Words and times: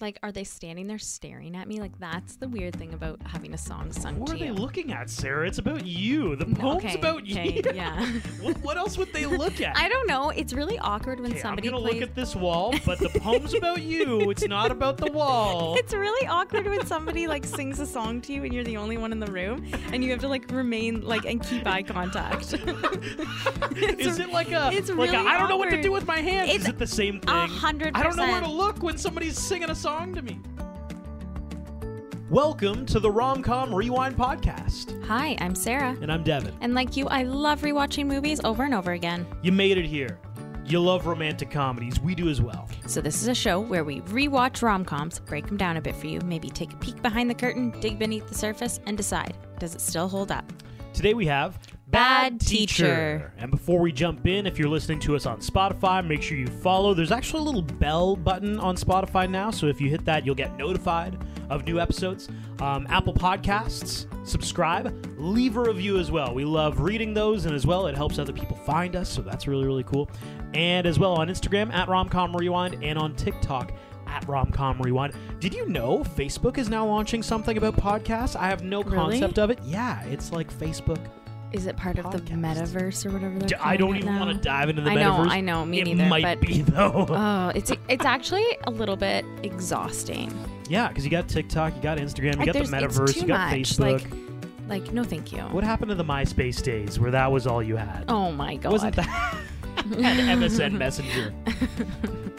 Like, 0.00 0.18
are 0.22 0.32
they 0.32 0.44
standing 0.44 0.86
there 0.86 0.98
staring 0.98 1.56
at 1.56 1.68
me? 1.68 1.80
Like, 1.80 1.98
that's 1.98 2.36
the 2.36 2.48
weird 2.48 2.76
thing 2.76 2.94
about 2.94 3.20
having 3.26 3.54
a 3.54 3.58
song 3.58 3.92
sung 3.92 4.18
What 4.18 4.28
to 4.30 4.34
are 4.34 4.38
they 4.38 4.50
looking 4.50 4.92
at, 4.92 5.10
Sarah? 5.10 5.46
It's 5.46 5.58
about 5.58 5.86
you. 5.86 6.36
The 6.36 6.46
poem's 6.46 6.84
okay, 6.84 6.94
about 6.94 7.22
okay, 7.22 7.62
you. 7.64 7.70
yeah. 7.74 8.06
what, 8.40 8.56
what 8.62 8.76
else 8.76 8.96
would 8.98 9.12
they 9.12 9.26
look 9.26 9.60
at? 9.60 9.76
I 9.76 9.88
don't 9.88 10.06
know. 10.06 10.30
It's 10.30 10.52
really 10.52 10.78
awkward 10.78 11.20
when 11.20 11.30
Okay, 11.32 11.40
I'm 11.40 11.42
somebody 11.42 11.68
gonna 11.68 11.82
plays. 11.82 11.94
look 12.00 12.02
at 12.02 12.14
this 12.14 12.34
wall, 12.34 12.74
but 12.86 12.98
the 12.98 13.08
poem's 13.20 13.54
about 13.54 13.82
you. 13.82 14.30
It's 14.30 14.46
not 14.46 14.70
about 14.70 14.96
the 14.96 15.10
wall. 15.12 15.76
It's 15.80 15.94
really 15.94 16.26
awkward 16.28 16.66
when 16.66 16.84
somebody 16.86 17.26
like 17.26 17.44
sings 17.44 17.80
a 17.80 17.86
song 17.86 18.20
to 18.22 18.32
you 18.32 18.44
and 18.44 18.52
you're 18.52 18.64
the 18.64 18.76
only 18.76 18.96
one 18.98 19.12
in 19.12 19.18
the 19.20 19.30
room 19.30 19.66
and 19.92 20.04
you 20.04 20.10
have 20.10 20.20
to 20.20 20.28
like 20.28 20.50
remain 20.50 21.00
like 21.00 21.24
and 21.24 21.42
keep 21.42 21.66
eye 21.66 21.82
contact. 21.82 22.52
Is 23.76 24.18
it 24.18 24.30
like 24.30 24.50
a 24.52 24.70
it's 24.72 24.90
like 24.90 25.10
a, 25.10 25.12
really 25.12 25.16
I 25.16 25.38
don't 25.38 25.48
know 25.48 25.56
what 25.56 25.70
to 25.70 25.80
do 25.82 25.90
with 25.92 26.06
my 26.06 26.18
hands? 26.20 26.50
It's 26.50 26.64
Is 26.64 26.68
it 26.68 26.78
the 26.78 26.86
same 26.86 27.20
thing? 27.20 27.34
a 27.34 27.46
hundred 27.46 27.96
I 27.96 28.02
don't 28.02 28.16
know 28.16 28.26
where 28.26 28.40
to 28.40 28.50
look 28.50 28.82
when 28.82 28.98
somebody's 28.98 29.38
singing 29.38 29.70
a 29.70 29.74
song 29.74 29.89
to 29.90 30.22
me. 30.22 30.38
Welcome 32.30 32.86
to 32.86 33.00
the 33.00 33.10
Romcom 33.10 33.74
Rewind 33.74 34.16
podcast, 34.16 35.04
Hi, 35.04 35.36
I'm 35.40 35.56
Sarah. 35.56 35.96
and 36.00 36.12
I'm 36.12 36.22
Devin. 36.22 36.54
And 36.60 36.74
like 36.74 36.96
you, 36.96 37.08
I 37.08 37.24
love 37.24 37.62
rewatching 37.62 38.06
movies 38.06 38.40
over 38.44 38.62
and 38.62 38.72
over 38.72 38.92
again. 38.92 39.26
You 39.42 39.50
made 39.50 39.78
it 39.78 39.84
here. 39.84 40.20
You 40.64 40.78
love 40.78 41.06
romantic 41.06 41.50
comedies. 41.50 41.98
We 41.98 42.14
do 42.14 42.28
as 42.28 42.40
well. 42.40 42.68
So 42.86 43.00
this 43.00 43.20
is 43.20 43.26
a 43.26 43.34
show 43.34 43.58
where 43.58 43.82
we 43.82 44.00
rewatch 44.02 44.62
rom-coms, 44.62 45.18
break 45.18 45.48
them 45.48 45.56
down 45.56 45.76
a 45.76 45.80
bit 45.80 45.96
for 45.96 46.06
you, 46.06 46.20
maybe 46.20 46.48
take 46.50 46.72
a 46.72 46.76
peek 46.76 47.02
behind 47.02 47.28
the 47.28 47.34
curtain, 47.34 47.72
dig 47.80 47.98
beneath 47.98 48.28
the 48.28 48.34
surface, 48.36 48.78
and 48.86 48.96
decide, 48.96 49.36
does 49.58 49.74
it 49.74 49.80
still 49.80 50.08
hold 50.08 50.30
up? 50.30 50.44
Today 50.94 51.14
we 51.14 51.26
have 51.26 51.58
Bad 51.90 52.40
Teacher. 52.40 53.32
And 53.38 53.50
before 53.50 53.80
we 53.80 53.90
jump 53.92 54.26
in, 54.26 54.46
if 54.46 54.58
you're 54.58 54.68
listening 54.68 55.00
to 55.00 55.16
us 55.16 55.26
on 55.26 55.40
Spotify, 55.40 56.06
make 56.06 56.22
sure 56.22 56.36
you 56.36 56.46
follow. 56.46 56.94
There's 56.94 57.10
actually 57.10 57.40
a 57.40 57.44
little 57.44 57.62
bell 57.62 58.14
button 58.16 58.58
on 58.60 58.76
Spotify 58.76 59.28
now, 59.28 59.50
so 59.50 59.66
if 59.66 59.80
you 59.80 59.88
hit 59.90 60.04
that, 60.04 60.24
you'll 60.24 60.34
get 60.34 60.56
notified 60.56 61.18
of 61.48 61.64
new 61.66 61.80
episodes. 61.80 62.28
Um, 62.60 62.86
Apple 62.88 63.12
Podcasts, 63.14 64.06
subscribe, 64.26 64.94
leave 65.18 65.56
a 65.56 65.60
review 65.62 65.98
as 65.98 66.10
well. 66.12 66.32
We 66.32 66.44
love 66.44 66.80
reading 66.80 67.12
those, 67.12 67.46
and 67.46 67.54
as 67.54 67.66
well, 67.66 67.86
it 67.88 67.96
helps 67.96 68.18
other 68.18 68.32
people 68.32 68.56
find 68.56 68.94
us, 68.94 69.08
so 69.08 69.22
that's 69.22 69.48
really, 69.48 69.66
really 69.66 69.84
cool. 69.84 70.08
And 70.54 70.86
as 70.86 70.98
well 70.98 71.14
on 71.14 71.28
Instagram 71.28 71.72
at 71.72 71.88
Romcom 71.88 72.38
Rewind 72.38 72.82
and 72.84 72.98
on 72.98 73.16
TikTok 73.16 73.72
at 74.06 74.24
Romcom 74.26 74.84
Rewind. 74.84 75.14
Did 75.40 75.54
you 75.54 75.66
know 75.68 75.98
Facebook 76.04 76.58
is 76.58 76.68
now 76.68 76.86
launching 76.86 77.22
something 77.22 77.56
about 77.56 77.76
podcasts? 77.76 78.36
I 78.36 78.48
have 78.48 78.62
no 78.62 78.82
Really? 78.82 78.96
concept 79.18 79.38
of 79.38 79.50
it. 79.50 79.58
Yeah, 79.64 80.02
it's 80.04 80.32
like 80.32 80.52
Facebook. 80.52 80.98
Is 81.52 81.66
it 81.66 81.76
part 81.76 81.98
of 81.98 82.10
the 82.12 82.18
metaverse 82.20 83.04
or 83.04 83.10
whatever 83.12 83.38
they're 83.38 83.48
D- 83.48 83.54
I 83.56 83.76
don't 83.76 83.96
even 83.96 84.14
now? 84.14 84.24
want 84.26 84.36
to 84.36 84.42
dive 84.42 84.68
into 84.68 84.82
the 84.82 84.90
metaverse. 84.90 84.94
I 84.94 85.00
know, 85.02 85.12
metaverse. 85.24 85.30
I 85.30 85.40
know, 85.40 85.66
me 85.66 85.80
it 85.80 85.84
neither, 85.84 86.04
It 86.04 86.08
might 86.08 86.22
but- 86.22 86.40
be 86.40 86.62
though. 86.62 87.06
Oh, 87.10 87.52
it's 87.54 87.72
it's 87.88 88.04
actually 88.04 88.46
a 88.64 88.70
little 88.70 88.96
bit 88.96 89.24
exhausting. 89.42 90.32
yeah, 90.68 90.88
because 90.88 91.04
you 91.04 91.10
got 91.10 91.28
TikTok, 91.28 91.74
you 91.76 91.82
got 91.82 91.98
Instagram, 91.98 92.32
you 92.34 92.38
Like, 92.38 92.46
got 92.52 92.54
the 92.54 92.60
metaverse, 92.70 93.16
you 93.20 93.26
got 93.26 93.50
much. 93.50 93.60
Facebook. 93.60 94.02
Like, 94.68 94.82
like 94.84 94.92
no, 94.92 95.02
thank 95.02 95.32
you. 95.32 95.38
What 95.40 95.64
happened 95.64 95.88
to 95.88 95.94
the 95.96 96.04
MySpace 96.04 96.62
days 96.62 97.00
where 97.00 97.10
that 97.10 97.30
was 97.32 97.46
all 97.46 97.62
you 97.62 97.76
had? 97.76 98.04
Oh 98.08 98.30
my 98.30 98.56
god. 98.56 98.72
Wasn't 98.72 98.94
that 98.96 99.36
and 99.76 99.96
MSN 100.42 100.72
Messenger? 100.72 101.34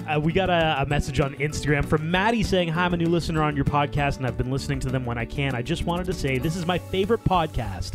Uh, 0.10 0.20
we 0.20 0.34
got 0.34 0.50
a, 0.50 0.82
a 0.82 0.86
message 0.88 1.20
on 1.20 1.36
Instagram 1.36 1.86
from 1.86 2.10
Maddie 2.10 2.42
saying, 2.44 2.68
Hi, 2.70 2.84
I'm 2.86 2.94
a 2.94 2.98
new 2.98 3.06
listener 3.06 3.44
on 3.44 3.56
your 3.56 3.64
podcast 3.64 4.18
and 4.18 4.26
I've 4.26 4.36
been 4.38 4.50
listening 4.52 4.80
to 4.82 4.90
them 4.90 5.06
when 5.06 5.18
I 5.18 5.26
can. 5.26 5.54
I 5.56 5.62
just 5.62 5.86
wanted 5.86 6.08
to 6.08 6.14
say 6.14 6.38
this 6.40 6.56
is 6.56 6.66
my 6.66 6.80
favorite 6.80 7.24
podcast 7.24 7.92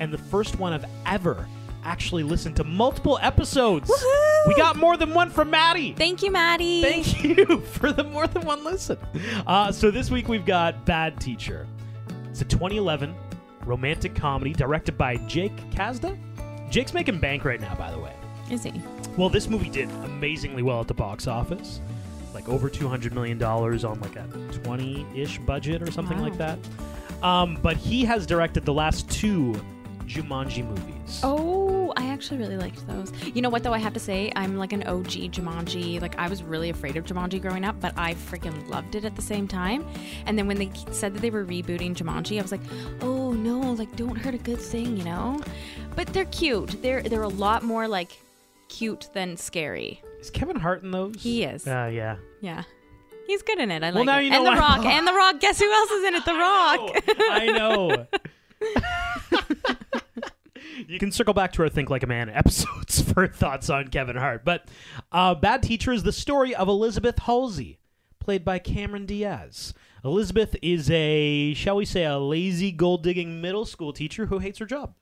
and 0.00 0.12
the 0.12 0.18
first 0.18 0.58
one 0.58 0.72
I've 0.72 0.86
ever 1.06 1.46
actually 1.84 2.22
listened 2.24 2.56
to 2.56 2.64
multiple 2.64 3.18
episodes. 3.22 3.88
Woohoo! 3.90 4.48
We 4.48 4.54
got 4.54 4.76
more 4.76 4.96
than 4.96 5.14
one 5.14 5.30
from 5.30 5.50
Maddie. 5.50 5.92
Thank 5.94 6.22
you, 6.22 6.30
Maddie. 6.30 6.82
Thank 6.82 7.22
you 7.38 7.60
for 7.60 7.92
the 7.92 8.04
more 8.04 8.26
than 8.26 8.42
one 8.44 8.64
listen. 8.64 8.98
Uh, 9.46 9.70
so 9.72 9.90
this 9.90 10.10
week 10.10 10.28
we've 10.28 10.44
got 10.44 10.84
Bad 10.84 11.20
Teacher. 11.20 11.66
It's 12.28 12.40
a 12.42 12.44
2011 12.44 13.14
romantic 13.64 14.14
comedy 14.14 14.52
directed 14.52 14.98
by 14.98 15.16
Jake 15.26 15.56
Kasdan. 15.70 16.18
Jake's 16.70 16.92
making 16.94 17.18
bank 17.18 17.44
right 17.44 17.60
now, 17.60 17.74
by 17.74 17.90
the 17.90 17.98
way. 17.98 18.12
Is 18.50 18.62
he? 18.64 18.72
Well, 19.16 19.28
this 19.28 19.48
movie 19.48 19.70
did 19.70 19.90
amazingly 20.04 20.62
well 20.62 20.80
at 20.80 20.88
the 20.88 20.94
box 20.94 21.26
office, 21.26 21.80
like 22.34 22.48
over 22.48 22.68
200 22.70 23.12
million 23.14 23.38
dollars 23.38 23.84
on 23.84 24.00
like 24.00 24.16
a 24.16 24.24
20-ish 24.52 25.38
budget 25.38 25.82
or 25.82 25.90
something 25.90 26.18
Wow. 26.18 26.24
like 26.24 26.38
that. 26.38 26.58
Um, 27.22 27.58
but 27.62 27.76
he 27.76 28.04
has 28.04 28.26
directed 28.26 28.64
the 28.64 28.72
last 28.72 29.10
two 29.10 29.54
Jumanji 30.10 30.66
movies. 30.66 31.20
Oh, 31.22 31.92
I 31.96 32.06
actually 32.08 32.38
really 32.38 32.56
liked 32.56 32.86
those. 32.86 33.12
You 33.34 33.42
know 33.42 33.48
what 33.48 33.62
though? 33.62 33.72
I 33.72 33.78
have 33.78 33.92
to 33.94 34.00
say, 34.00 34.32
I'm 34.34 34.56
like 34.56 34.72
an 34.72 34.82
OG 34.84 35.06
Jumanji. 35.32 36.00
Like 36.00 36.18
I 36.18 36.28
was 36.28 36.42
really 36.42 36.70
afraid 36.70 36.96
of 36.96 37.04
Jumanji 37.04 37.40
growing 37.40 37.64
up, 37.64 37.80
but 37.80 37.92
I 37.96 38.14
freaking 38.14 38.68
loved 38.68 38.94
it 38.96 39.04
at 39.04 39.14
the 39.16 39.22
same 39.22 39.46
time. 39.46 39.86
And 40.26 40.36
then 40.38 40.46
when 40.48 40.58
they 40.58 40.70
said 40.90 41.14
that 41.14 41.20
they 41.20 41.30
were 41.30 41.44
rebooting 41.44 41.94
Jumanji, 41.94 42.38
I 42.38 42.42
was 42.42 42.50
like, 42.52 42.60
oh 43.02 43.32
no, 43.32 43.60
like 43.72 43.94
don't 43.96 44.16
hurt 44.16 44.34
a 44.34 44.38
good 44.38 44.60
thing, 44.60 44.96
you 44.96 45.04
know? 45.04 45.40
But 45.96 46.08
they're 46.08 46.24
cute. 46.26 46.82
They're 46.82 47.02
they're 47.02 47.22
a 47.22 47.28
lot 47.28 47.62
more 47.62 47.86
like 47.86 48.20
cute 48.68 49.08
than 49.14 49.36
scary. 49.36 50.02
Is 50.20 50.30
Kevin 50.30 50.56
Hart 50.56 50.82
in 50.82 50.90
those? 50.90 51.14
He 51.18 51.44
is. 51.44 51.66
Uh, 51.66 51.88
yeah. 51.92 52.16
Yeah. 52.40 52.62
He's 53.26 53.42
good 53.42 53.58
in 53.60 53.70
it. 53.70 53.82
I 53.84 53.90
Well, 53.90 54.00
like 54.00 54.06
now 54.06 54.18
it. 54.18 54.24
you 54.24 54.30
know 54.30 54.38
and 54.38 54.46
The 54.46 54.50
why- 54.50 54.58
Rock. 54.58 54.84
and 54.84 55.06
The 55.06 55.12
Rock. 55.12 55.40
Guess 55.40 55.60
who 55.60 55.72
else 55.72 55.90
is 55.90 56.04
in 56.04 56.14
it? 56.16 56.24
The 56.24 56.34
Rock. 56.34 56.90
I 57.30 57.46
know. 57.46 58.06
you 60.88 60.98
can 60.98 61.10
circle 61.12 61.34
back 61.34 61.52
to 61.52 61.62
our 61.62 61.68
Think 61.68 61.90
Like 61.90 62.02
a 62.02 62.06
Man 62.06 62.28
episodes 62.34 63.00
for 63.02 63.26
thoughts 63.26 63.68
on 63.70 63.88
Kevin 63.88 64.16
Hart. 64.16 64.44
But 64.44 64.68
uh, 65.12 65.34
Bad 65.34 65.62
Teacher 65.62 65.92
is 65.92 66.02
the 66.02 66.12
story 66.12 66.54
of 66.54 66.68
Elizabeth 66.68 67.18
Halsey, 67.20 67.78
played 68.18 68.44
by 68.44 68.58
Cameron 68.58 69.06
Diaz. 69.06 69.74
Elizabeth 70.04 70.56
is 70.62 70.90
a, 70.90 71.52
shall 71.54 71.76
we 71.76 71.84
say, 71.84 72.04
a 72.04 72.18
lazy 72.18 72.72
gold 72.72 73.02
digging 73.02 73.40
middle 73.40 73.66
school 73.66 73.92
teacher 73.92 74.26
who 74.26 74.38
hates 74.38 74.58
her 74.58 74.66
job. 74.66 74.94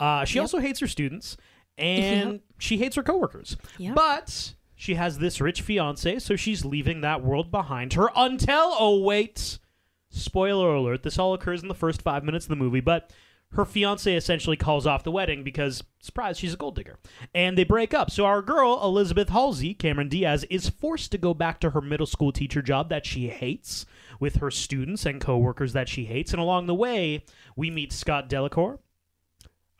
Uh, 0.00 0.24
she 0.24 0.36
Yep. 0.36 0.42
also 0.42 0.58
hates 0.58 0.80
her 0.80 0.86
students 0.86 1.36
and 1.78 2.32
Yep. 2.32 2.40
she 2.58 2.78
hates 2.78 2.96
her 2.96 3.02
coworkers. 3.02 3.56
Yep. 3.78 3.94
But 3.94 4.54
she 4.74 4.94
has 4.94 5.18
this 5.18 5.40
rich 5.40 5.60
fiance, 5.60 6.18
so 6.20 6.34
she's 6.36 6.64
leaving 6.64 7.00
that 7.02 7.22
world 7.22 7.50
behind 7.50 7.92
her 7.94 8.08
until, 8.16 8.74
oh, 8.78 9.00
wait. 9.02 9.58
Spoiler 10.10 10.74
alert, 10.74 11.02
this 11.02 11.18
all 11.18 11.34
occurs 11.34 11.60
in 11.62 11.68
the 11.68 11.74
first 11.74 12.00
five 12.00 12.24
minutes 12.24 12.46
of 12.46 12.50
the 12.50 12.56
movie, 12.56 12.80
but 12.80 13.12
her 13.52 13.64
fiance 13.64 14.14
essentially 14.14 14.56
calls 14.56 14.86
off 14.86 15.04
the 15.04 15.10
wedding 15.10 15.42
because, 15.42 15.82
surprise, 16.00 16.38
she's 16.38 16.54
a 16.54 16.56
gold 16.56 16.76
digger. 16.76 16.98
And 17.34 17.56
they 17.56 17.64
break 17.64 17.94
up. 17.94 18.10
So 18.10 18.24
our 18.24 18.42
girl, 18.42 18.80
Elizabeth 18.82 19.30
Halsey, 19.30 19.74
Cameron 19.74 20.08
Diaz, 20.08 20.44
is 20.50 20.68
forced 20.68 21.10
to 21.12 21.18
go 21.18 21.32
back 21.32 21.58
to 21.60 21.70
her 21.70 21.80
middle 21.80 22.06
school 22.06 22.30
teacher 22.30 22.60
job 22.60 22.90
that 22.90 23.06
she 23.06 23.28
hates 23.28 23.86
with 24.20 24.36
her 24.36 24.50
students 24.50 25.06
and 25.06 25.20
coworkers 25.20 25.72
that 25.72 25.88
she 25.88 26.04
hates. 26.04 26.32
And 26.32 26.40
along 26.40 26.66
the 26.66 26.74
way, 26.74 27.24
we 27.56 27.70
meet 27.70 27.92
Scott 27.92 28.28
Delacour, 28.28 28.80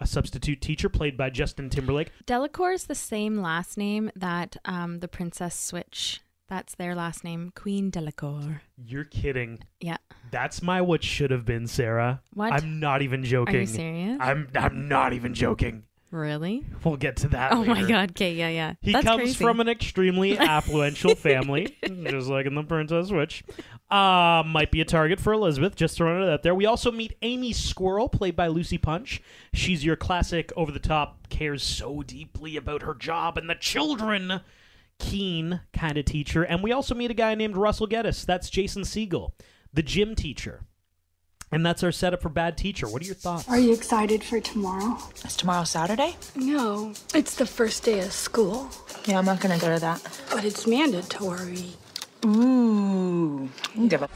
a 0.00 0.06
substitute 0.06 0.62
teacher 0.62 0.88
played 0.88 1.16
by 1.16 1.28
Justin 1.28 1.68
Timberlake. 1.68 2.10
Delacour 2.24 2.72
is 2.72 2.86
the 2.86 2.94
same 2.94 3.42
last 3.42 3.76
name 3.76 4.10
that 4.16 4.56
um, 4.64 5.00
the 5.00 5.08
Princess 5.08 5.54
Switch. 5.54 6.20
That's 6.48 6.74
their 6.76 6.94
last 6.94 7.24
name, 7.24 7.52
Queen 7.54 7.90
Delacour. 7.90 8.62
You're 8.76 9.04
kidding. 9.04 9.58
Yeah. 9.80 9.98
That's 10.30 10.62
my 10.62 10.80
what 10.80 11.04
should 11.04 11.30
have 11.30 11.44
been, 11.44 11.66
Sarah. 11.66 12.22
What? 12.32 12.52
I'm 12.52 12.80
not 12.80 13.02
even 13.02 13.22
joking. 13.24 13.56
Are 13.56 13.60
you 13.60 13.66
serious? 13.66 14.16
I'm 14.20 14.48
I'm 14.56 14.88
not 14.88 15.12
even 15.12 15.34
joking. 15.34 15.84
really? 16.10 16.64
We'll 16.84 16.96
get 16.96 17.16
to 17.18 17.28
that. 17.28 17.52
Oh 17.52 17.64
my 17.64 17.82
god. 17.86 18.10
Okay. 18.12 18.32
Yeah. 18.32 18.48
Yeah. 18.48 18.74
He 18.80 18.92
That's 18.92 19.04
comes 19.04 19.20
crazy. 19.20 19.44
from 19.44 19.60
an 19.60 19.68
extremely 19.68 20.36
affluential 20.38 21.16
family, 21.18 21.76
just 22.04 22.28
like 22.28 22.46
in 22.46 22.54
the 22.54 22.62
Princess 22.62 23.08
Switch. 23.08 23.44
Uh, 23.90 24.42
might 24.46 24.70
be 24.70 24.80
a 24.80 24.84
target 24.86 25.18
for 25.20 25.32
Elizabeth, 25.34 25.74
just 25.74 25.96
throwing 25.96 26.22
it 26.22 26.28
out 26.30 26.42
there. 26.42 26.54
We 26.54 26.64
also 26.66 26.90
meet 26.90 27.14
Amy 27.22 27.52
Squirrel, 27.52 28.08
played 28.08 28.36
by 28.36 28.46
Lucy 28.48 28.76
Punch. 28.78 29.22
She's 29.54 29.82
your 29.84 29.96
classic 29.96 30.50
over 30.56 30.72
the 30.72 30.78
top, 30.78 31.28
cares 31.28 31.62
so 31.62 32.02
deeply 32.02 32.56
about 32.56 32.82
her 32.82 32.94
job 32.94 33.38
and 33.38 33.48
the 33.48 33.54
children, 33.54 34.40
keen 34.98 35.60
kind 35.72 35.96
of 35.98 36.04
teacher. 36.04 36.42
And 36.42 36.62
we 36.62 36.72
also 36.72 36.94
meet 36.94 37.10
a 37.10 37.14
guy 37.14 37.34
named 37.34 37.56
Russell 37.56 37.86
Gettis. 37.88 38.24
That's 38.26 38.50
Jason 38.50 38.82
Segel, 38.82 39.32
the 39.72 39.82
gym 39.82 40.14
teacher. 40.14 40.62
And 41.50 41.64
that's 41.64 41.82
our 41.82 41.90
setup 41.92 42.20
for 42.20 42.28
Bad 42.28 42.58
Teacher. 42.58 42.86
What 42.86 43.00
are 43.00 43.06
your 43.06 43.14
thoughts? 43.14 43.48
Are 43.48 43.58
you 43.58 43.72
excited 43.72 44.22
for 44.22 44.38
tomorrow? 44.38 44.98
Is 45.24 45.34
tomorrow 45.34 45.64
Saturday? 45.64 46.14
No, 46.36 46.92
it's 47.14 47.36
the 47.36 47.46
first 47.46 47.84
day 47.84 48.00
of 48.00 48.12
school, 48.12 48.68
Yeah, 49.06 49.18
I'm 49.18 49.24
not 49.24 49.40
gonna 49.40 49.58
go 49.58 49.72
to 49.72 49.80
that. 49.80 50.02
but 50.30 50.44
it's 50.44 50.66
mandatory. 50.66 51.64
Ooh. 52.26 53.48
Give 53.88 54.02
a 54.02 54.08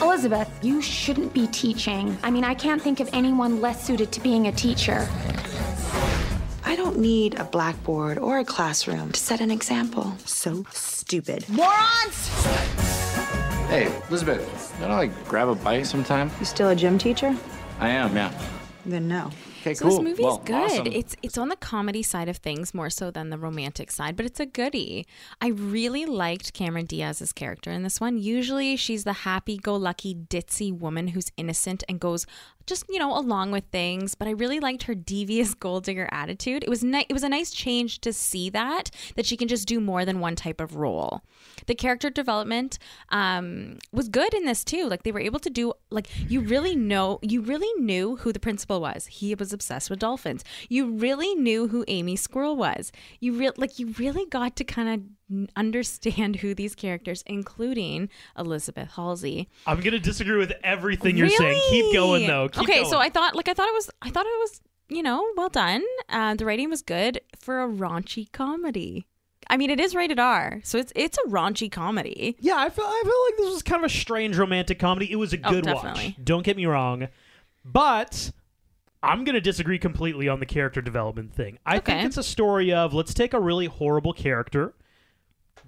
Elizabeth, 0.00 0.48
you 0.62 0.80
shouldn't 0.80 1.34
be 1.34 1.46
teaching. 1.48 2.16
I 2.22 2.30
mean, 2.30 2.44
I 2.44 2.54
can't 2.54 2.80
think 2.80 3.00
of 3.00 3.10
anyone 3.12 3.60
less 3.60 3.84
suited 3.84 4.10
to 4.12 4.20
being 4.20 4.46
a 4.46 4.52
teacher. 4.52 5.06
I 6.66 6.76
don't 6.76 6.98
need 6.98 7.34
a 7.38 7.44
blackboard 7.44 8.18
or 8.18 8.38
a 8.38 8.44
classroom 8.44 9.12
to 9.12 9.20
set 9.20 9.40
an 9.40 9.50
example. 9.50 10.16
So 10.24 10.64
stupid. 10.72 11.48
Morons! 11.48 12.28
Hey, 13.68 13.92
Elizabeth, 14.08 14.72
you 14.76 14.82
wanna 14.82 14.96
like 14.96 15.28
grab 15.28 15.48
a 15.48 15.54
bite 15.54 15.86
sometime? 15.86 16.30
You 16.38 16.46
still 16.46 16.68
a 16.70 16.76
gym 16.76 16.98
teacher? 16.98 17.36
I 17.80 17.88
am, 17.90 18.14
yeah. 18.16 18.32
Then 18.86 19.08
no. 19.08 19.30
Okay, 19.62 19.72
So 19.72 19.86
cool. 19.88 19.96
this 19.96 20.04
movie 20.04 20.22
Well, 20.22 20.36
is 20.40 20.44
good. 20.44 20.54
awesome. 20.54 20.86
It's 20.88 21.16
it's 21.22 21.38
on 21.38 21.48
the 21.48 21.56
comedy 21.56 22.02
side 22.02 22.28
of 22.28 22.36
things 22.36 22.74
more 22.74 22.90
so 22.90 23.10
than 23.10 23.30
the 23.30 23.38
romantic 23.38 23.90
side, 23.90 24.14
but 24.14 24.26
it's 24.26 24.38
a 24.38 24.44
goodie. 24.44 25.06
I 25.40 25.48
really 25.48 26.04
liked 26.04 26.52
Cameron 26.52 26.84
Diaz's 26.84 27.32
character 27.32 27.70
in 27.70 27.82
this 27.82 27.98
one. 27.98 28.18
Usually 28.18 28.76
she's 28.76 29.04
the 29.04 29.14
happy-go-lucky 29.24 30.14
ditzy 30.28 30.70
woman 30.70 31.08
who's 31.08 31.32
innocent 31.38 31.82
and 31.88 31.98
goes 31.98 32.26
just, 32.66 32.84
you 32.88 32.98
know, 32.98 33.16
along 33.16 33.50
with 33.50 33.64
things, 33.70 34.14
but 34.14 34.28
I 34.28 34.32
really 34.32 34.60
liked 34.60 34.84
her 34.84 34.94
devious 34.94 35.54
gold 35.64 35.84
digger 35.84 36.08
attitude. 36.10 36.62
It 36.62 36.70
was 36.70 36.82
ni- 36.82 37.06
it 37.08 37.12
was 37.12 37.22
a 37.22 37.28
nice 37.28 37.50
change 37.50 38.00
to 38.00 38.12
see 38.12 38.50
that 38.50 38.90
that 39.16 39.26
she 39.26 39.36
can 39.36 39.48
just 39.48 39.68
do 39.68 39.80
more 39.80 40.04
than 40.04 40.20
one 40.20 40.36
type 40.36 40.60
of 40.60 40.76
role. 40.76 41.22
The 41.66 41.74
character 41.74 42.10
development 42.10 42.78
um, 43.10 43.78
was 43.92 44.08
good 44.08 44.34
in 44.34 44.44
this 44.44 44.64
too. 44.64 44.88
Like 44.88 45.02
they 45.02 45.12
were 45.12 45.20
able 45.20 45.40
to 45.40 45.50
do 45.50 45.72
like 45.90 46.08
you 46.30 46.40
really 46.40 46.76
know 46.76 47.18
you 47.22 47.40
really 47.40 47.72
knew 47.82 48.16
who 48.16 48.32
the 48.32 48.40
principal 48.40 48.80
was. 48.80 49.06
He 49.06 49.34
was 49.34 49.52
obsessed 49.52 49.90
with 49.90 49.98
dolphins. 49.98 50.44
You 50.68 50.90
really 50.90 51.34
knew 51.34 51.68
who 51.68 51.84
Amy 51.88 52.16
Squirrel 52.16 52.56
was. 52.56 52.92
You 53.20 53.34
real 53.34 53.52
like 53.56 53.78
you 53.78 53.94
really 53.98 54.26
got 54.26 54.56
to 54.56 54.64
kind 54.64 54.88
of 54.88 55.00
understand 55.56 56.36
who 56.36 56.54
these 56.54 56.74
characters, 56.74 57.22
including 57.26 58.08
Elizabeth 58.38 58.90
Halsey. 58.96 59.48
I'm 59.66 59.80
gonna 59.80 59.98
disagree 59.98 60.36
with 60.38 60.52
everything 60.62 61.16
you're 61.16 61.28
saying. 61.28 61.60
Keep 61.70 61.94
going 61.94 62.26
though. 62.26 62.48
Keep 62.48 62.62
okay, 62.64 62.80
going. 62.80 62.90
so 62.90 62.98
I 62.98 63.08
thought 63.10 63.34
like 63.34 63.48
I 63.48 63.54
thought 63.54 63.68
it 63.68 63.74
was 63.74 63.90
I 64.02 64.10
thought 64.10 64.26
it 64.26 64.38
was 64.40 64.60
you 64.88 65.02
know 65.02 65.26
well 65.36 65.48
done. 65.48 65.82
Uh, 66.08 66.34
the 66.34 66.44
writing 66.44 66.70
was 66.70 66.82
good 66.82 67.20
for 67.38 67.62
a 67.62 67.68
raunchy 67.68 68.30
comedy. 68.32 69.06
I 69.50 69.58
mean, 69.58 69.68
it 69.68 69.78
is 69.78 69.94
rated 69.94 70.18
R, 70.18 70.60
so 70.64 70.78
it's 70.78 70.92
it's 70.96 71.18
a 71.18 71.28
raunchy 71.28 71.70
comedy. 71.70 72.36
Yeah, 72.40 72.56
I 72.56 72.70
feel 72.70 72.84
I 72.86 73.02
feel 73.04 73.24
like 73.26 73.36
this 73.38 73.54
was 73.54 73.62
kind 73.62 73.84
of 73.84 73.90
a 73.90 73.94
strange 73.94 74.36
romantic 74.38 74.78
comedy. 74.78 75.10
It 75.12 75.16
was 75.16 75.32
a 75.34 75.38
Oh, 75.44 75.50
good 75.50 75.64
definitely. 75.64 76.14
watch. 76.18 76.24
Don't 76.24 76.44
get 76.44 76.56
me 76.56 76.64
wrong, 76.66 77.08
but 77.64 78.30
I'm 79.02 79.24
gonna 79.24 79.40
disagree 79.42 79.78
completely 79.78 80.28
on 80.28 80.40
the 80.40 80.46
character 80.46 80.80
development 80.80 81.34
thing. 81.34 81.58
I 81.66 81.78
think 81.78 82.04
it's 82.04 82.16
a 82.16 82.22
story 82.22 82.72
of 82.72 82.94
let's 82.94 83.12
take 83.12 83.34
a 83.34 83.40
really 83.40 83.66
horrible 83.66 84.14
character, 84.14 84.72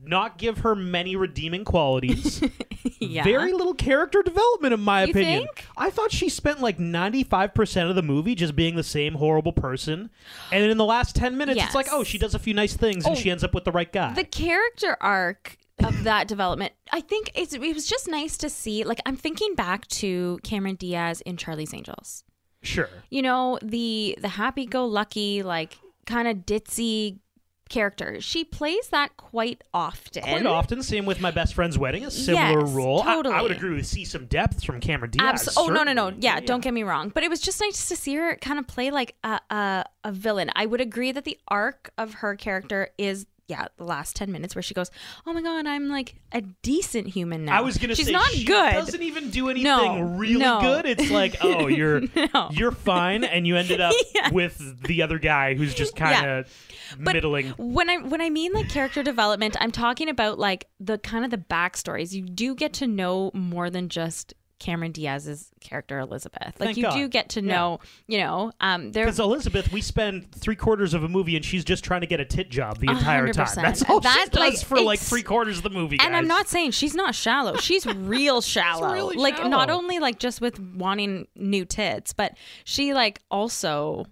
not 0.02 0.38
give 0.38 0.58
her 0.58 0.75
many 0.75 1.16
redeeming 1.16 1.64
qualities. 1.64 2.43
Yeah. 2.98 3.25
Very 3.25 3.52
little 3.52 3.75
character 3.75 4.22
development, 4.22 4.72
in 4.72 4.81
my 4.81 5.04
You 5.04 5.10
opinion. 5.10 5.40
think? 5.40 5.66
I 5.76 5.90
thought 5.90 6.12
she 6.12 6.28
spent 6.28 6.60
like 6.62 6.78
95% 6.78 7.90
of 7.90 7.96
the 7.96 8.02
movie 8.02 8.34
just 8.34 8.56
being 8.56 8.76
the 8.76 8.82
same 8.84 9.14
horrible 9.14 9.52
person. 9.52 10.08
And 10.52 10.62
then 10.62 10.70
in 10.70 10.78
the 10.78 10.84
last 10.84 11.14
10 11.16 11.37
minutes, 11.37 11.60
it's 11.62 11.75
like, 11.75 11.88
oh, 11.90 12.04
she 12.04 12.16
does 12.16 12.34
a 12.34 12.38
few 12.38 12.54
nice 12.54 12.75
things 12.75 13.04
and 13.04 13.12
Oh, 13.16 13.19
she 13.20 13.31
ends 13.31 13.43
up 13.44 13.52
with 13.54 13.64
the 13.64 13.72
right 13.72 13.93
guy. 13.93 14.14
the 14.14 14.25
character 14.25 14.96
arc 15.00 15.58
of 15.84 16.04
that 16.04 16.26
development 16.26 16.72
i 16.90 17.00
think 17.02 17.31
it's, 17.34 17.52
it 17.52 17.60
was 17.60 17.87
just 17.87 18.08
nice 18.08 18.38
to 18.38 18.49
see 18.49 18.82
like 18.82 18.99
i'm 19.04 19.16
thinking 19.16 19.54
back 19.54 19.87
to 19.88 20.38
cameron 20.42 20.75
diaz 20.76 21.20
in 21.26 21.37
charlie's 21.37 21.75
angels 21.75 22.25
sure. 22.62 22.88
you 23.10 23.20
know 23.20 23.58
the 23.62 24.16
the 24.22 24.28
happy-go-lucky 24.28 25.42
like 25.42 25.76
kind 26.06 26.26
of 26.28 26.38
ditzy 26.46 27.19
character 27.68 28.20
she 28.20 28.44
plays 28.44 28.88
that 28.88 29.16
quite 29.16 29.62
often 29.74 30.22
Quite 30.22 30.46
often, 30.46 30.82
same 30.82 31.04
with 31.06 31.20
my 31.20 31.30
best 31.30 31.54
friend's 31.54 31.76
wedding, 31.78 32.04
a 32.04 32.10
similar 32.10 32.60
Yes, 32.60 32.70
role. 32.70 33.02
I- 33.02 33.14
I, 33.16 33.42
would 33.42 33.50
agree 33.50 33.74
with 33.74 33.86
see 33.86 34.04
some 34.04 34.26
depth 34.26 34.64
from 34.64 34.80
Cameron 34.80 35.10
Diaz. 35.10 35.48
Abs- 35.48 35.56
oh 35.56 35.66
no 35.66 35.82
no 35.82 35.92
no 35.92 36.06
certainly. 36.06 36.24
yeah, 36.24 36.40
don't 36.40 36.62
get 36.62 36.72
me 36.74 36.82
wrong 36.82 37.10
but 37.10 37.22
it 37.24 37.30
was 37.30 37.40
just 37.40 37.60
nice 37.60 37.88
to 37.88 37.96
see 37.96 38.14
her 38.14 38.36
kind 38.36 38.58
of 38.58 38.66
play 38.66 38.90
like 38.90 39.14
a, 39.24 39.40
a 39.50 39.84
a 40.04 40.12
villain 40.12 40.50
i 40.54 40.64
would 40.66 40.80
agree 40.80 41.12
that 41.12 41.24
the 41.24 41.38
arc 41.48 41.90
of 41.98 42.14
her 42.14 42.34
character 42.36 42.88
is 42.98 43.26
yeah 43.48 43.66
the 43.76 43.84
last 43.84 44.16
10 44.16 44.32
minutes 44.32 44.54
where 44.54 44.62
she 44.62 44.75
goes 44.75 44.90
oh 45.26 45.32
my 45.32 45.40
god 45.40 45.66
i'm 45.66 45.88
like 45.88 46.16
a 46.32 46.40
decent 46.62 47.06
human 47.06 47.44
now 47.44 47.56
I 47.58 47.60
was 47.60 47.78
gonna 47.78 47.94
say, 47.94 48.02
she's 48.04 48.12
not 48.12 48.26
she 48.32 48.44
good 48.44 48.72
doesn't 48.72 49.02
even 49.02 49.31
do 49.31 49.48
anything 49.48 49.64
No, 49.64 50.00
really 50.00 50.40
no. 50.40 50.60
good. 50.60 50.87
It's 50.87 51.10
like, 51.10 51.37
oh, 51.43 51.66
you're 51.69 52.02
No. 52.34 52.48
you're 52.50 52.72
fine, 52.72 53.25
and 53.25 53.46
you 53.46 53.56
ended 53.56 53.81
up 53.81 53.94
with 54.32 54.82
the 54.82 55.02
other 55.02 55.19
guy 55.19 55.54
who's 55.54 55.75
just 55.75 55.96
kind 55.96 56.26
of 56.28 56.66
But 56.98 57.14
middling. 57.14 57.50
When 57.56 57.88
I 57.88 57.98
when 57.98 58.20
I 58.20 58.28
mean 58.31 58.52
like 58.52 58.69
character 58.69 59.02
development, 59.02 59.56
I'm 59.60 59.70
talking 59.70 60.08
about 60.08 60.38
like 60.38 60.66
the 60.81 60.99
kind 60.99 61.25
of 61.25 61.31
the 61.31 61.38
backstories. 61.38 62.12
You 62.12 62.22
do 62.22 62.54
get 62.54 62.72
to 62.75 62.87
know 62.87 63.31
more 63.32 63.70
than 63.70 63.88
just 63.88 64.34
Cameron 64.58 64.93
Diaz's 64.93 65.50
character 65.61 65.99
Elizabeth. 65.99 66.55
Like 66.58 66.69
Thank 66.69 66.76
you 66.79 66.82
God. 66.85 66.94
do 66.94 67.08
get 67.08 67.29
to 67.31 67.43
Yeah. 67.43 67.53
know, 67.55 67.81
you 68.06 68.19
know, 68.19 68.53
um 68.61 68.93
there 68.93 69.05
Because 69.05 69.20
Elizabeth, 69.20 69.70
we 69.70 69.81
spend 69.82 70.32
three 70.32 70.56
quarters 70.56 70.94
of 70.94 71.05
a 71.05 71.08
movie, 71.08 71.37
and 71.37 71.44
she's 71.44 71.64
just 71.64 71.85
trying 71.85 72.00
to 72.00 72.06
get 72.06 72.20
a 72.20 72.25
tit 72.25 72.49
job 72.50 72.79
the 72.79 72.88
entire 72.91 73.31
time. 73.32 73.47
100%. 73.47 73.55
That's 73.62 73.82
all 73.88 74.00
That, 74.00 74.29
she 74.32 74.38
does 74.50 74.62
for 74.62 74.81
like 74.81 74.99
three 74.99 75.23
quarters 75.23 75.58
of 75.58 75.62
the 75.62 75.70
movie. 75.70 75.99
and 76.00 76.17
I'm 76.17 76.26
not 76.26 76.49
saying 76.49 76.70
she's 76.70 76.94
not 76.94 77.14
shallow. 77.14 77.56
She's 77.58 77.85
real 77.94 78.41
shallow. 78.41 78.93
really 78.93 79.17
like 79.17 79.37
shallow. 79.37 79.49
not 79.50 79.69
only 79.70 79.99
like 79.99 80.19
just 80.19 80.41
with 80.41 80.59
wanting 80.59 81.29
new 81.37 81.64
tits, 81.67 82.12
but 82.14 82.37
she 82.64 82.94
like 82.94 83.20
also 83.31 84.06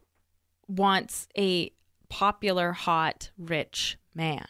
wants 0.69 1.27
a 1.39 1.71
popular, 2.09 2.73
hot, 2.73 3.31
rich 3.39 3.97
man. 4.15 4.47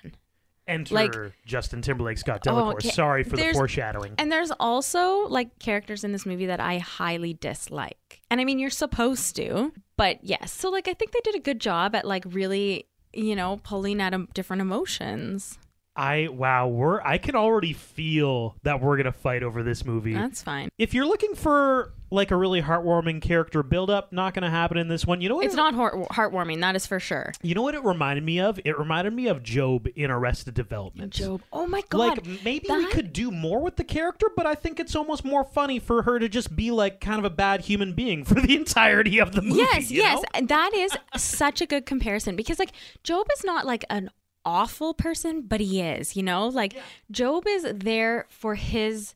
Enter 0.66 0.94
like- 0.94 1.14
Justin 1.44 1.82
Timberlake, 1.82 2.19
Scott 2.19 2.40
Oh, 2.46 2.50
Delacour. 2.50 2.72
okay. 2.78 2.88
Sorry 2.90 3.22
for 3.22 3.37
the 3.37 3.52
foreshadowing. 3.52 4.14
And 4.19 4.32
there's 4.32 4.50
also 4.58 5.26
like 5.28 5.58
characters 5.58 6.05
in 6.05 6.12
this 6.12 6.25
movie 6.25 6.46
that 6.46 6.61
I 6.61 6.78
highly 6.78 7.34
dislike. 7.34 8.20
And 8.31 8.40
I 8.40 8.44
mean, 8.44 8.58
you're 8.58 8.70
supposed 8.70 9.37
to, 9.37 9.72
but 9.96 10.19
yes. 10.22 10.52
So 10.52 10.70
like, 10.70 10.88
I 10.88 10.94
think 10.94 11.12
they 11.12 11.20
did 11.25 11.34
a 11.34 11.40
good 11.40 11.61
job 11.61 11.94
at 11.94 12.06
like 12.06 12.25
really, 12.26 12.87
you 13.12 13.37
know, 13.37 13.61
pulling 13.62 14.00
at 14.00 14.14
um, 14.14 14.28
different 14.34 14.62
emotions. 14.62 15.58
I 15.96 16.29
wow, 16.29 16.67
we're 16.69 17.00
I 17.02 17.19
can 17.19 17.37
already 17.37 17.73
feel 17.73 18.56
that 18.64 18.81
we're 18.81 18.96
gonna 18.96 19.12
fight 19.12 19.43
over 19.43 19.62
this 19.62 19.85
movie. 19.85 20.14
That's 20.14 20.43
fine. 20.43 20.69
if 20.76 20.93
you're 20.93 21.06
looking 21.06 21.35
for 21.35 21.93
like 22.11 22.31
a 22.31 22.37
really 22.37 22.62
heartwarming 22.62 23.20
character 23.23 23.62
build 23.62 23.91
up, 23.91 24.12
not 24.12 24.35
gonna 24.35 24.50
happen 24.50 24.76
in 24.76 24.88
this 24.88 25.06
one. 25.06 25.20
You 25.20 25.29
know 25.29 25.37
what? 25.37 25.44
It's 25.46 25.55
it, 25.55 25.56
not 25.56 25.75
heart- 25.75 25.94
heartwarming. 26.11 26.61
That 26.61 26.75
is 26.75 26.87
for 26.87 26.99
sure. 26.99 27.32
You 27.43 27.55
know 27.55 27.62
what 27.62 27.75
it 27.75 27.85
reminded 27.85 28.25
me 28.25 28.41
of? 28.41 28.58
It 28.64 28.76
reminded 28.79 29.12
me 29.12 29.29
of 29.29 29.43
Job 29.43 29.87
in 29.94 30.11
Arrested 30.11 30.55
Development. 30.55 31.12
Job. 31.12 31.43
Oh 31.52 31.67
my 31.67 31.82
god. 31.88 31.99
Like 32.26 32.44
maybe 32.44 32.67
we 32.69 32.87
could 32.87 33.12
do 33.12 33.31
more 33.31 33.61
with 33.61 33.76
the 33.76 33.85
character, 33.85 34.26
but 34.37 34.47
I 34.47 34.55
think 34.56 34.81
it's 34.81 34.97
almost 34.97 35.25
more 35.25 35.44
funny 35.44 35.79
for 35.79 36.02
her 36.02 36.19
to 36.19 36.29
just 36.29 36.56
be 36.56 36.73
like 36.73 37.00
kind 37.00 37.19
of 37.20 37.25
a 37.25 37.31
bad 37.31 37.62
human 37.62 37.93
being 37.93 38.25
for 38.25 38.35
the 38.40 38.56
entirety 38.56 39.20
of 39.20 39.32
the 39.32 39.43
movie. 39.43 39.61
Yes, 39.61 39.90
yes. 39.93 40.23
know? 40.35 40.47
That 40.47 40.75
is 40.75 40.97
such 41.17 41.61
a 41.61 41.67
good 41.67 41.87
comparison 41.87 42.35
because 42.35 42.58
like 42.58 42.73
Job 43.05 43.26
is 43.37 43.44
not 43.44 43.64
like 43.64 43.85
an 43.90 44.11
awful 44.44 44.94
person, 44.94 45.43
but 45.43 45.61
he 45.61 45.81
is, 45.81 46.17
you 46.17 46.23
know? 46.23 46.49
Like 46.49 46.76
Job 47.11 47.44
is 47.49 47.67
there 47.75 48.26
for 48.29 48.55
his 48.55 49.14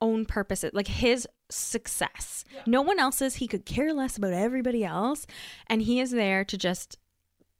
own 0.00 0.26
purposes, 0.26 0.70
like 0.74 0.88
his 0.88 1.26
success. 1.50 2.44
No 2.66 2.82
one 2.82 2.98
else's. 2.98 3.36
He 3.36 3.46
could 3.48 3.64
care 3.64 3.92
less 3.92 4.16
about 4.16 4.32
everybody 4.32 4.84
else, 4.84 5.26
and 5.66 5.82
he 5.82 6.00
is 6.00 6.10
there 6.10 6.44
to 6.44 6.56
just 6.56 6.98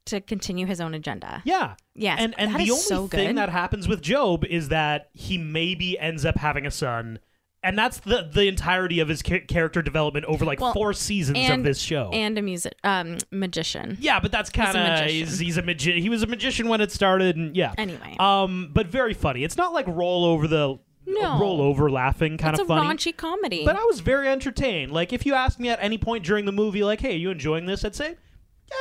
to 0.05 0.21
continue 0.21 0.65
his 0.65 0.79
own 0.79 0.93
agenda. 0.93 1.41
Yeah. 1.45 1.75
Yeah. 1.93 2.15
And 2.17 2.33
and 2.37 2.51
the 2.51 2.71
only 2.71 2.75
so 2.75 3.07
thing 3.07 3.35
that 3.35 3.49
happens 3.49 3.87
with 3.87 4.01
Job 4.01 4.45
is 4.45 4.69
that 4.69 5.09
he 5.13 5.37
maybe 5.37 5.99
ends 5.99 6.25
up 6.25 6.37
having 6.37 6.65
a 6.65 6.71
son. 6.71 7.19
And 7.63 7.77
that's 7.77 7.99
the 8.01 8.29
the 8.31 8.47
entirety 8.47 8.99
of 8.99 9.07
his 9.09 9.21
ca- 9.21 9.45
character 9.45 9.81
development 9.81 10.25
over 10.25 10.45
like 10.45 10.59
Well, 10.61 10.73
four 10.73 10.93
seasons 10.93 11.37
and 11.39 11.61
of 11.61 11.63
this 11.65 11.79
show. 11.79 12.09
and 12.13 12.37
a 12.37 12.41
music 12.41 12.75
um 12.83 13.17
magician. 13.31 13.97
yeah, 13.99 14.19
but 14.19 14.31
that's 14.31 14.49
kind 14.49 14.69
of 14.69 14.75
magician. 14.75 15.09
he's, 15.27 15.39
he's 15.39 15.57
a 15.57 15.61
magi- 15.63 15.99
he 15.99 16.09
was 16.09 16.23
a 16.23 16.27
magician 16.27 16.69
when 16.69 16.81
it 16.81 16.91
started 16.91 17.35
and 17.35 17.55
yeah. 17.57 17.73
Anyway. 17.77 18.15
Um 18.19 18.69
but 18.73 18.87
very 18.87 19.13
funny. 19.13 19.43
It's 19.43 19.57
not 19.57 19.73
like 19.73 19.85
roll 19.87 20.23
over 20.23 20.47
the 20.47 20.77
No. 21.07 21.39
roll 21.39 21.59
over 21.61 21.89
laughing 21.89 22.37
kind 22.37 22.53
it's 22.53 22.61
of 22.61 22.69
a 22.69 22.75
funny. 22.77 22.87
raunchy 22.95 23.15
comedy. 23.17 23.65
But 23.65 23.75
I 23.75 23.83
was 23.85 24.01
very 24.01 24.27
entertained. 24.29 24.91
Like 24.91 25.11
if 25.11 25.25
you 25.25 25.33
asked 25.33 25.59
me 25.59 25.69
at 25.69 25.79
any 25.81 25.97
point 25.97 26.23
during 26.23 26.45
the 26.45 26.51
movie 26.51 26.83
like, 26.83 27.01
"Hey, 27.01 27.15
are 27.15 27.17
you 27.17 27.31
enjoying 27.31 27.65
this?" 27.65 27.83
I'd 27.83 27.95
say, 27.95 28.15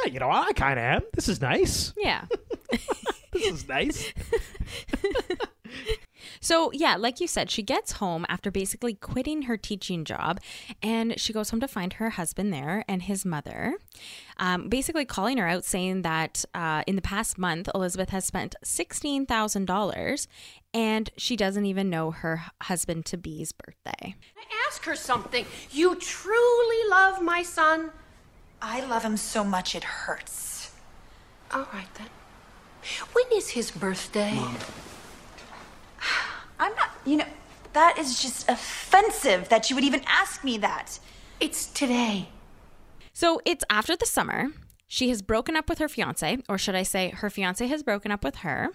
"Yeah, 0.04 0.12
you 0.12 0.20
know, 0.20 0.30
I 0.30 0.52
kind 0.52 0.78
of 0.78 0.84
am. 0.84 1.02
This 1.14 1.28
is 1.28 1.40
nice. 1.40 1.92
yeah. 1.96 2.26
This 3.32 3.46
is 3.46 3.68
nice." 3.68 4.12
So, 6.46 6.70
yeah, 6.70 6.94
like 6.94 7.18
you 7.18 7.26
said, 7.26 7.50
she 7.50 7.64
gets 7.64 7.90
home 7.90 8.24
after 8.28 8.52
basically 8.52 8.94
quitting 8.94 9.42
her 9.42 9.56
teaching 9.56 10.04
job 10.04 10.38
and 10.80 11.18
she 11.18 11.32
goes 11.32 11.50
home 11.50 11.58
to 11.58 11.66
find 11.66 11.94
her 11.94 12.10
husband 12.10 12.52
there 12.52 12.84
and 12.86 13.02
his 13.02 13.24
mother, 13.24 13.74
um, 14.36 14.68
basically 14.68 15.04
calling 15.04 15.38
her 15.38 15.48
out, 15.48 15.64
saying 15.64 16.02
that 16.02 16.44
uh, 16.54 16.84
in 16.86 16.94
the 16.94 17.02
past 17.02 17.36
month, 17.36 17.68
Elizabeth 17.74 18.10
has 18.10 18.24
spent 18.24 18.54
$16,000 18.64 20.26
and 20.72 21.10
she 21.16 21.34
doesn't 21.34 21.66
even 21.66 21.90
know 21.90 22.12
her 22.12 22.44
husband 22.62 23.06
to 23.06 23.16
be's 23.16 23.50
birthday. 23.50 24.14
I 24.36 24.68
Ask 24.68 24.84
her 24.84 24.94
something. 24.94 25.46
You 25.72 25.96
truly 25.96 26.88
love 26.88 27.20
my 27.20 27.42
son? 27.42 27.90
I 28.62 28.86
love 28.86 29.02
him 29.02 29.16
so 29.16 29.42
much 29.42 29.74
it 29.74 29.82
hurts. 29.82 30.70
All 31.50 31.66
right 31.72 31.92
then. 31.94 32.06
When 33.14 33.24
is 33.32 33.48
his 33.50 33.72
birthday? 33.72 34.38
I'm 36.58 36.74
not, 36.74 36.90
you 37.04 37.16
know, 37.16 37.26
that 37.72 37.98
is 37.98 38.20
just 38.20 38.48
offensive 38.48 39.48
that 39.48 39.68
you 39.68 39.76
would 39.76 39.84
even 39.84 40.02
ask 40.06 40.42
me 40.44 40.58
that. 40.58 40.98
It's 41.40 41.66
today. 41.66 42.28
So 43.12 43.40
it's 43.44 43.64
after 43.68 43.96
the 43.96 44.06
summer. 44.06 44.48
She 44.88 45.08
has 45.08 45.20
broken 45.20 45.56
up 45.56 45.68
with 45.68 45.78
her 45.78 45.88
fiance, 45.88 46.38
or 46.48 46.58
should 46.58 46.76
I 46.76 46.84
say, 46.84 47.10
her 47.10 47.28
fiance 47.28 47.66
has 47.66 47.82
broken 47.82 48.12
up 48.12 48.22
with 48.22 48.36
her, 48.36 48.68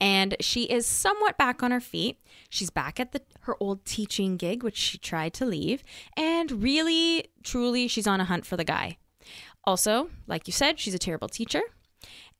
and 0.00 0.34
she 0.40 0.64
is 0.64 0.84
somewhat 0.84 1.38
back 1.38 1.62
on 1.62 1.70
her 1.70 1.80
feet. 1.80 2.18
She's 2.48 2.70
back 2.70 2.98
at 2.98 3.12
the 3.12 3.22
her 3.42 3.56
old 3.60 3.84
teaching 3.84 4.36
gig, 4.36 4.64
which 4.64 4.76
she 4.76 4.98
tried 4.98 5.32
to 5.34 5.46
leave, 5.46 5.84
and 6.16 6.60
really, 6.60 7.26
truly, 7.44 7.86
she's 7.86 8.08
on 8.08 8.20
a 8.20 8.24
hunt 8.24 8.46
for 8.46 8.56
the 8.56 8.64
guy. 8.64 8.98
Also, 9.62 10.10
like 10.26 10.48
you 10.48 10.52
said, 10.52 10.80
she's 10.80 10.94
a 10.94 10.98
terrible 10.98 11.28
teacher. 11.28 11.62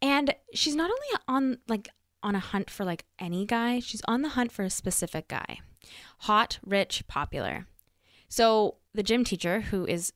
And 0.02 0.34
she's 0.52 0.74
not 0.74 0.90
only 0.90 1.24
on 1.28 1.58
like 1.68 1.88
on 2.24 2.34
a 2.34 2.40
hunt 2.40 2.70
for 2.70 2.84
like 2.84 3.04
any 3.18 3.46
guy, 3.46 3.78
she's 3.78 4.02
on 4.08 4.22
the 4.22 4.30
hunt 4.30 4.50
for 4.50 4.64
a 4.64 4.70
specific 4.70 5.28
guy. 5.28 5.60
Hot, 6.20 6.58
rich, 6.64 7.04
popular. 7.06 7.66
So 8.28 8.76
the 8.94 9.02
gym 9.02 9.22
teacher, 9.22 9.60
who 9.60 9.86
is 9.86 10.12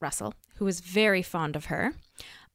Russell, 0.00 0.34
who 0.56 0.66
is 0.66 0.80
very 0.80 1.22
fond 1.22 1.54
of 1.54 1.66
her, 1.66 1.92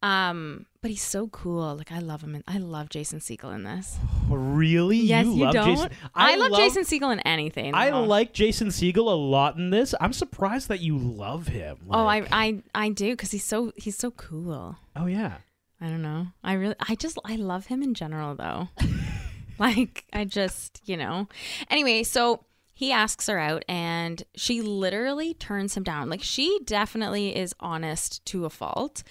um, 0.02 0.66
but 0.82 0.92
he's 0.92 1.02
so 1.02 1.28
cool. 1.30 1.76
Like 1.76 1.92
I 1.92 2.00
love 2.00 2.22
him. 2.22 2.36
And 2.36 2.44
I 2.48 2.58
love 2.58 2.90
Jason 2.90 3.20
Segel 3.20 3.56
in 3.56 3.64
this. 3.64 3.98
Really? 4.30 4.98
Yes, 4.98 5.26
you, 5.26 5.36
love 5.36 5.54
don't. 5.54 5.66
Jason? 5.66 5.90
I, 6.14 6.36
love, 6.36 6.56
Jason 6.56 6.84
Segel 6.84 7.12
in 7.12 7.20
anything. 7.22 7.74
I 7.74 7.90
though. 7.90 8.04
like 8.04 8.34
Jason 8.34 8.68
Segel 8.68 9.08
a 9.08 9.16
lot 9.16 9.56
in 9.58 9.72
this. 9.72 9.96
I'm 10.00 10.14
surprised 10.14 10.68
that 10.68 10.82
you 10.82 10.98
love 10.98 11.48
him. 11.48 11.78
Oh, 11.90 12.06
I 12.06 12.28
I 12.32 12.64
I 12.76 12.90
do 12.90 13.12
because 13.12 13.32
he's 13.32 13.44
so 13.44 13.72
he's 13.76 13.98
so 13.98 14.12
cool. 14.12 14.76
Oh 14.96 15.06
yeah. 15.08 15.38
I 15.82 15.88
don't 15.88 16.02
know. 16.02 16.28
I 16.44 16.54
really, 16.54 16.76
I 16.80 16.96
just, 16.96 17.18
I 17.26 17.36
love 17.36 17.68
him 17.68 17.84
in 17.84 17.94
general, 17.94 18.36
though. 18.36 18.70
like, 19.60 20.06
I 20.14 20.26
just, 20.26 20.82
you 20.86 20.98
know. 20.98 21.28
Anyway, 21.70 22.04
so 22.04 22.46
he 22.74 22.92
asks 22.92 23.28
her 23.28 23.38
out, 23.38 23.64
and 23.68 24.24
she 24.36 24.62
literally 24.62 25.34
turns 25.34 25.76
him 25.76 25.84
down. 25.84 26.10
Like, 26.10 26.24
she 26.24 26.60
definitely 26.66 27.36
is 27.36 27.54
honest 27.60 28.26
to 28.28 28.46
a 28.46 28.50
fault. 28.50 29.04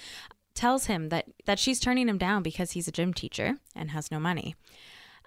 Tells 0.55 0.87
him 0.87 1.09
that 1.09 1.27
that 1.47 1.59
she's 1.59 1.81
turning 1.81 2.09
him 2.09 2.17
down 2.17 2.45
because 2.45 2.71
he's 2.73 2.87
a 2.87 2.93
gym 2.93 3.13
teacher 3.13 3.57
and 3.75 3.91
has 3.91 4.13
no 4.13 4.21
money. 4.21 4.55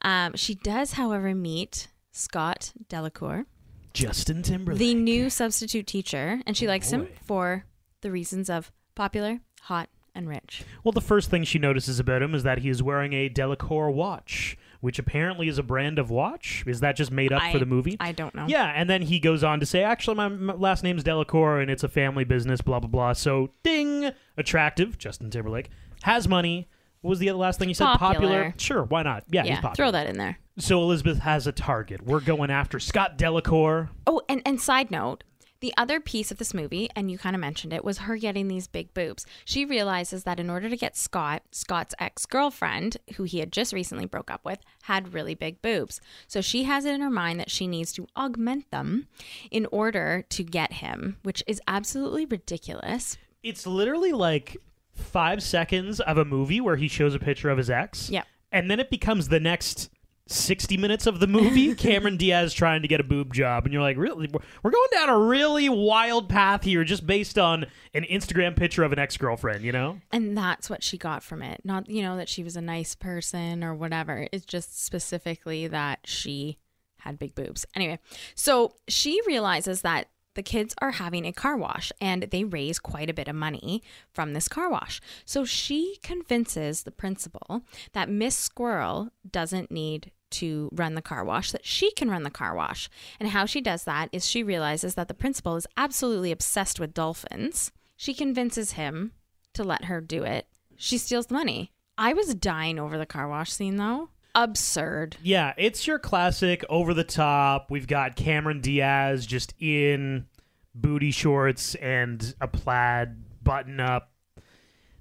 Um, 0.02 0.34
she 0.36 0.56
does, 0.56 0.94
however, 0.94 1.36
meet 1.36 1.90
Scott 2.14 2.72
Delacour, 2.88 3.46
Justin 3.94 4.42
Timberlake. 4.42 4.80
the 4.80 4.94
new 4.94 5.30
substitute 5.30 5.86
teacher, 5.86 6.42
and 6.46 6.56
she 6.56 6.68
likes 6.68 6.92
him 6.92 7.10
for 7.26 7.66
the 8.02 8.12
reasons 8.12 8.50
of 8.50 8.72
popular, 8.96 9.42
hot, 9.64 9.90
and 10.18 10.28
rich. 10.28 10.64
Well, 10.84 10.92
the 10.92 11.02
first 11.02 11.30
thing 11.30 11.44
she 11.44 11.60
notices 11.60 12.00
about 12.00 12.22
him 12.22 12.34
is 12.36 12.44
that 12.44 12.60
he 12.60 12.70
is 12.70 12.82
wearing 12.84 13.14
a 13.14 13.30
Delacour 13.30 13.90
watch, 13.92 14.58
which 14.82 15.00
apparently 15.00 15.48
is 15.48 15.58
a 15.58 15.64
brand 15.64 16.00
of 16.00 16.10
watch. 16.10 16.64
Is 16.68 16.80
that 16.82 16.96
just 16.96 17.12
made 17.12 17.32
up 17.32 17.52
for 17.52 17.60
the 17.60 17.66
movie? 17.66 17.96
I 18.00 18.12
don't 18.12 18.34
know. 18.36 18.46
Yeah, 18.48 18.66
and 18.76 18.90
then 18.90 19.04
he 19.04 19.20
goes 19.20 19.44
on 19.44 19.60
to 19.60 19.66
say, 19.66 19.84
actually, 19.84 20.16
my, 20.16 20.28
my 20.28 20.54
last 20.54 20.84
name's 20.84 21.04
Delacour, 21.04 21.60
and 21.62 21.72
it's 21.72 21.84
a 21.84 21.88
family 21.88 22.24
business, 22.24 22.62
blah, 22.62 22.80
blah, 22.80 22.90
blah. 22.90 23.14
So, 23.14 23.52
ding, 23.64 24.12
attractive, 24.36 24.98
Justin 24.98 25.30
Timberlake, 25.30 25.70
has 26.04 26.28
money. 26.28 26.68
What 27.02 27.12
was 27.12 27.20
the 27.20 27.30
other 27.30 27.40
last 27.40 27.60
thing 27.60 27.70
you 27.70 27.76
said? 27.76 27.94
Popular. 27.96 28.54
Sure, 28.58 28.84
why 28.84 29.04
not? 29.04 29.24
Yeah, 29.30 29.44
he's 29.44 29.56
popular. 29.60 29.76
throw 29.76 29.92
that 29.92 30.08
in 30.08 30.18
there. 30.18 30.40
So, 30.58 30.82
Elizabeth 30.82 31.20
has 31.20 31.46
a 31.46 31.52
target. 31.52 32.02
We're 32.02 32.20
going 32.20 32.50
after 32.50 32.80
Scott 32.80 33.18
Delacour. 33.18 33.92
Oh, 34.08 34.22
and, 34.28 34.42
and 34.46 34.60
side 34.60 34.90
note, 34.90 35.24
the 35.60 35.74
other 35.78 36.00
piece 36.00 36.32
of 36.32 36.38
this 36.38 36.54
movie, 36.54 36.90
and 36.96 37.10
you 37.10 37.18
kind 37.18 37.36
of 37.36 37.40
mentioned 37.40 37.74
it, 37.74 37.84
was 37.84 38.00
her 38.00 38.18
getting 38.18 38.48
these 38.48 38.68
big 38.68 38.94
boobs. 38.94 39.26
She 39.46 39.66
realizes 39.66 40.24
that 40.24 40.40
in 40.40 40.50
order 40.50 40.70
to 40.70 40.78
get 40.78 40.96
Scott, 40.96 41.44
Scott's 41.52 41.96
ex 42.00 42.26
girlfriend, 42.26 42.98
who 43.16 43.24
he 43.24 43.40
had 43.40 43.52
just 43.52 43.74
recently 43.74 44.06
broke 44.06 44.32
up 44.32 44.46
with, 44.46 44.60
had 44.84 45.14
really 45.14 45.36
big 45.36 45.62
boobs. 45.62 46.00
So 46.28 46.42
she 46.42 46.64
has 46.64 46.86
it 46.86 46.94
in 46.94 47.02
her 47.02 47.10
mind 47.10 47.40
that 47.40 47.52
she 47.52 47.68
needs 47.68 47.92
to 47.94 48.08
augment 48.16 48.70
them 48.72 49.08
in 49.52 49.66
order 49.72 50.26
to 50.30 50.44
get 50.44 50.74
him, 50.74 51.18
which 51.24 51.44
is 51.48 51.62
absolutely 51.68 52.26
ridiculous. 52.26 53.18
It's 53.44 53.66
literally 53.66 54.12
like 54.12 54.58
five 54.94 55.44
seconds 55.44 56.00
of 56.00 56.18
a 56.18 56.26
movie 56.26 56.62
where 56.62 56.76
he 56.76 56.88
shows 56.88 57.14
a 57.14 57.20
picture 57.20 57.50
of 57.50 57.58
his 57.58 57.70
ex. 57.70 58.10
Yep. 58.10 58.26
And 58.52 58.72
then 58.72 58.80
it 58.80 58.90
becomes 58.90 59.28
the 59.28 59.40
next 59.40 59.90
60 60.28 60.78
minutes 60.78 61.08
of 61.08 61.20
the 61.20 61.28
movie, 61.28 61.74
Cameron 61.76 62.18
Diaz 62.18 62.54
trying 62.54 62.82
to 62.82 62.88
get 62.88 63.00
a 63.00 63.04
boob 63.04 63.34
job. 63.34 63.66
And 63.66 63.74
you're 63.74 63.82
like, 63.82 63.98
really? 63.98 64.28
We're- 64.28 64.72
going 64.72 64.88
down 64.92 65.10
a 65.10 65.18
really 65.18 65.70
wild 65.70 66.30
path 66.30 66.64
here 66.64 66.84
just 66.84 67.08
based 67.08 67.38
on 67.38 67.66
an 67.94 68.04
Instagram 68.04 68.56
picture 68.56 68.84
of 68.84 68.92
an 68.94 69.00
ex 69.00 69.18
girlfriend, 69.18 69.64
you 69.64 69.72
know? 69.72 70.00
And 70.12 70.38
that's 70.38 70.70
what 70.70 70.84
she 70.84 70.98
got 70.98 71.24
from 71.24 71.42
it. 71.42 71.62
Not, 71.64 71.90
you 71.90 72.02
know, 72.02 72.18
that 72.18 72.30
she 72.30 72.44
was 72.44 72.56
a 72.56 72.62
nice 72.62 72.96
person 72.96 73.64
or 73.64 73.74
whatever. 73.74 74.28
It's 74.32 74.46
just 74.46 74.84
specifically 74.84 75.68
that 75.68 76.00
she 76.06 76.58
had 77.00 77.18
big 77.18 77.36
boobs. 77.36 77.66
Anyway, 77.76 78.00
so 78.36 78.74
she 78.88 79.20
realizes 79.26 79.82
that 79.82 80.10
the 80.36 80.44
kids 80.44 80.76
are 80.80 80.92
having 80.92 81.26
a 81.26 81.34
car 81.34 81.58
wash 81.58 81.92
and 82.00 82.24
they 82.24 82.44
raise 82.44 82.78
quite 82.78 83.10
a 83.10 83.14
bit 83.14 83.28
of 83.28 83.36
money 83.36 83.82
from 84.14 84.34
this 84.34 84.48
car 84.48 84.70
wash. 84.70 85.02
So 85.26 85.46
she 85.46 85.98
convinces 86.04 86.84
the 86.84 86.92
principal 86.92 87.64
that 87.94 88.08
Miss 88.08 88.38
Squirrel 88.38 89.10
doesn't 89.30 89.72
need 89.72 90.12
to 90.32 90.70
run 90.74 90.96
the 90.96 91.02
car 91.02 91.24
wash, 91.24 91.52
that 91.52 91.66
she 91.66 91.92
can 91.92 92.10
run 92.10 92.24
the 92.24 92.30
car 92.30 92.56
wash. 92.56 92.90
And 93.20 93.30
how 93.30 93.46
she 93.46 93.62
does 93.62 93.84
that 93.86 94.10
is 94.12 94.26
she 94.26 94.44
realizes 94.44 94.96
that 94.96 95.08
the 95.08 95.14
principal 95.14 95.56
is 95.56 95.68
absolutely 95.78 96.32
obsessed 96.32 96.80
with 96.80 96.94
dolphins. 96.94 97.72
She 97.96 98.14
convinces 98.14 98.74
him 98.74 99.14
to 99.54 99.64
let 99.64 99.86
her 99.86 100.02
do 100.02 100.24
it. 100.24 100.48
She 100.76 100.98
steals 100.98 101.28
the 101.28 101.34
money. 101.34 101.72
I 101.98 102.14
was 102.14 102.36
dying 102.36 102.78
over 102.80 102.98
the 102.98 103.06
car 103.06 103.28
wash 103.28 103.52
scene 103.52 103.78
though. 103.78 104.10
Absurd. 104.36 105.18
Yeah, 105.24 105.54
it's 105.58 105.88
your 105.88 105.98
classic 105.98 106.64
over 106.70 106.94
the 106.94 107.04
top. 107.04 107.72
We've 107.72 107.88
got 107.88 108.16
Cameron 108.16 108.62
Diaz 108.62 109.26
just 109.26 109.56
in 109.60 110.28
booty 110.76 111.10
shorts 111.10 111.74
and 111.76 112.36
a 112.40 112.48
plaid 112.48 113.16
button 113.44 113.80
up. 113.80 114.12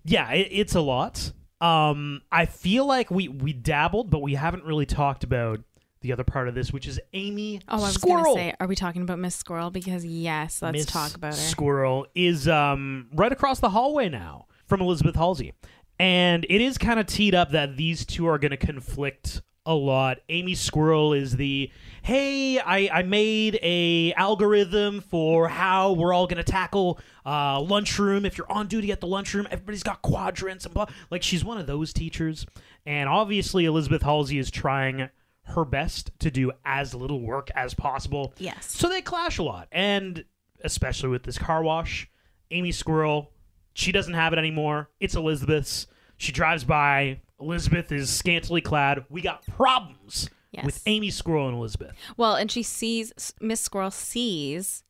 Yeah, 0.04 0.32
it, 0.32 0.48
it's 0.50 0.74
a 0.74 0.80
lot. 0.80 1.32
Um, 1.60 2.22
I 2.30 2.46
feel 2.46 2.86
like 2.86 3.10
we 3.10 3.28
we 3.28 3.52
dabbled, 3.52 4.10
but 4.10 4.20
we 4.20 4.34
haven't 4.34 4.64
really 4.64 4.86
talked 4.86 5.24
about 5.24 5.60
the 6.02 6.12
other 6.12 6.24
part 6.24 6.48
of 6.48 6.54
this, 6.54 6.72
which 6.72 6.86
is 6.86 7.00
Amy 7.14 7.60
Oh, 7.68 7.78
I 7.78 7.80
was 7.80 7.94
Squirrel. 7.94 8.34
gonna 8.34 8.50
say, 8.50 8.54
are 8.60 8.66
we 8.66 8.76
talking 8.76 9.02
about 9.02 9.18
Miss 9.18 9.34
Squirrel? 9.34 9.70
Because 9.70 10.04
yes, 10.04 10.60
let's 10.60 10.72
Miss 10.74 10.86
talk 10.86 11.14
about 11.14 11.34
her. 11.34 11.40
Squirrel 11.40 12.06
is 12.14 12.46
um 12.46 13.08
right 13.14 13.32
across 13.32 13.60
the 13.60 13.70
hallway 13.70 14.08
now 14.08 14.46
from 14.66 14.80
Elizabeth 14.80 15.16
Halsey. 15.16 15.54
And 15.98 16.44
it 16.50 16.60
is 16.60 16.76
kind 16.76 17.00
of 17.00 17.06
teed 17.06 17.34
up 17.34 17.52
that 17.52 17.78
these 17.78 18.04
two 18.04 18.26
are 18.26 18.38
going 18.38 18.50
to 18.50 18.58
conflict 18.58 19.40
a 19.66 19.74
lot. 19.74 20.18
Amy 20.28 20.54
Squirrel 20.54 21.12
is 21.12 21.36
the 21.36 21.70
hey, 22.02 22.60
I, 22.60 22.88
I 22.92 23.02
made 23.02 23.58
a 23.62 24.12
algorithm 24.12 25.00
for 25.00 25.48
how 25.48 25.92
we're 25.92 26.14
all 26.14 26.28
going 26.28 26.42
to 26.42 26.44
tackle 26.44 27.00
uh, 27.26 27.60
lunchroom. 27.60 28.24
If 28.24 28.38
you're 28.38 28.50
on 28.50 28.68
duty 28.68 28.92
at 28.92 29.00
the 29.00 29.08
lunchroom, 29.08 29.48
everybody's 29.50 29.82
got 29.82 30.02
quadrants 30.02 30.64
and 30.64 30.72
blah. 30.72 30.86
Like 31.10 31.24
she's 31.24 31.44
one 31.44 31.58
of 31.58 31.66
those 31.66 31.92
teachers. 31.92 32.46
And 32.86 33.08
obviously 33.08 33.64
Elizabeth 33.64 34.02
Halsey 34.02 34.38
is 34.38 34.52
trying 34.52 35.08
her 35.46 35.64
best 35.64 36.12
to 36.20 36.30
do 36.30 36.52
as 36.64 36.94
little 36.94 37.20
work 37.20 37.50
as 37.56 37.74
possible. 37.74 38.34
Yes. 38.38 38.66
So 38.70 38.88
they 38.88 39.02
clash 39.02 39.38
a 39.38 39.42
lot. 39.42 39.66
And 39.72 40.24
especially 40.62 41.08
with 41.08 41.24
this 41.24 41.38
car 41.38 41.64
wash, 41.64 42.08
Amy 42.52 42.70
Squirrel, 42.70 43.32
she 43.74 43.90
doesn't 43.90 44.14
have 44.14 44.32
it 44.32 44.38
anymore. 44.38 44.90
It's 45.00 45.16
Elizabeth's. 45.16 45.88
She 46.16 46.30
drives 46.30 46.62
by. 46.62 47.20
Elizabeth 47.40 47.92
is 47.92 48.10
scantily 48.10 48.60
clad. 48.60 49.04
We 49.10 49.20
got 49.20 49.46
problems 49.46 50.30
Yes. 50.52 50.64
with 50.64 50.82
Amy 50.86 51.10
Squirrel 51.10 51.48
and 51.48 51.56
Elizabeth. 51.56 51.92
Well, 52.16 52.34
and 52.34 52.50
she 52.50 52.62
sees 52.62 53.12
Miss 53.40 53.60
Squirrel 53.60 53.90
sees 53.90 54.82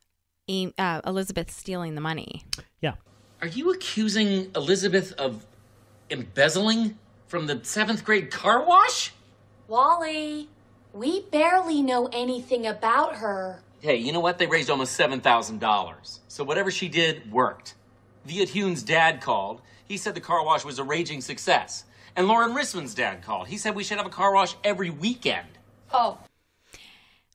Am- 0.48 0.72
uh, 0.78 1.00
Elizabeth 1.04 1.50
stealing 1.50 1.94
the 1.96 2.00
money. 2.00 2.44
Yeah. 2.80 2.94
Are 3.42 3.48
you 3.48 3.72
accusing 3.72 4.50
Elizabeth 4.54 5.12
of 5.14 5.44
embezzling 6.08 6.96
from 7.26 7.46
the 7.46 7.60
seventh 7.64 8.04
grade 8.04 8.30
car 8.30 8.64
wash? 8.64 9.12
Wally, 9.66 10.48
we 10.92 11.22
barely 11.22 11.82
know 11.82 12.06
anything 12.12 12.64
about 12.66 13.16
her. 13.16 13.60
Hey, 13.80 13.96
you 13.96 14.12
know 14.12 14.20
what? 14.20 14.38
They 14.38 14.46
raised 14.46 14.70
almost 14.70 14.96
$7,000. 14.98 16.20
So 16.28 16.44
whatever 16.44 16.70
she 16.70 16.88
did 16.88 17.30
worked. 17.32 17.74
Viet 18.24 18.48
Hune's 18.50 18.82
dad 18.84 19.20
called. 19.20 19.60
He 19.86 19.96
said 19.96 20.14
the 20.14 20.20
car 20.20 20.44
wash 20.44 20.64
was 20.64 20.78
a 20.78 20.84
raging 20.84 21.20
success. 21.20 21.84
And 22.16 22.26
Lauren 22.28 22.54
Risman's 22.54 22.94
dad 22.94 23.22
called. 23.22 23.48
He 23.48 23.58
said 23.58 23.74
we 23.74 23.84
should 23.84 23.98
have 23.98 24.06
a 24.06 24.10
car 24.10 24.32
wash 24.32 24.56
every 24.64 24.90
weekend. 24.90 25.46
Oh, 25.92 26.18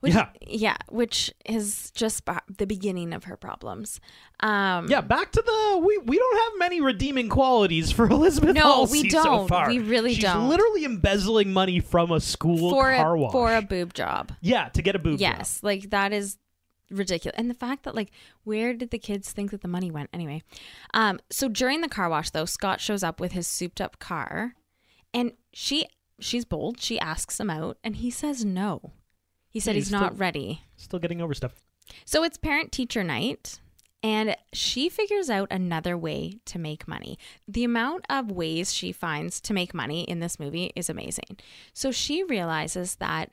Which, 0.02 0.14
Yeah. 0.16 0.30
yeah, 0.42 0.78
which 0.90 1.32
is 1.46 1.92
just 1.92 2.26
ba- 2.26 2.42
the 2.58 2.66
beginning 2.66 3.14
of 3.14 3.26
her 3.26 3.38
problems. 3.38 4.00
Um, 4.40 4.90
Yeah, 4.90 5.02
back 5.02 5.32
to 5.34 5.42
the 5.46 5.78
we 5.86 6.00
we 6.00 6.18
don't 6.18 6.38
have 6.38 6.54
many 6.60 6.82
redeeming 6.82 7.30
qualities 7.30 7.92
for 7.92 8.08
Elizabeth 8.10 8.56
No, 8.56 8.62
Halsey 8.78 9.04
we 9.04 9.10
don't. 9.10 9.48
far. 9.48 9.68
We 9.68 9.78
really 9.78 10.16
She's 10.16 10.24
don't. 10.24 10.42
She's 10.42 10.50
literally 10.50 10.86
embezzling 10.86 11.54
money 11.54 11.80
from 11.80 12.12
a 12.12 12.20
school 12.20 12.72
for 12.72 12.96
car 12.96 13.14
a 13.14 13.20
wash. 13.20 13.32
for 13.32 13.56
a 13.56 13.62
boob 13.62 13.94
job. 13.94 14.32
yeah, 14.42 14.70
to 14.70 14.82
get 14.82 14.96
a 14.96 15.00
boob 15.00 15.20
job. 15.20 15.36
Yes, 15.38 15.60
like 15.62 15.92
that 15.92 16.12
is 16.12 16.38
ridiculous. 16.90 17.36
And 17.38 17.48
the 17.50 17.54
fact 17.54 17.84
that 17.84 17.94
like 17.94 18.10
where 18.44 18.74
did 18.74 18.90
the 18.90 18.98
kids 19.00 19.32
think 19.32 19.52
that 19.52 19.62
the 19.62 19.68
money 19.68 19.92
went 19.92 20.10
anyway? 20.12 20.42
Um 20.96 21.20
so 21.30 21.48
during 21.48 21.82
the 21.82 21.88
car 21.90 22.10
wash 22.10 22.32
though, 22.32 22.46
Scott 22.46 22.82
shows 22.82 23.04
up 23.04 23.20
with 23.20 23.34
his 23.34 23.46
souped 23.48 23.80
up 23.80 24.00
car 24.00 24.56
and 25.14 25.34
she 25.54 25.88
she's 26.20 26.46
bold. 26.46 26.80
She 26.80 27.00
asks 27.00 27.40
him 27.40 27.50
out 27.50 27.78
and 27.84 27.98
he 27.98 28.12
says 28.12 28.46
no. 28.46 28.94
He 29.50 29.60
said 29.60 29.72
Yeah, 29.72 29.80
he's, 29.80 29.88
he's 29.88 29.92
not 29.92 30.18
ready. 30.18 30.62
Still 30.78 31.00
getting 31.00 31.22
over 31.22 31.34
stuff. 31.34 31.62
So 32.06 32.24
it's 32.24 32.38
parent 32.38 32.72
teacher 32.72 33.04
night 33.04 33.60
and 34.04 34.36
she 34.54 34.90
figures 34.90 35.30
out 35.30 35.48
another 35.52 35.98
way 35.98 36.40
to 36.46 36.58
make 36.58 36.88
money. 36.88 37.20
The 37.48 37.64
amount 37.64 38.06
of 38.10 38.32
ways 38.32 38.74
she 38.74 38.92
finds 38.92 39.40
to 39.42 39.54
make 39.54 39.74
money 39.74 40.04
in 40.04 40.20
this 40.20 40.40
movie 40.40 40.72
is 40.76 40.90
amazing. 40.90 41.38
So 41.74 41.92
she 41.92 42.24
realizes 42.24 42.96
that 42.96 43.32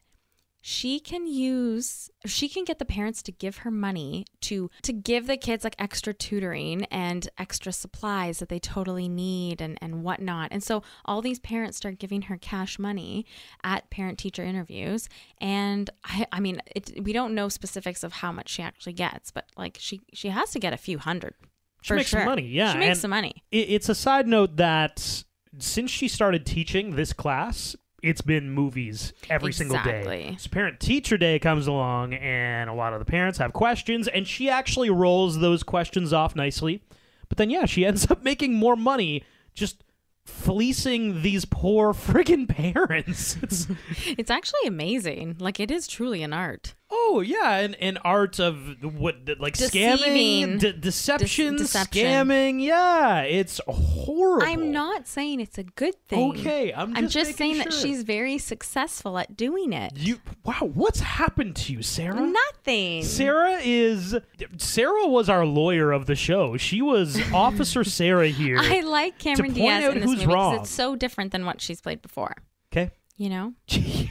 she 0.70 1.00
can 1.00 1.26
use 1.26 2.10
she 2.26 2.46
can 2.46 2.62
get 2.64 2.78
the 2.78 2.84
parents 2.84 3.22
to 3.22 3.32
give 3.32 3.58
her 3.58 3.70
money 3.70 4.26
to 4.42 4.70
to 4.82 4.92
give 4.92 5.26
the 5.26 5.36
kids 5.38 5.64
like 5.64 5.74
extra 5.78 6.12
tutoring 6.12 6.84
and 6.90 7.26
extra 7.38 7.72
supplies 7.72 8.38
that 8.38 8.50
they 8.50 8.58
totally 8.58 9.08
need 9.08 9.62
and 9.62 9.78
and 9.80 10.02
whatnot. 10.02 10.48
And 10.50 10.62
so 10.62 10.82
all 11.06 11.22
these 11.22 11.38
parents 11.38 11.78
start 11.78 11.98
giving 11.98 12.22
her 12.22 12.36
cash 12.36 12.78
money 12.78 13.24
at 13.64 13.88
parent 13.88 14.18
teacher 14.18 14.44
interviews. 14.44 15.08
And 15.40 15.88
i 16.04 16.26
i 16.32 16.38
mean 16.40 16.60
it, 16.76 17.02
we 17.02 17.12
don't 17.14 17.34
know 17.34 17.48
specifics 17.48 18.04
of 18.04 18.12
how 18.14 18.30
much 18.30 18.48
she 18.50 18.62
actually 18.62 18.92
gets 18.92 19.30
but 19.30 19.46
like 19.56 19.78
she 19.80 20.00
she 20.12 20.28
has 20.28 20.50
to 20.50 20.58
get 20.58 20.72
a 20.74 20.76
few 20.88 20.98
hundred 20.98 21.34
She 21.80 21.94
makes 21.94 22.10
some 22.10 22.26
money, 22.26 22.46
yeah. 22.46 22.72
she 22.72 22.78
makes 22.78 22.88
and 22.90 22.98
some 22.98 23.10
money. 23.18 23.34
it- 23.50 23.68
it's 23.76 23.88
a 23.88 23.94
side 23.94 24.26
note 24.26 24.56
that 24.56 25.24
since 25.58 25.90
she 25.90 26.08
started 26.08 26.44
teaching 26.44 26.96
this 26.96 27.12
class, 27.14 27.74
it's 28.02 28.20
been 28.20 28.50
movies 28.50 29.12
every 29.28 29.52
single 29.52 29.82
day. 29.82 30.36
So 30.38 30.48
parent 30.50 30.80
teacher 30.80 31.16
day 31.16 31.38
comes 31.38 31.66
along, 31.66 32.14
and 32.14 32.70
a 32.70 32.74
lot 32.74 32.92
of 32.92 32.98
the 32.98 33.04
parents 33.04 33.38
have 33.38 33.52
questions, 33.52 34.08
and 34.08 34.26
she 34.26 34.48
actually 34.48 34.90
rolls 34.90 35.40
those 35.40 35.62
questions 35.62 36.12
off 36.12 36.36
nicely. 36.36 36.82
But 37.28 37.38
then, 37.38 37.50
yeah, 37.50 37.66
she 37.66 37.84
ends 37.86 38.10
up 38.10 38.22
making 38.22 38.54
more 38.54 38.76
money 38.76 39.24
just 39.54 39.82
fleecing 40.24 41.22
these 41.22 41.44
poor 41.44 41.92
friggin' 41.94 42.48
parents. 42.48 43.36
It's, 43.42 43.66
it's 44.06 44.30
actually 44.30 44.66
amazing 44.66 45.36
like 45.40 45.58
it 45.58 45.70
is 45.70 45.86
truly 45.86 46.22
an 46.22 46.32
art 46.32 46.74
oh 46.90 47.20
yeah, 47.20 47.56
an, 47.58 47.74
an 47.74 47.98
art 47.98 48.38
of 48.38 48.82
what 48.82 49.16
like 49.38 49.54
scamming, 49.54 50.58
de- 50.58 50.72
deception, 50.72 51.56
deception. 51.56 52.04
scamming. 52.04 52.62
Yeah, 52.62 53.22
it's 53.22 53.60
horrible. 53.66 54.46
I'm 54.46 54.72
not 54.72 55.06
saying 55.06 55.40
it's 55.40 55.58
a 55.58 55.64
good 55.64 55.94
thing. 56.08 56.30
Okay, 56.32 56.72
I'm 56.72 56.94
just 56.94 57.12
just 57.12 57.40
making 57.40 57.56
saying 57.56 57.58
that 57.58 57.72
she's 57.72 58.02
very 58.02 58.38
successful 58.38 59.18
at 59.18 59.36
doing 59.36 59.72
it. 59.72 59.92
You 59.96 60.20
wow, 60.44 60.70
what's 60.74 61.00
happened 61.00 61.56
to 61.56 61.72
you, 61.72 61.82
Sarah? 61.82 62.20
Nothing. 62.20 63.02
Sarah 63.04 63.58
is 63.62 64.16
Sarah 64.56 65.06
was 65.06 65.28
our 65.28 65.44
lawyer 65.44 65.92
of 65.92 66.06
the 66.06 66.14
show. 66.14 66.56
She 66.56 66.82
was 66.82 67.20
Officer 67.32 67.84
Sarah 67.84 68.28
here. 68.28 68.58
I 68.60 68.80
like 68.80 69.18
Cameron 69.18 69.52
Diaz 69.52 69.84
in 69.94 70.00
this 70.00 70.10
movie 70.10 70.26
wrong. 70.26 70.52
because 70.52 70.68
it's 70.68 70.74
so 70.74 70.96
different 70.96 71.32
than 71.32 71.44
what 71.44 71.60
she's 71.60 71.80
played 71.80 72.02
before. 72.02 72.34
okay. 72.72 72.90
You 73.16 73.30
know. 73.30 73.54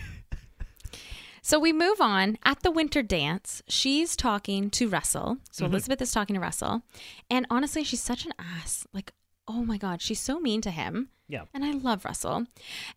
So 1.48 1.60
we 1.60 1.72
move 1.72 2.02
on. 2.02 2.38
At 2.44 2.62
the 2.62 2.72
winter 2.72 3.02
dance, 3.02 3.64
she's 3.70 4.18
talking 4.18 4.70
to 4.72 4.90
Russell. 4.90 5.38
So 5.50 5.64
Mm-hmm. 5.64 5.74
Elizabeth 5.74 6.02
is 6.02 6.12
talking 6.12 6.34
to 6.34 6.42
Russell. 6.42 6.82
And 7.30 7.48
honestly, 7.50 7.86
she's 7.86 8.04
such 8.04 8.26
an 8.26 8.34
ass. 8.38 8.86
Like, 8.92 9.14
oh 9.48 9.64
my 9.64 9.78
God, 9.78 10.02
she's 10.02 10.20
so 10.20 10.42
mean 10.42 10.60
to 10.60 10.72
him. 10.72 11.08
Yeah. 11.30 11.44
And 11.54 11.64
I 11.64 11.72
love 11.72 12.04
Russell. 12.04 12.48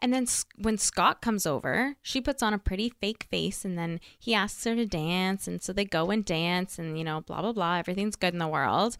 And 0.00 0.12
then 0.12 0.26
when 0.60 0.78
Scott 0.78 1.22
comes 1.22 1.46
over, 1.46 1.94
she 2.02 2.20
puts 2.20 2.42
on 2.42 2.52
a 2.52 2.58
pretty 2.58 2.90
fake 3.00 3.28
face 3.30 3.64
and 3.64 3.78
then 3.78 4.00
he 4.18 4.34
asks 4.34 4.64
her 4.64 4.74
to 4.74 4.84
dance. 4.84 5.46
And 5.46 5.62
so 5.62 5.72
they 5.72 5.84
go 5.84 6.10
and 6.10 6.24
dance 6.24 6.76
and, 6.76 6.98
you 6.98 7.04
know, 7.04 7.20
blah, 7.20 7.42
blah, 7.42 7.52
blah. 7.52 7.76
Everything's 7.76 8.16
good 8.16 8.32
in 8.32 8.40
the 8.40 8.48
world. 8.48 8.96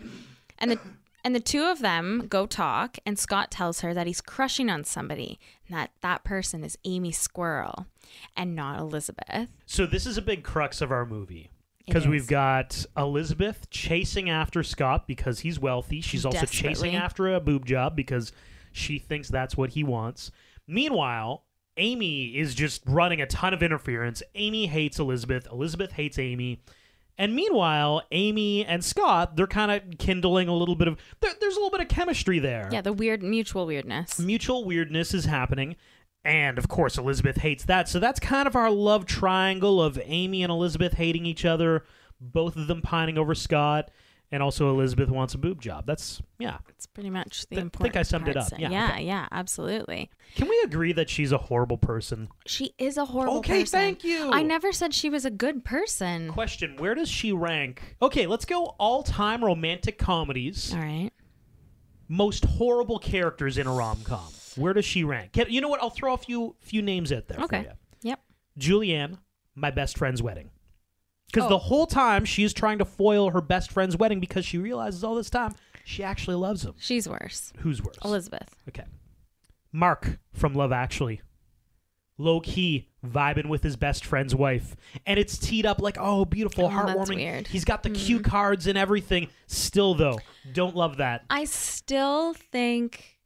And 0.59 0.71
the 0.71 0.78
and 1.25 1.35
the 1.35 1.41
two 1.41 1.65
of 1.65 1.81
them 1.81 2.27
go 2.29 2.47
talk, 2.47 2.99
and 3.05 3.19
Scott 3.19 3.50
tells 3.50 3.81
her 3.81 3.93
that 3.95 4.07
he's 4.07 4.21
crushing 4.21 4.71
on 4.71 4.85
somebody, 4.85 5.39
and 5.67 5.77
that 5.77 5.91
that 6.00 6.25
person 6.25 6.65
is 6.65 6.79
Amy 6.85 7.12
Squirrel 7.12 7.87
and 8.37 8.55
not 8.55 8.79
Elizabeth. 8.79 9.50
So 9.67 9.87
this 9.87 10.07
is 10.07 10.17
a 10.17 10.23
big 10.23 10.43
crux 10.43 10.81
of 10.81 10.91
our 10.91 11.07
movie. 11.07 11.50
Because 11.87 12.07
we've 12.07 12.29
got 12.29 12.85
Elizabeth 12.97 13.69
chasing 13.71 14.31
after 14.31 14.62
Scott 14.62 15.09
because 15.09 15.41
he's 15.41 15.59
wealthy. 15.59 16.00
She's 16.00 16.25
also 16.25 16.47
chasing 16.47 16.95
after 16.95 17.35
a 17.35 17.41
boob 17.41 17.67
job 17.67 17.97
because 17.97 18.31
she 18.71 19.00
thinks 19.00 19.29
that's 19.29 19.57
what 19.57 19.71
he 19.71 19.83
wants. 19.83 20.31
Meanwhile, 20.69 21.45
Amy 21.77 22.37
is 22.37 22.55
just 22.55 22.83
running 22.87 23.21
a 23.21 23.27
ton 23.27 23.53
of 23.55 23.62
interference. 23.62 24.23
Amy 24.37 24.67
hates 24.67 25.00
Elizabeth. 25.00 25.49
Elizabeth 25.50 25.93
hates 25.93 26.17
Amy. 26.19 26.62
And 27.21 27.35
meanwhile, 27.35 28.03
Amy 28.12 28.65
and 28.65 28.83
Scott, 28.83 29.37
they're 29.37 29.47
kind 29.47 29.71
of 29.71 29.99
kindling 29.99 30.49
a 30.49 30.55
little 30.55 30.75
bit 30.75 30.89
of. 30.89 30.97
There's 31.21 31.55
a 31.55 31.61
little 31.61 31.71
bit 31.71 31.83
of 31.83 31.89
chemistry 31.89 32.39
there. 32.39 32.71
Yeah, 32.73 32.81
the 32.81 32.95
weird 32.95 33.23
mutual 33.23 33.67
weirdness. 33.67 34.19
Mutual 34.19 34.65
weirdness 34.65 35.12
is 35.12 35.27
happening. 35.27 35.77
And 36.25 36.57
of 36.57 36.69
course, 36.69 36.97
Elizabeth 36.97 37.37
hates 37.37 37.65
that. 37.65 37.91
So 37.91 37.99
that's 37.99 38.21
kind 38.21 38.49
of 38.49 38.57
our 38.57 38.71
love 38.71 39.05
triangle 39.05 39.83
of 39.83 40.00
Amy 40.03 40.43
and 40.43 40.50
Elizabeth 40.50 40.95
hating 40.95 41.27
each 41.27 41.45
other, 41.45 41.85
both 42.19 42.57
of 42.57 42.69
them 42.69 42.81
pining 42.81 43.19
over 43.19 43.35
Scott, 43.35 43.91
and 44.33 44.43
also 44.43 44.71
Elizabeth 44.71 45.09
wants 45.11 45.35
a 45.35 45.38
boob 45.38 45.61
job. 45.61 45.87
That's, 45.87 46.23
yeah. 46.38 46.59
It's 46.69 46.87
pretty 46.87 47.11
much 47.11 47.43
the 47.49 47.57
Th- 47.57 47.62
important. 47.62 47.83
I 47.83 47.85
think 47.93 47.97
I 47.97 48.03
summed 48.03 48.29
it 48.29 48.37
up. 48.37 48.49
Yeah, 48.59 48.71
yeah, 48.71 48.93
okay. 48.93 49.05
yeah, 49.05 49.27
absolutely. 49.33 50.11
Can 50.37 50.49
we 50.49 50.61
agree 50.64 50.93
that 50.93 51.11
she's 51.11 51.33
a 51.33 51.38
horrible 51.38 51.79
person? 51.79 52.29
She 52.47 52.75
is 52.79 52.97
a 52.97 53.05
horrible 53.05 53.40
person. 53.43 53.53
Okay, 53.55 53.62
person. 53.62 53.79
thank 53.81 54.05
you. 54.05 54.31
I 54.33 54.43
never 54.43 54.73
said 54.73 54.95
she 54.95 55.11
was 55.11 55.25
a 55.25 55.31
good 55.31 55.64
person. 55.64 56.31
Question 56.31 56.77
Where 56.79 56.95
does 56.95 57.09
she 57.09 57.33
rank? 57.33 57.97
Okay, 58.01 58.27
let's 58.27 58.45
go 58.45 58.66
all 58.79 59.03
time 59.03 59.45
romantic 59.45 59.99
comedies. 59.99 60.73
All 60.73 60.81
right. 60.81 61.11
Most 62.09 62.45
horrible 62.45 62.99
characters 62.99 63.57
in 63.59 63.66
a 63.66 63.73
rom 63.73 64.01
com. 64.05 64.27
Where 64.57 64.73
does 64.73 64.85
she 64.85 65.05
rank? 65.05 65.33
Can- 65.33 65.47
You 65.51 65.61
know 65.61 65.69
what? 65.69 65.81
I'll 65.83 65.90
throw 65.90 66.14
a 66.14 66.19
few 66.19 66.57
few 66.61 66.83
names 66.83 67.12
at 67.12 67.29
there 67.29 67.38
Okay. 67.40 67.62
for 67.62 67.69
you. 67.69 67.75
Yep. 68.03 68.21
Julianne, 68.59 69.19
my 69.55 69.71
best 69.71 69.97
friend's 69.97 70.23
wedding. 70.23 70.51
Because 71.33 71.47
Oh. 71.47 71.51
the 71.51 71.59
whole 71.59 71.87
time 71.87 72.25
she 72.25 72.43
is 72.43 72.53
trying 72.53 72.79
to 72.79 72.85
foil 72.85 73.31
her 73.31 73.40
best 73.40 73.71
friend's 73.71 73.97
wedding 73.97 74.21
because 74.21 74.45
she 74.45 74.59
realizes 74.59 75.05
all 75.05 75.14
this 75.14 75.31
time 75.31 75.55
she 75.85 76.03
actually 76.03 76.37
loves 76.37 76.64
him. 76.64 76.75
She's 76.79 77.09
worse. 77.09 77.53
Who's 77.59 77.83
worse? 77.83 77.97
Elizabeth. 78.05 78.55
Okay. 78.69 78.85
Mark 79.73 80.19
from 80.33 80.55
Love 80.55 80.73
Actually. 80.73 81.21
Low 82.19 82.40
key 82.40 82.88
vibing 83.05 83.49
with 83.49 83.62
his 83.62 83.77
best 83.77 84.05
friend's 84.05 84.35
wife. 84.35 84.77
And 85.07 85.19
it's 85.19 85.38
teed 85.38 85.64
up 85.64 85.81
like, 85.81 85.97
oh, 85.99 86.25
beautiful, 86.25 86.66
Oh, 86.66 86.69
heartwarming. 86.69 87.16
weird. 87.16 87.47
He's 87.47 87.64
got 87.64 87.83
the 87.83 87.88
hmm. 87.88 87.95
cue 87.95 88.21
cards 88.21 88.66
and 88.66 88.77
everything. 88.77 89.29
Still, 89.47 89.95
though, 89.95 90.19
don't 90.53 90.77
love 90.77 90.99
that. 90.99 91.25
I 91.31 91.45
still 91.45 92.35
think 92.35 93.19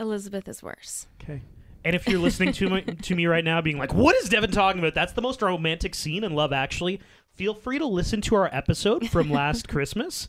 Elizabeth 0.00 0.48
is 0.48 0.62
worse. 0.62 1.06
Okay. 1.22 1.42
And 1.84 1.96
if 1.96 2.06
you're 2.06 2.20
listening 2.20 2.52
to 2.54 2.68
me, 2.68 2.82
to 2.82 3.14
me 3.14 3.26
right 3.26 3.44
now, 3.44 3.60
being 3.60 3.78
like, 3.78 3.94
"What 3.94 4.16
is 4.16 4.28
Devin 4.28 4.50
talking 4.50 4.80
about?" 4.80 4.94
That's 4.94 5.12
the 5.12 5.22
most 5.22 5.40
romantic 5.42 5.94
scene 5.94 6.24
in 6.24 6.34
Love 6.34 6.52
Actually. 6.52 7.00
Feel 7.34 7.54
free 7.54 7.78
to 7.78 7.86
listen 7.86 8.20
to 8.22 8.34
our 8.34 8.48
episode 8.54 9.08
from 9.08 9.30
last 9.30 9.68
Christmas. 9.70 10.28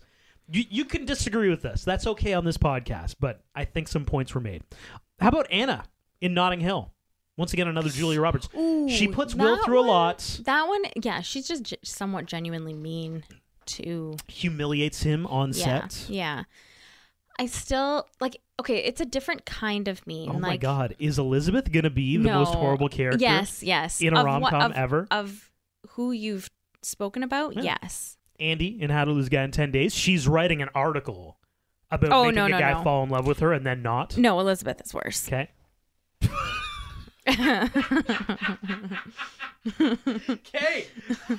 You, 0.49 0.63
you 0.69 0.85
can 0.85 1.05
disagree 1.05 1.49
with 1.49 1.65
us. 1.65 1.83
That's 1.83 2.07
okay 2.07 2.33
on 2.33 2.45
this 2.45 2.57
podcast, 2.57 3.15
but 3.19 3.41
I 3.55 3.65
think 3.65 3.87
some 3.87 4.05
points 4.05 4.33
were 4.33 4.41
made. 4.41 4.63
How 5.19 5.29
about 5.29 5.47
Anna 5.51 5.83
in 6.19 6.33
Notting 6.33 6.59
Hill? 6.61 6.91
Once 7.37 7.53
again, 7.53 7.67
another 7.67 7.89
Julia 7.89 8.19
Roberts. 8.21 8.49
she 8.53 9.07
puts 9.07 9.33
Will 9.33 9.63
through 9.63 9.79
a 9.79 9.87
lot, 9.87 10.41
That 10.43 10.67
one, 10.67 10.83
yeah, 11.01 11.21
she's 11.21 11.47
just 11.47 11.63
ge- 11.63 11.75
somewhat 11.83 12.25
genuinely 12.25 12.73
mean 12.73 13.23
to 13.67 14.17
humiliates 14.27 15.01
him 15.03 15.25
on 15.27 15.53
yeah, 15.53 15.87
set. 15.87 16.05
Yeah. 16.09 16.43
I 17.39 17.45
still 17.45 18.07
like 18.19 18.37
okay, 18.61 18.77
it's 18.77 19.01
a 19.01 19.05
different 19.05 19.45
kind 19.45 19.87
of 19.87 20.05
mean. 20.05 20.29
Oh 20.29 20.39
my 20.39 20.55
God, 20.55 20.95
is 20.99 21.19
Elizabeth 21.19 21.71
gonna 21.71 21.89
be 21.89 22.17
the 22.17 22.29
most 22.29 22.53
horrible 22.53 22.89
character? 22.89 23.19
Yes, 23.19 23.63
yes. 23.63 24.01
in 24.01 24.15
a 24.15 24.23
rom-com 24.23 24.73
ever? 24.75 25.07
Of 25.11 25.49
who 25.89 26.11
you've 26.11 26.49
spoken 26.83 27.23
about, 27.23 27.55
Yeah. 27.55 27.77
yes. 27.81 28.17
Andy 28.39 28.81
in 28.81 28.89
How 28.89 29.05
to 29.05 29.11
Lose 29.11 29.27
a 29.27 29.29
Guy 29.29 29.43
in 29.43 29.51
10 29.51 29.71
Days, 29.71 29.93
she's 29.93 30.27
writing 30.27 30.61
an 30.61 30.69
article 30.73 31.37
about 31.89 32.11
Oh, 32.11 32.23
making 32.23 32.35
no, 32.35 32.45
a 32.45 32.49
no, 32.49 32.59
guy 32.59 32.73
no. 32.73 32.83
fall 32.83 33.03
in 33.03 33.09
love 33.09 33.27
with 33.27 33.39
her 33.39 33.53
and 33.53 33.65
then 33.65 33.81
not. 33.81 34.17
No, 34.17 34.39
Elizabeth 34.39 34.81
is 34.83 34.93
worse. 34.93 35.27
Okay. 35.27 35.49
okay. 40.29 40.85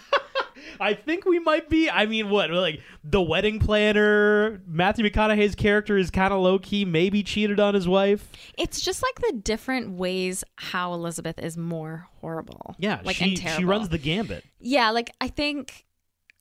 I 0.80 0.94
think 0.94 1.24
we 1.24 1.38
might 1.38 1.68
be. 1.68 1.90
I 1.90 2.06
mean, 2.06 2.30
what? 2.30 2.50
Like, 2.50 2.80
the 3.04 3.22
wedding 3.22 3.58
planner, 3.58 4.62
Matthew 4.66 5.04
McConaughey's 5.04 5.54
character 5.54 5.96
is 5.96 6.10
kind 6.10 6.32
of 6.32 6.40
low 6.40 6.58
key, 6.58 6.84
maybe 6.84 7.22
cheated 7.22 7.60
on 7.60 7.74
his 7.74 7.88
wife. 7.88 8.28
It's 8.58 8.80
just 8.80 9.02
like 9.02 9.14
the 9.30 9.38
different 9.38 9.92
ways 9.92 10.44
how 10.56 10.94
Elizabeth 10.94 11.38
is 11.38 11.56
more 11.56 12.08
horrible. 12.20 12.76
Yeah, 12.78 13.00
like 13.04 13.16
she, 13.16 13.36
she 13.36 13.64
runs 13.64 13.88
the 13.88 13.98
gambit. 13.98 14.44
Yeah, 14.60 14.90
like 14.90 15.10
I 15.20 15.28
think 15.28 15.84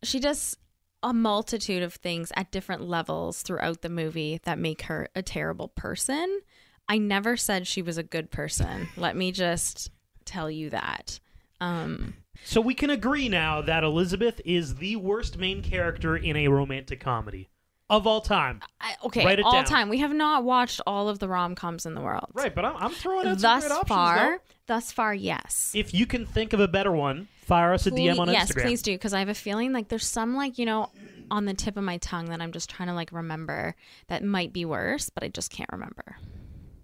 she 0.03 0.19
does 0.19 0.57
a 1.03 1.13
multitude 1.13 1.83
of 1.83 1.95
things 1.95 2.31
at 2.35 2.51
different 2.51 2.83
levels 2.87 3.41
throughout 3.41 3.81
the 3.81 3.89
movie 3.89 4.39
that 4.43 4.59
make 4.59 4.83
her 4.83 5.09
a 5.15 5.21
terrible 5.21 5.67
person. 5.69 6.41
I 6.87 6.97
never 6.97 7.37
said 7.37 7.67
she 7.67 7.81
was 7.81 7.97
a 7.97 8.03
good 8.03 8.31
person. 8.31 8.89
Let 8.97 9.15
me 9.15 9.31
just 9.31 9.89
tell 10.25 10.51
you 10.51 10.69
that. 10.71 11.19
Um 11.61 12.15
So 12.43 12.59
we 12.59 12.73
can 12.73 12.89
agree 12.89 13.29
now 13.29 13.61
that 13.61 13.83
Elizabeth 13.83 14.41
is 14.43 14.75
the 14.75 14.95
worst 14.97 15.37
main 15.37 15.61
character 15.61 16.17
in 16.17 16.35
a 16.35 16.47
romantic 16.49 16.99
comedy 16.99 17.49
of 17.89 18.07
all 18.07 18.21
time. 18.21 18.61
I, 18.79 18.95
okay, 19.05 19.41
all 19.43 19.51
down. 19.51 19.65
time. 19.65 19.89
We 19.89 19.97
have 19.99 20.13
not 20.13 20.43
watched 20.45 20.79
all 20.87 21.09
of 21.09 21.19
the 21.19 21.27
rom 21.27 21.55
coms 21.55 21.85
in 21.85 21.93
the 21.93 21.99
world. 21.99 22.27
Right, 22.33 22.55
but 22.55 22.63
I'm, 22.63 22.77
I'm 22.77 22.91
throwing 22.91 23.27
out 23.27 23.41
some 23.41 23.59
Thus 23.59 23.69
options, 23.69 23.87
far, 23.89 24.15
though. 24.15 24.37
thus 24.67 24.91
far, 24.93 25.13
yes. 25.13 25.73
If 25.75 25.93
you 25.93 26.05
can 26.05 26.25
think 26.25 26.53
of 26.53 26.61
a 26.61 26.69
better 26.69 26.93
one, 26.93 27.27
fire 27.41 27.73
us 27.73 27.85
a 27.87 27.91
DM 27.91 28.17
on 28.17 28.27
Please- 28.27 28.33
yes, 28.33 28.51
Instagram. 28.53 28.61
please 28.61 28.81
do, 28.81 28.93
because 28.93 29.13
I 29.13 29.19
have 29.19 29.27
a 29.27 29.33
feeling 29.33 29.73
like 29.73 29.89
there's 29.89 30.07
some 30.07 30.35
like 30.37 30.57
you 30.57 30.65
know 30.65 30.89
on 31.29 31.43
the 31.45 31.53
tip 31.53 31.75
of 31.75 31.83
my 31.83 31.97
tongue 31.97 32.27
that 32.29 32.41
I'm 32.41 32.53
just 32.53 32.69
trying 32.69 32.87
to 32.87 32.93
like 32.95 33.11
remember 33.11 33.75
that 34.07 34.23
might 34.23 34.53
be 34.53 34.63
worse, 34.63 35.09
but 35.09 35.23
I 35.23 35.27
just 35.27 35.51
can't 35.51 35.69
remember. 35.71 36.15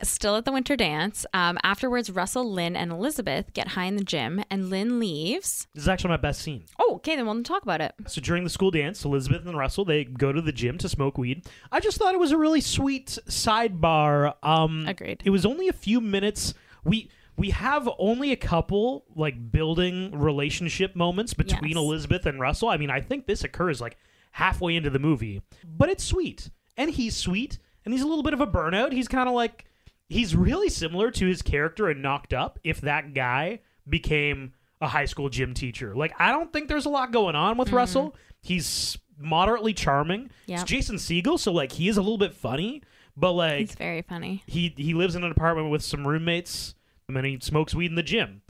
Still 0.04 0.36
at 0.36 0.46
the 0.46 0.52
winter 0.52 0.76
dance. 0.76 1.26
Um, 1.34 1.58
afterwards, 1.64 2.10
Russell, 2.12 2.52
Lynn, 2.52 2.76
and 2.76 2.92
Elizabeth 2.92 3.54
get 3.54 3.70
high 3.70 3.86
in 3.86 3.96
the 3.96 4.04
gym, 4.04 4.44
and 4.50 4.70
Lynn 4.70 5.00
leaves. 5.00 5.68
This 5.74 5.84
is 5.84 5.88
actually 5.90 6.10
my 6.10 6.18
best 6.18 6.42
scene. 6.42 6.66
Oh, 6.80 6.96
okay, 6.96 7.16
then 7.16 7.26
we'll 7.26 7.42
talk 7.44 7.64
about 7.64 7.82
it. 7.82 7.94
So 8.08 8.22
during 8.22 8.44
the 8.44 8.50
school 8.50 8.72
dance, 8.72 9.04
Elizabeth 9.06 9.46
and 9.46 9.58
Russell 9.58 9.86
they 9.86 10.04
go 10.04 10.32
to 10.32 10.42
the 10.42 10.52
gym 10.52 10.78
to 10.80 10.90
smoke 10.90 11.18
weed. 11.18 11.46
I 11.72 11.80
just 11.80 11.98
thought 11.98 12.14
it 12.14 12.20
was 12.20 12.32
a 12.32 12.38
really 12.38 12.62
sweet 12.62 13.18
sidebar. 13.30 14.34
Um, 14.44 14.86
Agreed. 14.88 15.22
It 15.26 15.30
was 15.30 15.46
only 15.46 15.68
a 15.68 15.74
few 15.74 16.02
minutes. 16.02 16.54
We 16.84 17.10
we 17.38 17.52
have 17.52 17.88
only 18.00 18.32
a 18.32 18.36
couple 18.36 19.06
like 19.16 19.52
building 19.52 20.18
relationship 20.20 20.96
moments 20.96 21.34
between 21.34 21.72
Yes. 21.72 21.78
Elizabeth 21.78 22.26
and 22.26 22.40
Russell. 22.40 22.70
I 22.70 22.78
mean, 22.78 22.90
I 22.90 23.02
think 23.02 23.26
this 23.28 23.44
occurs 23.44 23.80
like 23.82 23.98
halfway 24.32 24.76
into 24.76 24.90
the 24.90 25.00
movie, 25.00 25.42
but 25.64 25.90
it's 25.90 26.04
sweet, 26.04 26.50
and 26.76 26.90
he's 26.92 27.16
sweet, 27.16 27.58
and 27.86 27.94
he's 27.94 28.04
a 28.04 28.08
little 28.08 28.24
bit 28.24 28.34
of 28.34 28.42
a 28.42 28.48
burnout. 28.48 28.92
He's 28.92 29.08
kind 29.08 29.28
of 29.30 29.36
like 29.36 29.66
he's 30.10 30.36
really 30.36 30.70
similar 30.70 31.12
to 31.12 31.26
his 31.28 31.42
character 31.42 31.90
in 31.90 32.02
Knocked 32.02 32.34
Up. 32.34 32.60
If 32.64 32.82
that 32.82 33.14
guy 33.14 33.60
became 33.88 34.54
a 34.82 34.88
high 34.88 35.06
school 35.06 35.30
gym 35.30 35.54
teacher, 35.54 35.96
like 35.96 36.14
I 36.20 36.32
don't 36.32 36.52
think 36.54 36.68
there's 36.68 36.86
a 36.86 36.90
lot 36.90 37.12
going 37.12 37.36
on 37.36 37.58
with 37.58 37.72
Russell. 37.72 38.16
He's 38.42 38.98
moderately 39.20 39.74
charming. 39.74 40.30
It's 40.48 40.62
Mm-hmm. 40.62 40.66
Jason 40.66 40.96
Segel, 40.98 41.40
so 41.40 41.52
like 41.52 41.72
he 41.74 41.88
is 41.90 41.98
a 41.98 42.02
little 42.02 42.18
bit 42.20 42.34
funny, 42.34 42.84
but 43.16 43.32
like 43.34 43.60
He's 43.60 43.76
very 43.76 44.02
funny. 44.04 44.44
he 44.48 44.74
he 44.78 44.94
lives 44.94 45.16
in 45.16 45.24
an 45.24 45.32
apartment 45.32 45.70
with 45.72 45.82
some 45.84 46.08
roommates 46.08 46.76
and 47.08 47.16
then 47.18 47.24
he 47.26 47.40
smokes 47.42 47.74
weed 47.74 47.88
in 47.90 47.96
the 47.96 48.04
gym 48.04 48.42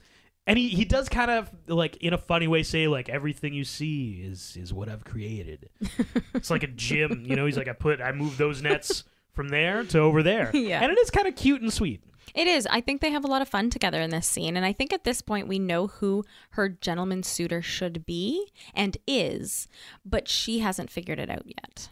and 0.47 0.57
he, 0.57 0.69
he 0.69 0.83
does 0.85 1.07
kind 1.09 1.29
of 1.29 1.49
like 1.67 1.95
in 1.97 2.11
a 2.13 2.17
funny 2.17 2.47
way 2.47 2.63
say 2.63 2.87
like 2.87 3.07
everything 3.07 3.53
you 3.53 3.63
see 3.63 4.13
is 4.25 4.57
is 4.59 4.73
what 4.73 4.89
i've 4.89 5.03
created 5.05 5.69
it's 6.33 6.49
like 6.49 6.63
a 6.63 6.67
gym 6.67 7.23
you 7.27 7.35
know 7.35 7.45
he's 7.45 7.55
like 7.55 7.67
i 7.67 7.73
put 7.73 8.01
i 8.01 8.11
moved 8.11 8.37
those 8.39 8.61
nets 8.63 9.03
from 9.37 9.47
there 9.49 9.83
to 9.85 9.99
over 9.99 10.21
there 10.21 10.51
Yeah. 10.53 10.81
and 10.83 10.91
it 10.91 10.97
is 10.99 11.09
kind 11.09 11.27
of 11.27 11.35
cute 11.37 11.61
and 11.61 11.71
sweet 11.71 12.01
It 12.35 12.47
is. 12.47 12.67
I 12.69 12.81
think 12.81 12.99
they 13.01 13.11
have 13.11 13.23
a 13.23 13.27
lot 13.27 13.41
of 13.41 13.47
fun 13.47 13.69
together 13.69 14.01
in 14.01 14.09
this 14.09 14.27
scene. 14.27 14.57
And 14.57 14.65
I 14.65 14.73
think 14.73 14.91
at 14.93 15.05
this 15.05 15.21
point 15.21 15.47
we 15.47 15.59
know 15.59 15.87
who 15.87 16.23
her 16.51 16.67
gentleman 16.69 17.23
suitor 17.23 17.61
should 17.61 18.05
be 18.05 18.51
and 18.75 18.97
is, 19.07 19.67
but 20.03 20.27
she 20.27 20.59
hasn't 20.59 20.91
figured 20.91 21.19
it 21.19 21.29
out 21.29 21.45
yet. 21.45 21.89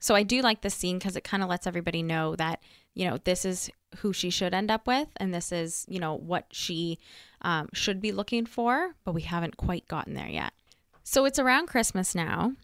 So 0.00 0.14
I 0.14 0.22
do 0.22 0.40
like 0.40 0.62
this 0.62 0.74
scene 0.74 0.98
because 0.98 1.14
it 1.14 1.24
kind 1.24 1.42
of 1.42 1.48
lets 1.50 1.66
everybody 1.66 2.02
know 2.02 2.34
that, 2.36 2.62
you 2.94 3.04
know, 3.06 3.18
this 3.18 3.44
is 3.44 3.70
who 3.98 4.12
she 4.12 4.30
should 4.30 4.54
end 4.54 4.70
up 4.70 4.86
with 4.86 5.08
and 5.18 5.32
this 5.34 5.52
is, 5.52 5.84
you 5.88 6.00
know, 6.00 6.14
what 6.16 6.46
she 6.52 6.98
um, 7.42 7.68
should 7.74 8.00
be 8.00 8.12
looking 8.12 8.46
for, 8.46 8.94
but 9.04 9.12
we 9.14 9.22
haven't 9.22 9.56
quite 9.58 9.86
gotten 9.88 10.14
there 10.14 10.28
yet. 10.28 10.52
So 11.04 11.26
it's 11.26 11.38
around 11.38 11.66
Christmas 11.68 12.14
now. 12.14 12.54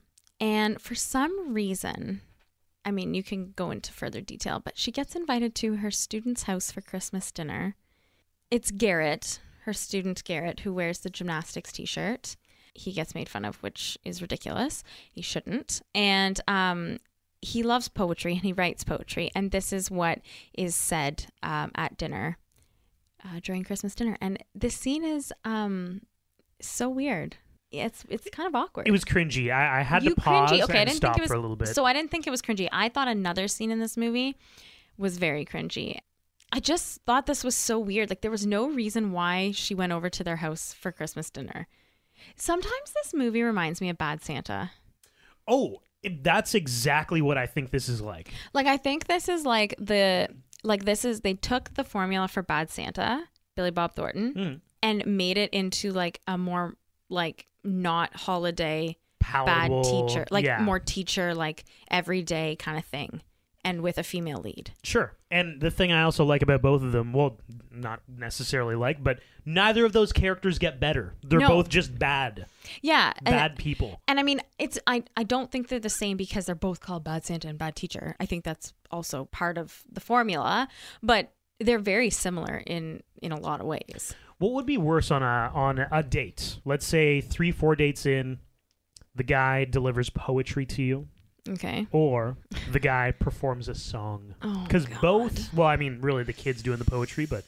And 0.41 0.81
for 0.81 0.95
some 0.95 1.53
reason, 1.55 2.21
I 2.87 2.93
mean, 2.93 3.15
you 3.15 3.25
can 3.25 3.53
go 3.57 3.73
into 3.73 3.93
further 3.93 4.21
detail, 4.21 4.63
but 4.65 4.79
she 4.79 4.93
gets 4.93 5.17
invited 5.17 5.57
to 5.57 5.77
her 5.77 5.91
student's 5.91 6.45
house 6.45 6.71
for 6.71 6.81
Christmas 6.81 7.33
dinner. 7.33 7.75
It's 8.49 8.71
Garrett, 8.71 9.41
her 9.65 9.73
student 9.73 10.23
Garrett, 10.23 10.61
who 10.61 10.73
wears 10.73 11.01
the 11.01 11.11
gymnastics 11.11 11.73
t 11.73 11.85
shirt. 11.85 12.37
He 12.75 12.93
gets 12.93 13.13
made 13.13 13.29
fun 13.29 13.45
of, 13.45 13.57
which 13.57 13.99
is 14.05 14.23
ridiculous. 14.23 14.85
He 15.11 15.21
shouldn't. 15.21 15.83
And 15.97 16.41
um, 16.47 16.99
he 17.43 17.65
loves 17.65 17.89
poetry 17.89 18.35
and 18.35 18.43
he 18.43 18.53
writes 18.53 18.85
poetry. 18.85 19.33
And 19.35 19.51
this 19.51 19.73
is 19.73 19.91
what 19.91 20.21
is 20.55 20.77
said 20.77 21.27
um, 21.43 21.73
at 21.75 21.97
dinner 21.97 22.39
uh, 23.25 23.41
during 23.43 23.65
Christmas 23.65 23.97
dinner. 23.97 24.17
And 24.21 24.39
this 24.55 24.77
scene 24.77 25.05
is 25.05 25.33
um, 25.45 26.03
so 26.61 26.89
weird. 26.89 27.37
It's 27.73 28.05
it's 28.09 28.29
kind 28.31 28.47
of 28.47 28.55
awkward 28.55 28.87
it 28.89 28.93
was 28.93 29.05
cringy 29.05 29.53
i, 29.53 29.81
I 29.81 29.83
had 29.83 30.05
you 30.05 30.11
to 30.15 30.21
pause 30.21 30.51
cringy. 30.51 30.63
Okay, 30.63 30.79
I 30.79 30.81
and 30.83 30.89
didn't 30.89 30.97
stop 30.99 31.15
think 31.15 31.19
it 31.19 31.23
was 31.23 31.31
for 31.31 31.37
a 31.37 31.41
little 31.41 31.57
bit 31.57 31.69
So 31.69 31.85
I 31.85 31.93
didn't 31.93 32.11
think 32.11 32.27
it 32.27 32.31
was 32.31 32.41
cringy. 32.43 32.69
I 32.73 32.89
thought 32.89 33.09
another 33.09 33.49
scene 33.49 33.71
in 33.71 33.81
this 33.81 33.97
movie 33.97 34.37
was 34.97 35.19
very 35.19 35.45
cringy. 35.45 35.99
I 36.53 36.61
just 36.61 37.03
thought 37.03 37.27
this 37.27 37.43
was 37.43 37.57
so 37.57 37.79
weird. 37.79 38.09
Like 38.09 38.21
there 38.21 38.31
was 38.31 38.47
no 38.47 38.69
reason 38.69 39.11
why 39.13 39.51
she 39.51 39.75
went 39.75 39.93
over 39.93 40.09
to 40.09 40.23
their 40.25 40.37
house 40.37 40.73
for 40.73 40.93
Christmas 40.93 41.29
dinner. 41.29 41.67
Sometimes 42.37 42.93
this 42.95 43.13
movie 43.13 43.43
reminds 43.43 43.81
me 43.81 43.89
of 43.91 43.99
Bad 43.99 44.23
Santa. 44.23 44.71
oh 45.49 45.81
that's 46.23 46.55
exactly 46.55 47.21
what 47.21 47.37
i 47.37 47.47
think 47.47 47.73
this 47.73 47.89
is 47.89 48.01
like 48.01 48.31
Like 48.53 48.67
I 48.69 48.77
think 48.77 49.09
this 49.09 49.29
is 49.29 49.45
like 49.45 49.75
the 49.79 50.29
like 50.63 50.85
this 50.85 51.05
is 51.05 51.21
they 51.23 51.35
took 51.35 51.75
the 51.75 51.83
formula 51.85 52.29
for 52.29 52.43
Bad 52.43 52.71
Santa, 52.71 53.25
Billy 53.57 53.71
Bob 53.73 53.95
Thornton, 53.97 54.35
Mm. 54.35 54.61
and 54.83 55.05
made 55.07 55.37
it 55.37 55.51
into 55.53 55.91
like 55.93 56.21
a 56.29 56.39
more 56.39 56.75
like 57.09 57.47
not 57.67 58.15
holiday 58.17 58.97
Palatable, 59.21 59.83
bad 59.83 59.91
teacher, 60.09 60.27
like 60.31 60.45
yeah. 60.45 60.61
more 60.63 60.79
teacher, 60.79 61.35
like 61.35 61.65
everyday 61.91 62.55
kind 62.57 62.79
of 62.79 62.85
thing, 62.85 63.23
and 63.65 63.81
with 63.81 63.99
a 63.99 64.05
female 64.05 64.39
lead. 64.39 64.71
Sure. 64.85 65.15
And 65.33 65.61
the 65.61 65.71
thing 65.73 65.91
I 65.91 66.03
also 66.03 66.25
like 66.25 66.43
about 66.43 66.63
both 66.63 66.83
of 66.83 66.93
them, 66.93 67.13
well, 67.13 67.39
not 67.73 68.03
necessarily 68.07 68.77
like, 68.77 69.03
but 69.03 69.19
neither 69.45 69.85
of 69.85 69.93
those 69.93 70.13
characters 70.13 70.59
get 70.61 70.79
better. 70.79 71.15
They're 71.25 71.41
No. 71.41 71.49
both 71.49 71.69
just 71.69 71.99
bad. 71.99 72.47
Yeah, 72.83 73.13
and, 73.19 73.25
Bad 73.25 73.57
people. 73.57 74.01
and 74.07 74.21
I 74.21 74.23
mean, 74.23 74.41
it's 74.61 74.79
I 74.87 75.03
I 75.17 75.25
don't 75.25 75.51
think 75.51 75.69
they're 75.69 75.81
the 75.81 75.89
same 75.91 76.17
because 76.17 76.47
they're 76.47 76.55
both 76.55 76.81
called 76.81 77.03
Bad 77.03 77.25
Santa 77.25 77.49
and 77.49 77.59
Bad 77.59 77.75
Teacher. 77.75 78.15
I 78.21 78.27
think 78.27 78.45
that's 78.45 78.73
also 78.93 79.25
part 79.27 79.59
of 79.59 79.83
the 79.91 80.01
formula, 80.01 80.69
but 81.03 81.33
they're 81.59 81.79
very 81.81 82.11
similar 82.11 82.63
in 82.67 83.03
in 83.21 83.33
a 83.33 83.41
lot 83.41 83.61
of 83.61 83.67
ways. 83.67 84.15
What 84.39 84.53
would 84.53 84.67
be 84.67 84.77
worse 84.79 85.11
on 85.11 85.23
a 85.23 85.51
on 85.55 85.79
a 85.91 86.03
date? 86.03 86.59
Let's 86.65 86.87
say 86.87 87.21
3 87.21 87.51
4 87.53 87.77
dates 87.77 88.05
in 88.07 88.39
the 89.15 89.23
guy 89.25 89.65
delivers 89.65 90.11
poetry 90.11 90.67
to 90.67 90.83
you 90.83 91.09
Okay. 91.49 91.87
or 91.91 92.37
the 92.71 92.81
guy 92.81 93.13
performs 93.13 93.69
a 93.69 93.75
song. 93.75 94.35
Oh, 94.43 94.67
Cuz 94.69 94.85
God. 94.87 95.01
both, 95.01 95.55
well, 95.55 95.69
I 95.69 95.77
mean, 95.77 96.01
really 96.03 96.23
the 96.23 96.33
kid's 96.35 96.63
doing 96.63 96.79
the 96.79 96.85
poetry, 96.85 97.25
but 97.25 97.45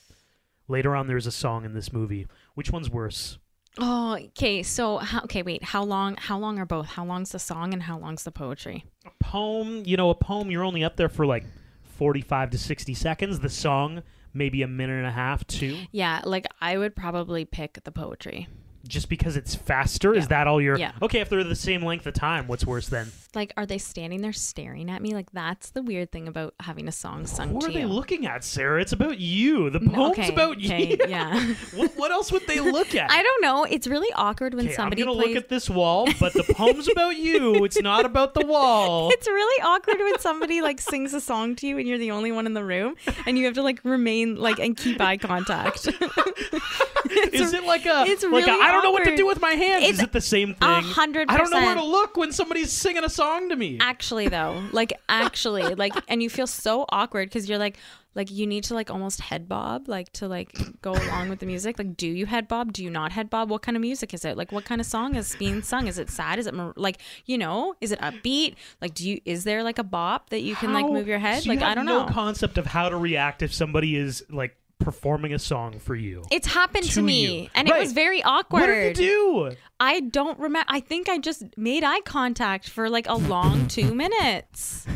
later 0.66 0.96
on 0.96 1.08
there's 1.08 1.26
a 1.26 1.32
song 1.32 1.64
in 1.66 1.74
this 1.74 1.92
movie. 1.92 2.26
Which 2.54 2.70
one's 2.70 2.88
worse? 2.88 3.38
Oh, 3.80 4.14
okay. 4.14 4.62
So, 4.62 4.96
how, 4.98 5.20
okay, 5.24 5.42
wait. 5.42 5.62
How 5.62 5.84
long? 5.84 6.16
How 6.16 6.38
long 6.38 6.58
are 6.58 6.64
both? 6.66 6.86
How 6.86 7.04
long's 7.04 7.30
the 7.30 7.38
song 7.38 7.72
and 7.74 7.82
how 7.82 7.98
long's 7.98 8.24
the 8.24 8.32
poetry? 8.32 8.86
A 9.04 9.10
poem, 9.22 9.82
you 9.84 9.96
know, 9.96 10.10
a 10.10 10.14
poem, 10.16 10.50
you're 10.50 10.64
only 10.64 10.82
up 10.82 10.96
there 10.96 11.08
for 11.08 11.26
like 11.26 11.44
45 11.82 12.50
to 12.50 12.58
60 12.58 12.94
seconds. 12.94 13.38
The 13.40 13.48
song, 13.50 14.02
maybe 14.32 14.62
a 14.62 14.68
minute 14.68 14.98
and 14.98 15.06
a 15.06 15.12
half, 15.12 15.46
two. 15.46 15.76
Yeah, 15.92 16.22
like 16.24 16.46
I 16.60 16.78
would 16.78 16.94
probably 16.94 17.44
pick 17.44 17.82
the 17.84 17.92
poetry. 17.92 18.48
Just 18.88 19.08
because 19.08 19.36
it's 19.36 19.54
faster? 19.54 20.14
Is 20.14 20.28
that 20.28 20.46
all 20.46 20.60
you're. 20.60 20.76
Yeah. 20.78 20.92
Okay, 21.02 21.20
if 21.20 21.28
they're 21.28 21.44
the 21.44 21.54
same 21.54 21.84
length 21.84 22.06
of 22.06 22.14
time, 22.14 22.48
what's 22.48 22.66
worse 22.66 22.88
then? 22.88 23.12
Like, 23.34 23.52
are 23.56 23.66
they 23.66 23.78
standing 23.78 24.22
there 24.22 24.32
staring 24.32 24.90
at 24.90 25.02
me? 25.02 25.14
Like, 25.14 25.30
that's 25.32 25.70
the 25.70 25.82
weird 25.82 26.10
thing 26.10 26.26
about 26.26 26.54
having 26.60 26.88
a 26.88 26.92
song 26.92 27.26
sung 27.26 27.52
What 27.52 27.64
are 27.64 27.72
they 27.72 27.80
you. 27.80 27.86
looking 27.86 28.26
at, 28.26 28.42
Sarah? 28.42 28.80
It's 28.80 28.92
about 28.92 29.18
you. 29.20 29.68
The 29.68 29.80
poem's 29.80 30.18
okay, 30.18 30.30
about 30.32 30.56
okay, 30.56 30.88
you. 30.90 30.96
yeah. 31.06 31.54
what, 31.74 31.92
what 31.96 32.10
else 32.10 32.32
would 32.32 32.46
they 32.46 32.60
look 32.60 32.94
at? 32.94 33.10
I 33.10 33.22
don't 33.22 33.42
know. 33.42 33.64
It's 33.64 33.86
really 33.86 34.10
awkward 34.14 34.54
when 34.54 34.64
Okay, 34.64 34.72
I'm 34.72 34.76
somebody 34.76 35.02
gonna 35.02 35.14
plays. 35.14 35.28
look 35.28 35.36
at 35.36 35.48
this 35.50 35.68
wall, 35.68 36.08
but 36.18 36.32
the 36.32 36.42
poem's 36.54 36.88
about 36.88 37.16
you. 37.16 37.64
It's 37.66 37.80
not 37.82 38.06
about 38.06 38.32
the 38.34 38.46
wall. 38.46 39.10
It's 39.18 39.26
really 39.26 39.62
awkward 39.62 39.98
when 39.98 40.18
somebody 40.20 40.62
like 40.62 40.80
sings 40.80 41.12
a 41.12 41.20
song 41.20 41.54
to 41.56 41.66
you 41.66 41.76
and 41.78 41.86
you're 41.86 41.98
the 41.98 42.10
only 42.12 42.30
one 42.32 42.46
in 42.46 42.54
the 42.54 42.64
room 42.64 42.94
and 43.26 43.36
you 43.36 43.44
have 43.44 43.54
to 43.54 43.62
like 43.62 43.80
remain 43.84 44.36
like 44.36 44.58
and 44.58 44.76
keep 44.76 45.00
eye 45.00 45.16
contact. 45.16 45.88
Is 47.32 47.52
it 47.52 47.64
like 47.64 47.86
a 47.86 48.04
it's 48.06 48.22
like 48.22 48.46
really 48.46 48.60
I 48.62 48.70
don't 48.72 48.82
know 48.82 48.90
what 48.90 49.04
to 49.04 49.16
do 49.16 49.26
with 49.26 49.40
my 49.40 49.50
hands? 49.50 49.84
It's 49.84 49.98
Is 49.98 50.04
it 50.04 50.12
the 50.12 50.20
same 50.20 50.54
thing? 50.54 50.68
a 50.68 50.80
hundred 50.80 51.30
I 51.30 51.36
don't 51.36 51.50
know 51.50 51.60
where 51.60 51.74
to 51.74 51.84
look 51.84 52.16
when 52.16 52.32
somebody's 52.32 52.72
singing 52.72 53.04
a 53.04 53.08
song 53.10 53.48
to 53.48 53.56
me. 53.56 53.78
actually 53.80 54.28
though, 54.28 54.62
like 54.72 54.92
actually, 55.08 55.74
like 55.74 55.94
and 56.08 56.22
you 56.22 56.30
feel 56.30 56.46
so 56.46 56.84
awkward 56.90 57.28
because 57.28 57.48
you're 57.48 57.58
like 57.58 57.76
like 58.14 58.30
you 58.32 58.46
need 58.48 58.64
to 58.64 58.74
like 58.74 58.90
almost 58.90 59.20
head 59.20 59.48
bob 59.48 59.86
like 59.86 60.12
to 60.14 60.26
like 60.26 60.52
go 60.82 60.92
along 60.92 61.28
with 61.28 61.38
the 61.38 61.46
music. 61.46 61.78
Like, 61.78 61.96
do 61.96 62.08
you 62.08 62.26
head 62.26 62.48
bob? 62.48 62.72
Do 62.72 62.82
you 62.82 62.90
not 62.90 63.12
head 63.12 63.30
bob? 63.30 63.48
What 63.48 63.62
kind 63.62 63.76
of 63.76 63.80
music 63.80 64.12
is 64.12 64.24
it? 64.24 64.36
Like, 64.36 64.50
what 64.50 64.64
kind 64.64 64.80
of 64.80 64.86
song 64.86 65.14
is 65.14 65.36
being 65.36 65.62
sung? 65.62 65.86
Is 65.86 65.98
it 65.98 66.10
sad? 66.10 66.38
Is 66.40 66.46
it 66.48 66.54
like 66.76 66.98
you 67.26 67.38
know? 67.38 67.74
Is 67.80 67.92
it 67.92 68.00
upbeat? 68.00 68.56
Like, 68.80 68.94
do 68.94 69.08
you 69.08 69.20
is 69.24 69.44
there 69.44 69.62
like 69.62 69.78
a 69.78 69.84
bop 69.84 70.30
that 70.30 70.40
you 70.40 70.56
can 70.56 70.72
like 70.72 70.86
move 70.86 71.06
your 71.06 71.20
head? 71.20 71.42
so 71.44 71.52
you 71.52 71.58
like, 71.58 71.64
I 71.64 71.74
don't 71.74 71.86
no 71.86 72.06
know. 72.06 72.12
concept 72.12 72.58
of 72.58 72.66
how 72.66 72.88
to 72.88 72.96
react 72.96 73.42
if 73.42 73.54
somebody 73.54 73.94
is 73.94 74.24
like 74.30 74.56
performing 74.78 75.32
a 75.34 75.38
song 75.38 75.78
for 75.78 75.94
you. 75.94 76.22
It's 76.30 76.46
happened 76.46 76.84
to, 76.84 76.90
To 76.94 77.02
me, 77.02 77.42
you. 77.42 77.48
and 77.54 77.68
Right. 77.68 77.76
it 77.78 77.80
was 77.80 77.92
very 77.92 78.22
awkward. 78.22 78.60
What 78.60 78.66
did 78.66 78.98
you 78.98 79.48
do? 79.50 79.56
I 79.80 80.00
don't 80.00 80.38
remember. 80.38 80.66
I 80.70 80.80
think 80.80 81.08
I 81.08 81.18
just 81.18 81.44
made 81.56 81.84
eye 81.84 82.00
contact 82.02 82.68
for 82.68 82.88
like 82.88 83.08
a 83.08 83.14
long 83.14 83.66
two 83.68 83.94
minutes. 83.94 84.86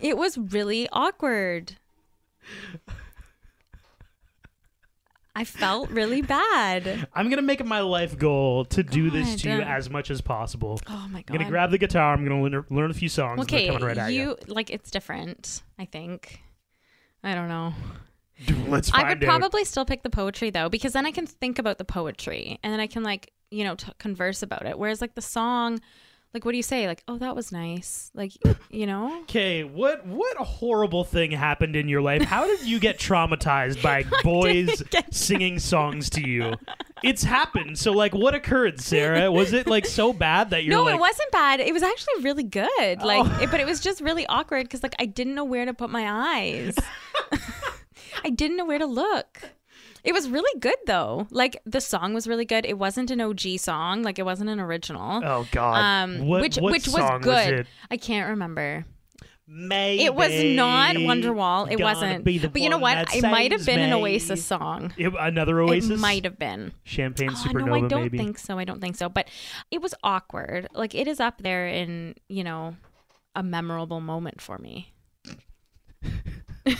It 0.00 0.16
was 0.16 0.36
really 0.38 0.88
awkward. 0.92 1.76
I 5.34 5.44
felt 5.44 5.88
really 5.90 6.20
bad. 6.20 7.08
I'm 7.14 7.30
gonna 7.30 7.40
make 7.40 7.60
it 7.60 7.66
my 7.66 7.80
life 7.80 8.18
goal 8.18 8.66
to 8.66 8.82
do 8.82 9.08
this 9.10 9.40
to 9.42 9.50
you 9.50 9.60
as 9.62 9.88
much 9.88 10.10
as 10.10 10.20
possible. 10.20 10.78
Oh 10.88 11.08
my 11.10 11.22
god! 11.22 11.34
I'm 11.34 11.38
gonna 11.38 11.50
grab 11.50 11.70
the 11.70 11.78
guitar. 11.78 12.12
I'm 12.12 12.22
gonna 12.22 12.42
learn, 12.42 12.64
learn 12.68 12.90
a 12.90 12.94
few 12.94 13.08
songs. 13.08 13.40
and 13.40 13.40
Okay, 13.40 13.70
right 13.70 13.96
at 13.96 14.12
you 14.12 14.36
like 14.46 14.68
it's 14.70 14.90
different. 14.90 15.62
I 15.78 15.86
think. 15.86 16.42
I 17.24 17.34
don't 17.34 17.48
know. 17.48 17.72
Let's 18.68 18.90
find 18.90 19.06
I 19.06 19.08
would 19.10 19.22
out. 19.24 19.28
probably 19.28 19.64
still 19.64 19.84
pick 19.84 20.02
the 20.02 20.10
poetry 20.10 20.50
though, 20.50 20.68
because 20.68 20.92
then 20.92 21.06
I 21.06 21.10
can 21.12 21.26
think 21.26 21.58
about 21.58 21.78
the 21.78 21.84
poetry 21.84 22.58
and 22.62 22.72
then 22.72 22.80
I 22.80 22.86
can 22.86 23.02
like 23.02 23.32
you 23.50 23.64
know 23.64 23.74
t- 23.74 23.92
converse 23.98 24.42
about 24.42 24.66
it. 24.66 24.78
Whereas 24.78 25.00
like 25.00 25.14
the 25.14 25.22
song, 25.22 25.80
Like, 26.34 26.46
what 26.46 26.52
do 26.52 26.56
you 26.56 26.62
say? 26.62 26.86
Like, 26.86 27.02
oh, 27.08 27.18
that 27.18 27.36
was 27.36 27.52
nice. 27.52 28.10
Like, 28.14 28.32
you 28.70 28.86
know? 28.86 29.20
Okay, 29.24 29.64
what 29.64 30.06
what 30.06 30.40
a 30.40 30.44
horrible 30.44 31.04
thing 31.04 31.30
happened 31.30 31.76
in 31.76 31.88
your 31.88 32.00
life? 32.00 32.22
How 32.22 32.46
did 32.46 32.62
you 32.62 32.78
get 32.80 32.98
traumatized 32.98 33.82
by 33.82 34.04
boys 34.24 34.82
singing 35.10 35.58
songs 35.58 36.08
to 36.10 36.26
you? 36.26 36.54
It's 37.04 37.22
happened. 37.22 37.78
So 37.78 37.92
like 37.92 38.14
what 38.14 38.34
occurred, 38.34 38.80
Sarah? 38.80 39.30
Was 39.30 39.52
it 39.52 39.66
like 39.66 39.84
so 39.86 40.12
bad 40.14 40.50
that 40.50 40.64
you're 40.64 40.74
no, 40.74 40.84
like 40.84 40.94
it 40.94 41.00
wasn't 41.00 41.30
bad. 41.32 41.60
It 41.60 41.72
was 41.74 41.82
actually 41.82 42.22
really 42.22 42.44
good. 42.44 43.02
Like, 43.02 43.26
Oh. 43.26 43.38
it, 43.42 43.50
but 43.50 43.60
it 43.60 43.66
was 43.66 43.80
just 43.80 44.00
really 44.00 44.26
awkward 44.26 44.64
because 44.64 44.82
like 44.82 44.94
I 44.98 45.04
didn't 45.06 45.34
know 45.34 45.44
where 45.44 45.66
to 45.66 45.74
put 45.74 45.90
my 45.90 46.06
eyes. 46.40 46.74
I 48.24 48.30
didn't 48.30 48.56
know 48.56 48.64
where 48.64 48.78
to 48.78 48.86
look. 48.86 49.40
It 50.04 50.12
was 50.12 50.28
really 50.28 50.58
good 50.60 50.76
though. 50.86 51.26
Like 51.30 51.60
the 51.64 51.80
song 51.80 52.12
was 52.14 52.26
really 52.26 52.44
good. 52.44 52.66
It 52.66 52.76
wasn't 52.78 53.10
an 53.10 53.20
OG 53.20 53.58
song. 53.58 54.02
Like 54.02 54.18
it 54.18 54.24
wasn't 54.24 54.50
an 54.50 54.58
original. 54.60 55.20
Oh 55.24 55.46
God. 55.52 55.76
Um, 55.78 56.26
What- 56.26 56.40
which 56.42 56.56
what 56.56 56.72
which 56.72 56.86
was 56.88 56.94
was 56.96 57.20
good. 57.22 57.52
it? 57.60 57.66
I 57.90 57.96
can't 57.96 58.30
remember. 58.30 58.84
Maybe 59.54 60.04
It 60.04 60.14
was 60.14 60.30
not 60.56 60.94
Wonderwall. 60.96 61.70
It 61.70 61.78
wasn't. 61.80 62.24
But 62.24 62.56
you 62.62 62.70
know 62.70 62.78
what? 62.78 63.14
It 63.14 63.22
might 63.22 63.52
have 63.52 63.66
been 63.66 63.80
an. 63.80 63.92
Oasis 63.92 64.44
song. 64.44 64.92
It- 64.96 65.12
another 65.18 65.60
Oasis. 65.60 65.90
It 65.90 65.98
might 65.98 66.24
have 66.24 66.38
been. 66.38 66.72
Champagne 66.84 67.30
Oh, 67.30 67.34
Supernova. 67.34 67.66
no, 67.66 67.74
I 67.74 67.88
don't 67.88 68.02
maybe. 68.02 68.18
think 68.18 68.38
so. 68.38 68.58
I 68.58 68.64
don't 68.64 68.80
think 68.80 68.96
so. 68.96 69.08
But 69.08 69.28
it 69.70 69.82
was 69.82 69.94
awkward. 70.02 70.68
Like 70.74 70.94
it 70.94 71.06
is 71.06 71.20
up 71.20 71.42
there 71.42 71.66
in 71.68 72.14
you 72.28 72.44
know 72.44 72.76
a 73.36 73.42
memorable 73.42 74.00
moment 74.00 74.40
for 74.40 74.58
me. 74.58 74.92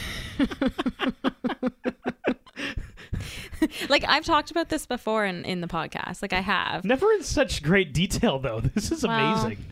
like 3.89 4.05
I've 4.07 4.25
talked 4.25 4.51
about 4.51 4.69
this 4.69 4.87
before 4.87 5.25
in 5.25 5.45
in 5.45 5.61
the 5.61 5.67
podcast. 5.67 6.23
Like 6.23 6.33
I 6.33 6.41
have. 6.41 6.85
Never 6.85 7.13
in 7.13 7.23
such 7.23 7.63
great 7.63 7.93
detail 7.93 8.39
though. 8.39 8.61
This 8.75 8.91
is 8.91 9.05
Well, 9.05 9.19
amazing. 9.19 9.65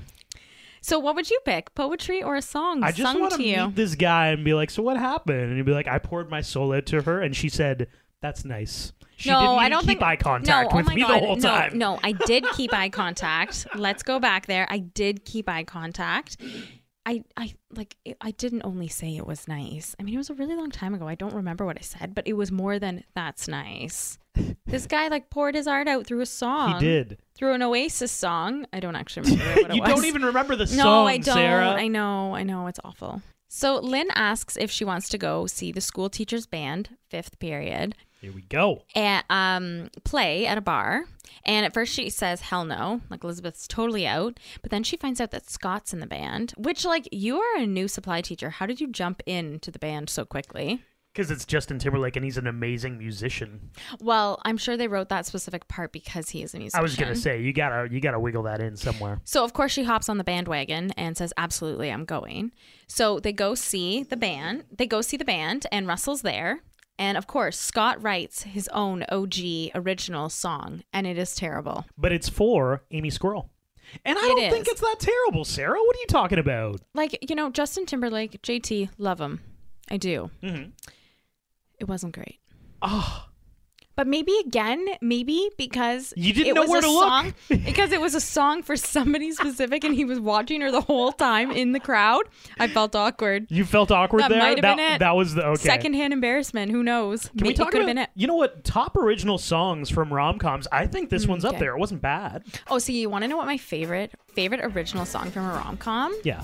So 0.83 0.99
what 0.99 1.15
would 1.15 1.31
you 1.31 1.39
pick? 1.45 1.75
Poetry 1.75 2.23
or 2.23 2.37
a 2.37 2.43
song 2.43 2.83
I 2.83 2.91
just 2.91 3.03
sung 3.03 3.21
want 3.21 3.35
to 3.35 3.43
you? 3.43 3.67
meet 3.67 3.77
this 3.77 3.95
guy 3.95 4.29
and 4.29 4.45
be 4.45 4.55
like, 4.55 4.71
"So 4.71 4.83
what 4.83 4.97
happened?" 4.97 5.43
And 5.43 5.57
he'd 5.57 5.67
be 5.67 5.73
like, 5.73 5.87
"I 5.87 5.99
poured 5.99 6.31
my 6.31 6.41
soul 6.41 6.73
out 6.73 6.87
to 6.87 7.03
her, 7.03 7.21
and 7.21 7.37
she 7.37 7.49
said." 7.49 7.89
That's 8.23 8.45
nice. 8.45 8.93
She 9.17 9.31
no, 9.31 9.41
didn't 9.41 9.53
even 9.53 9.65
I 9.65 9.69
don't 9.71 9.81
keep 9.81 9.89
think 9.89 10.03
eye 10.03 10.17
contact 10.17 10.71
no, 10.71 10.75
oh 10.75 10.77
with 10.79 10.91
oh 10.91 10.95
me 10.95 11.03
God. 11.03 11.11
the 11.11 11.27
whole 11.27 11.37
no, 11.37 11.49
time. 11.49 11.79
No, 11.79 11.99
I 12.03 12.13
did 12.13 12.45
keep 12.55 12.73
eye 12.73 12.89
contact. 12.89 13.67
Let's 13.75 14.03
go 14.03 14.19
back 14.19 14.47
there. 14.47 14.67
I 14.71 14.79
did 14.79 15.25
keep 15.25 15.49
eye 15.49 15.65
contact. 15.65 16.39
I, 17.07 17.25
I 17.37 17.55
like 17.75 17.97
it- 18.05 18.17
I 18.21 18.31
didn't 18.33 18.63
only 18.65 18.89
say 18.89 19.17
it 19.17 19.27
was 19.27 19.49
nice. 19.49 19.97
I 19.99 20.03
mean, 20.03 20.15
it 20.15 20.19
was 20.19 20.31
a 20.31 20.35
really 20.35 20.55
long 20.55 20.71
time 20.71 20.95
ago. 20.95 21.09
I 21.09 21.15
don't 21.15 21.35
remember 21.35 21.65
what 21.65 21.79
I 21.79 21.83
said, 21.83 22.15
but 22.15 22.27
it 22.29 22.35
was 22.35 22.53
more 22.53 22.79
than 22.79 23.05
that's 23.15 23.49
nice. 23.49 24.19
this 24.67 24.87
guy 24.87 25.09
like 25.09 25.31
poured 25.31 25.55
his 25.55 25.67
art 25.67 25.89
out 25.89 26.07
through 26.07 26.21
a 26.21 26.27
song. 26.27 26.75
He 26.75 26.81
did. 26.81 27.19
through 27.35 27.55
an 27.55 27.63
Oasis 27.63 28.13
song. 28.13 28.67
I 28.73 28.81
don't 28.81 28.97
actually 28.97 29.31
remember 29.33 29.63
what 29.63 29.71
it 29.71 29.75
you 29.77 29.81
was. 29.83 29.91
don't 29.91 30.05
even 30.05 30.25
remember 30.25 30.57
the 30.57 30.67
song. 30.69 30.77
No, 30.77 30.83
song, 30.85 31.09
I 31.09 31.17
don't. 31.19 31.35
Sarah. 31.35 31.71
I 31.71 31.89
know. 31.89 32.35
I 32.35 32.43
know. 32.43 32.67
It's 32.67 32.81
awful. 32.85 33.23
So 33.49 33.77
Lynn 33.81 34.09
asks 34.15 34.57
if 34.57 34.71
she 34.71 34.85
wants 34.85 35.09
to 35.09 35.19
go 35.19 35.47
see 35.47 35.73
the 35.73 35.81
school 35.81 36.09
teachers 36.11 36.47
band, 36.47 36.91
fifth 37.09 37.39
period, 37.41 37.97
Here 38.21 38.33
we 38.33 38.43
go. 38.43 38.83
at, 38.95 39.25
um, 39.31 39.91
play 40.05 40.47
at 40.47 40.59
a 40.59 40.61
bar. 40.61 41.05
And 41.45 41.65
at 41.65 41.73
first 41.73 41.95
she 41.95 42.11
says, 42.11 42.43
hell 42.43 42.65
no. 42.65 43.01
Like 43.09 43.25
Elizabeth's 43.25 43.67
totally 43.67 44.07
out. 44.07 44.39
But 44.63 44.71
then 44.71 44.83
she 44.83 44.97
finds 44.97 45.21
out 45.21 45.31
that 45.31 45.49
Scott's 45.49 45.93
in 45.95 46.01
the 46.01 46.07
band, 46.07 46.53
which, 46.59 46.85
like, 46.85 47.09
you 47.13 47.39
are 47.41 47.57
a 47.59 47.67
new 47.67 47.89
supply 47.89 48.21
teacher. 48.21 48.51
How 48.51 48.67
did 48.67 48.81
you 48.81 48.89
jump 48.89 49.23
into 49.27 49.71
the 49.71 49.79
band 49.79 50.11
so 50.11 50.25
quickly? 50.25 50.83
Because 51.13 51.31
it's 51.33 51.45
Justin 51.45 51.81
Timberlake 51.81 52.15
and 52.15 52.25
he's 52.25 52.37
an 52.37 52.47
amazing 52.47 52.97
musician. 52.97 53.71
Well, 54.01 54.41
I'm 54.45 54.57
sure 54.57 54.77
they 54.77 54.87
wrote 54.87 55.09
that 55.09 55.27
specific 55.27 55.67
part 55.67 55.91
because 55.91 56.29
he 56.31 56.43
is 56.43 56.55
a 56.55 56.59
musician. 56.59 56.79
I 56.79 56.83
was 56.83 56.95
gonna 56.95 57.17
say 57.17 57.43
you 57.43 57.53
gotta 57.53 57.93
you 57.93 58.01
gotta 58.01 58.21
wiggle 58.21 58.45
that 58.45 58.61
in 58.61 58.77
somewhere. 58.77 59.21
So 59.25 59.43
of 59.43 59.53
course 59.53 59.73
she 59.73 59.83
hops 59.83 60.09
on 60.09 60.19
the 60.19 60.25
bandwagon 60.25 60.93
and 60.93 61.17
says, 61.17 61.33
"Absolutely, 61.37 61.91
I'm 61.91 62.05
going." 62.05 62.53
So 62.87 63.19
they 63.19 63.33
go 63.33 63.57
see 63.57 64.05
the 64.05 64.17
band. 64.17 64.67
They 64.71 64.87
go 64.87 65.01
see 65.01 65.17
the 65.17 65.25
band, 65.25 65.67
and 65.73 65.89
Russell's 65.89 66.23
there. 66.23 66.61
And 67.01 67.17
of 67.17 67.27
course, 67.27 67.59
Scott 67.59 68.01
writes 68.03 68.43
his 68.43 68.69
own 68.69 69.05
OG 69.09 69.71
original 69.75 70.29
song, 70.29 70.83
and 70.93 71.07
it 71.07 71.17
is 71.17 71.35
terrible. 71.35 71.87
But 71.97 72.13
it's 72.13 72.29
for 72.29 72.85
Amy 72.91 73.09
Squirrel. 73.09 73.51
And 74.05 74.19
I 74.19 74.23
It 74.23 74.29
don't 74.29 74.51
think 74.51 74.69
it's 74.69 74.83
that 74.83 74.97
terrible, 75.01 75.47
Sarah. 75.47 75.79
What 75.81 75.97
are 75.97 75.99
you 76.01 76.07
talking 76.09 76.39
about? 76.39 76.83
Like 76.95 77.19
you 77.29 77.35
know, 77.35 77.51
Justin 77.51 77.87
Timberlake, 77.87 78.41
JT, 78.43 78.91
love 78.99 79.19
him, 79.21 79.41
I 79.91 79.97
do. 79.97 80.31
Mhm. 80.43 80.73
It 81.81 81.89
wasn't 81.89 82.15
great. 82.15 82.39
Oh, 82.83 83.25
But 83.97 84.07
maybe 84.07 84.33
again, 84.47 84.83
maybe 85.03 85.51
because 85.59 86.15
You 86.17 86.33
didn't 86.33 86.47
it 86.49 86.55
know 86.55 86.63
was 86.63 86.71
where 86.71 86.79
a 86.79 86.83
to 86.83 86.91
look. 86.91 87.03
song, 87.05 87.35
because 87.49 87.93
it 87.93 88.01
was 88.01 88.15
a 88.15 88.21
song 88.21 88.63
for 88.63 88.75
somebody 88.77 89.31
specific, 89.33 89.85
and 89.85 89.95
he 89.95 90.07
was 90.07 90.19
watching 90.19 90.63
her 90.63 90.71
the 90.71 90.81
whole 90.81 91.13
time 91.13 91.51
in 91.51 91.73
the 91.73 91.81
crowd. 91.81 92.23
I 92.59 92.69
felt 92.69 92.97
awkward. 92.97 93.47
you 93.51 93.65
felt 93.67 93.91
awkward 93.91 94.23
That 94.23 94.31
there. 94.31 94.39
might 94.39 94.57
have 94.57 94.63
that, 94.63 94.77
been 94.77 94.93
it. 94.95 94.99
that 95.01 95.17
was 95.17 95.35
the 95.35 95.45
okay. 95.45 95.63
Secondhand 95.63 96.15
embarrassment. 96.15 96.71
Who 96.71 96.83
knows? 96.83 97.29
Can 97.37 97.47
we 97.47 97.53
talk 97.53 97.75
it 97.75 97.79
about 97.79 97.87
been 97.89 97.99
it. 97.99 98.11
You 98.15 98.27
know 98.27 98.37
what? 98.37 98.65
Top 98.65 98.97
original 98.97 99.37
songs 99.37 99.91
from 99.91 100.13
rom 100.15 100.39
coms. 100.39 100.67
I 100.73 100.87
think 100.87 101.11
this 101.11 101.27
one's 101.27 101.45
up 101.45 101.57
Mm, 101.57 101.59
there. 101.59 101.75
It 101.77 101.79
wasn't 101.81 102.01
bad. 102.01 102.45
Oh, 102.69 102.79
so 102.79 102.93
you 102.93 103.11
want 103.11 103.23
to 103.25 103.29
know 103.29 103.37
what 103.37 103.47
my 103.47 103.59
favorite 103.59 104.13
favorite 104.35 104.61
original 104.65 105.05
song 105.05 105.31
from 105.31 105.45
a 105.45 105.53
rom 105.53 105.77
com? 105.77 106.17
Yeah. 106.25 106.43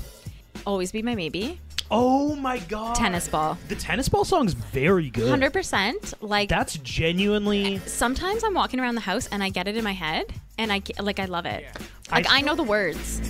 Always 0.66 0.92
be 0.92 1.00
my 1.00 1.14
maybe. 1.14 1.61
Oh 1.90 2.35
my 2.37 2.59
god. 2.59 2.96
Tennis 2.96 3.29
ball. 3.29 3.59
The 3.68 3.77
tennis 3.77 4.09
ball 4.09 4.25
song's 4.25 4.55
very 4.55 5.11
good. 5.11 5.29
Hundred 5.29 5.53
percent. 5.53 6.14
Like 6.20 6.49
That's 6.49 6.79
genuinely. 6.79 7.79
sometimes 7.87 8.42
I'm 8.42 8.55
walking 8.55 8.81
around 8.81 8.96
the 8.96 9.01
house 9.03 9.29
and 9.29 9.42
I 9.42 9.51
get 9.51 9.68
it 9.68 9.77
in 9.77 9.85
my 9.85 9.92
head 9.92 10.27
and 10.59 10.72
I 10.72 10.83
like 11.01 11.20
I 11.20 11.27
love 11.27 11.46
it. 11.46 11.64
Like 12.11 12.27
I, 12.29 12.40
know 12.40 12.55
the 12.55 12.62
words. 12.62 13.20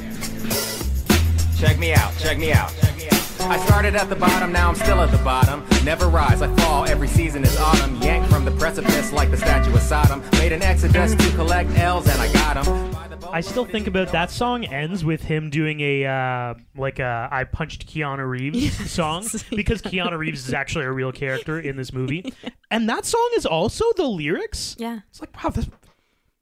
Check 1.59 1.79
me 1.79 1.95
out. 1.95 2.12
Check 2.19 2.38
me 2.38 2.53
out, 2.53 2.73
check 2.81 2.97
me 2.97 3.09
out. 3.09 3.15
I 3.40 3.59
started 3.66 3.94
at 3.94 4.09
the 4.09 4.16
bottom, 4.16 4.53
now 4.53 4.68
I'm 4.68 4.75
still 4.75 5.01
at 5.01 5.11
the 5.11 5.18
bottom. 5.18 5.64
Never 5.85 6.09
rise, 6.09 6.42
I 6.42 6.55
fall, 6.57 6.87
every 6.87 7.09
season 7.09 7.44
is 7.44 7.57
autumn. 7.59 7.96
Yanked 8.03 8.31
from 8.31 8.44
the 8.44 8.51
precipice 8.53 9.12
like 9.12 9.31
the 9.31 9.37
statue 9.37 9.75
of 9.75 9.83
Sodom. 9.83 10.22
Made 10.33 10.53
an 10.53 10.62
exodus 10.62 11.14
to 11.14 11.31
collect 11.35 11.70
L's 11.79 12.09
and 12.09 12.20
I 12.20 12.33
got 12.33 12.64
them. 12.64 12.96
I 13.33 13.40
still 13.40 13.64
think 13.64 13.87
about 13.87 14.12
that 14.12 14.31
song 14.31 14.64
ends 14.64 15.05
with 15.05 15.22
him 15.22 15.51
doing 15.51 15.81
a 15.81 16.07
uh, 16.07 16.55
like 16.77 16.99
a 16.99 17.29
I 17.31 17.44
punched 17.44 17.87
Keanu 17.87 18.29
Reeves 18.29 18.90
song 18.90 19.27
because 19.51 19.83
Keanu 19.83 20.16
Reeves 20.16 20.46
is 20.49 20.55
actually 20.55 20.85
a 20.85 20.92
real 20.92 21.12
character 21.12 21.59
in 21.59 21.77
this 21.77 21.92
movie, 21.92 22.33
and 22.70 22.88
that 22.88 23.05
song 23.05 23.31
is 23.37 23.46
also 23.46 23.85
the 23.96 24.07
lyrics. 24.07 24.77
Yeah. 24.79 25.01
It's 25.11 25.20
like 25.20 25.35
wow, 25.42 25.51
that's, 25.51 25.68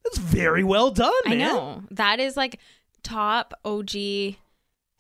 that's 0.05 0.19
very 0.19 0.65
well 0.65 0.91
done. 0.91 1.13
I 1.27 1.31
man. 1.31 1.39
know. 1.39 1.83
That 1.91 2.21
is 2.21 2.37
like 2.37 2.61
top 3.03 3.55
OG 3.65 3.91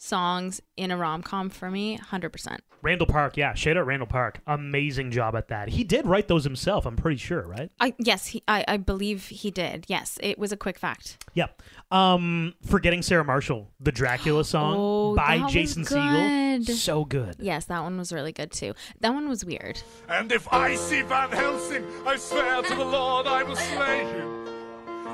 songs 0.04 0.60
in 0.76 0.90
a 0.90 0.96
rom 0.96 1.22
com 1.22 1.48
for 1.50 1.70
me. 1.70 1.96
Hundred 1.96 2.30
percent. 2.30 2.62
Randall 2.82 3.06
Park, 3.06 3.38
yeah, 3.38 3.54
shout 3.54 3.78
out 3.78 3.86
Randall 3.86 4.06
Park. 4.06 4.40
Amazing 4.46 5.10
job 5.10 5.34
at 5.34 5.48
that. 5.48 5.70
He 5.70 5.84
did 5.84 6.04
write 6.06 6.28
those 6.28 6.44
himself. 6.44 6.84
I'm 6.84 6.96
pretty 6.96 7.16
sure, 7.16 7.46
right? 7.46 7.70
I 7.80 7.94
yes, 7.98 8.26
he, 8.26 8.42
I 8.46 8.64
I 8.68 8.76
believe 8.76 9.28
he 9.28 9.50
did. 9.50 9.86
Yes, 9.88 10.18
it 10.22 10.38
was 10.38 10.52
a 10.52 10.56
quick 10.56 10.78
fact. 10.78 11.24
Yeah. 11.32 11.46
Um, 11.90 12.54
Forgetting 12.66 13.02
Sarah 13.02 13.24
Marshall, 13.24 13.70
the 13.80 13.92
Dracula 13.92 14.44
song 14.54 14.74
Oh, 14.76 15.14
by 15.16 15.46
Jason 15.48 15.84
good. 15.84 16.62
Segel, 16.62 16.70
so 16.74 17.04
good. 17.04 17.36
Yes, 17.38 17.64
that 17.66 17.82
one 17.82 17.96
was 17.96 18.12
really 18.12 18.32
good 18.32 18.50
too. 18.52 18.74
That 19.00 19.14
one 19.14 19.28
was 19.28 19.44
weird. 19.44 19.80
And 20.08 20.30
if 20.30 20.52
I 20.52 20.74
see 20.74 21.02
Van 21.02 21.30
Helsing, 21.30 21.84
I 22.06 22.16
swear 22.16 22.62
to 22.62 22.74
the 22.74 22.84
Lord 22.84 23.26
I 23.26 23.42
will 23.44 23.56
slay 23.56 24.04
him. 24.04 24.43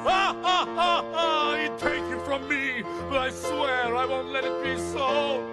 Ah, 0.07 0.37
ah, 0.43 0.67
ah, 0.77 1.05
ah, 1.15 1.57
he'd 1.57 1.79
take 1.79 2.09
you 2.09 2.19
from 2.25 2.49
me, 2.49 2.83
but 3.09 3.19
I 3.19 3.31
swear 3.31 3.95
I 3.97 4.05
won't 4.07 4.31
let 4.33 4.45
it 4.45 4.63
be 4.65 4.77
so. 4.79 5.47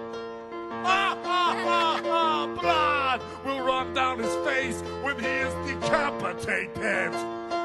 Ah, 0.83 1.17
ah, 1.25 1.63
ah, 1.65 2.01
ah, 2.05 2.47
blood 2.61 3.21
will 3.45 3.65
run 3.65 3.93
down 3.93 4.19
his 4.19 4.33
face 4.47 4.81
when 5.03 5.19
he 5.19 5.25
is 5.27 5.53
decapitated. 5.67 7.11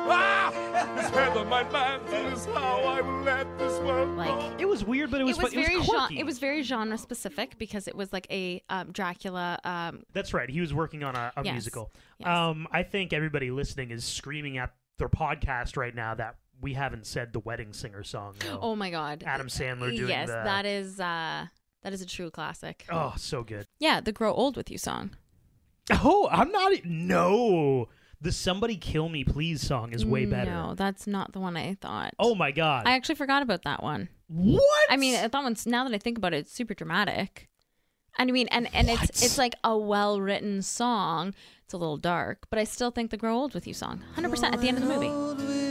Ah, 0.05 0.51
his 0.97 1.09
head 1.11 1.37
on 1.37 1.49
my 1.49 1.63
mantel 1.71 2.27
is 2.33 2.45
how 2.47 2.81
I 2.83 3.01
will 3.01 3.21
let 3.23 3.47
this 3.59 3.79
world 3.81 4.17
Like 4.17 4.61
It 4.61 4.67
was 4.67 4.85
weird, 4.85 5.11
but 5.13 5.21
it 5.21 5.25
was, 5.25 5.39
it 5.39 5.43
was 5.45 5.53
fu- 5.53 5.61
it 5.61 5.65
very 5.65 5.77
was 5.77 5.87
gen- 5.87 5.97
quirky. 5.99 6.19
it 6.19 6.27
was 6.27 6.39
very 6.41 6.63
genre 6.63 6.99
specific 6.99 7.57
because 7.59 7.87
it 7.87 7.95
was 7.95 8.13
like 8.13 8.27
a 8.31 8.61
um, 8.69 8.91
Dracula. 8.91 9.59
Um, 9.63 10.03
That's 10.13 10.35
right. 10.35 10.51
He 10.51 10.61
was 10.61 10.75
working 10.75 11.05
on 11.05 11.15
a, 11.15 11.33
a 11.37 11.45
Yes. 11.45 11.53
musical. 11.53 11.93
Yes. 12.19 12.29
Um, 12.29 12.67
I 12.73 12.83
think 12.83 13.13
everybody 13.13 13.51
listening 13.53 13.93
is 13.93 14.05
screaming 14.05 14.59
at 14.59 14.75
their 14.99 15.09
podcast 15.09 15.77
right 15.77 15.95
now 15.95 16.15
that 16.17 16.35
we 16.63 16.73
haven't 16.75 17.07
said 17.07 17.33
the 17.35 17.41
wedding 17.41 17.73
singer 17.75 18.03
song. 18.05 18.35
though. 18.39 18.59
oh 18.63 18.77
my 18.77 18.91
god, 18.91 19.23
Adam 19.27 19.49
Sandler 19.49 19.95
doing 19.95 20.09
yes, 20.09 20.29
the. 20.29 20.35
that 20.35 20.65
is 20.65 20.99
uh, 21.01 21.47
that 21.83 21.93
is 21.93 22.01
a 22.01 22.07
true 22.07 22.31
classic. 22.31 22.87
Oh, 22.91 23.13
so 23.19 23.43
good. 23.43 23.67
Yeah, 23.79 24.01
the 24.01 24.13
"Grow 24.13 24.33
Old 24.33 24.57
with 24.57 24.71
You" 24.71 24.79
song. 24.79 25.11
Oh, 25.91 26.29
I'm 26.31 26.51
not. 26.53 26.73
No, 26.85 27.89
the 28.21 28.31
"Somebody 28.33 28.77
Kill 28.77 29.09
Me 29.09 29.25
Please" 29.25 29.61
song 29.61 29.93
is 29.93 30.07
way 30.07 30.25
better. 30.25 30.51
No, 30.51 30.75
that's 30.75 31.07
not 31.07 31.33
the 31.33 31.41
one 31.41 31.57
I 31.57 31.75
thought. 31.75 32.15
Oh 32.19 32.35
my 32.35 32.53
god. 32.53 32.87
I 32.87 32.93
actually 32.93 33.17
forgot 33.17 33.43
about 33.43 33.63
that 33.65 33.83
one. 33.83 34.09
what? 34.29 34.63
I 34.89 34.97
mean, 34.97 35.15
that 35.15 35.33
one's 35.35 35.67
now 35.67 35.85
that 35.87 35.93
I 35.95 35.99
think 35.99 36.17
about 36.19 36.33
it, 36.33 36.39
it's 36.39 36.53
super 36.53 36.75
dramatic. 36.75 37.49
And 38.19 38.29
I 38.31 38.33
mean, 38.33 38.47
and 38.49 38.69
and 38.75 38.89
What? 38.89 39.03
it's 39.05 39.23
it's 39.25 39.39
like 39.39 39.55
a 39.65 39.77
well 39.77 40.21
written 40.21 40.63
song. 40.63 41.35
It's 41.65 41.73
a 41.75 41.79
little 41.79 41.97
dark, 41.97 42.47
but 42.51 42.59
I 42.59 42.65
still 42.65 42.91
think 42.91 43.11
the 43.11 43.17
"Grow 43.17 43.35
Old 43.37 43.55
with 43.55 43.67
You" 43.67 43.75
song, 43.75 44.03
hundred 44.15 44.31
percent 44.31 44.55
at 44.55 44.61
the 44.61 44.69
end 44.69 44.77
of 44.79 44.87
the 44.87 44.95
movie. 44.95 45.62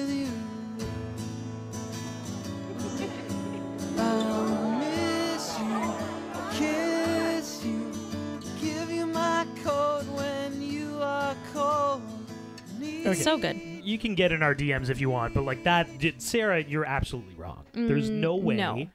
It's 13.03 13.23
so 13.23 13.37
good. 13.37 13.59
You 13.83 13.97
can 13.97 14.15
get 14.15 14.31
in 14.31 14.43
our 14.43 14.53
DMs 14.55 14.89
if 14.89 15.01
you 15.01 15.09
want, 15.09 15.33
but 15.33 15.43
like 15.43 15.63
that, 15.63 15.87
Sarah, 16.19 16.63
you're 16.63 16.85
absolutely 16.85 17.33
wrong. 17.35 17.63
There's 17.73 18.09
Mm, 18.09 18.19
no 18.19 18.35
way. 18.35 18.55
no. 18.55 18.87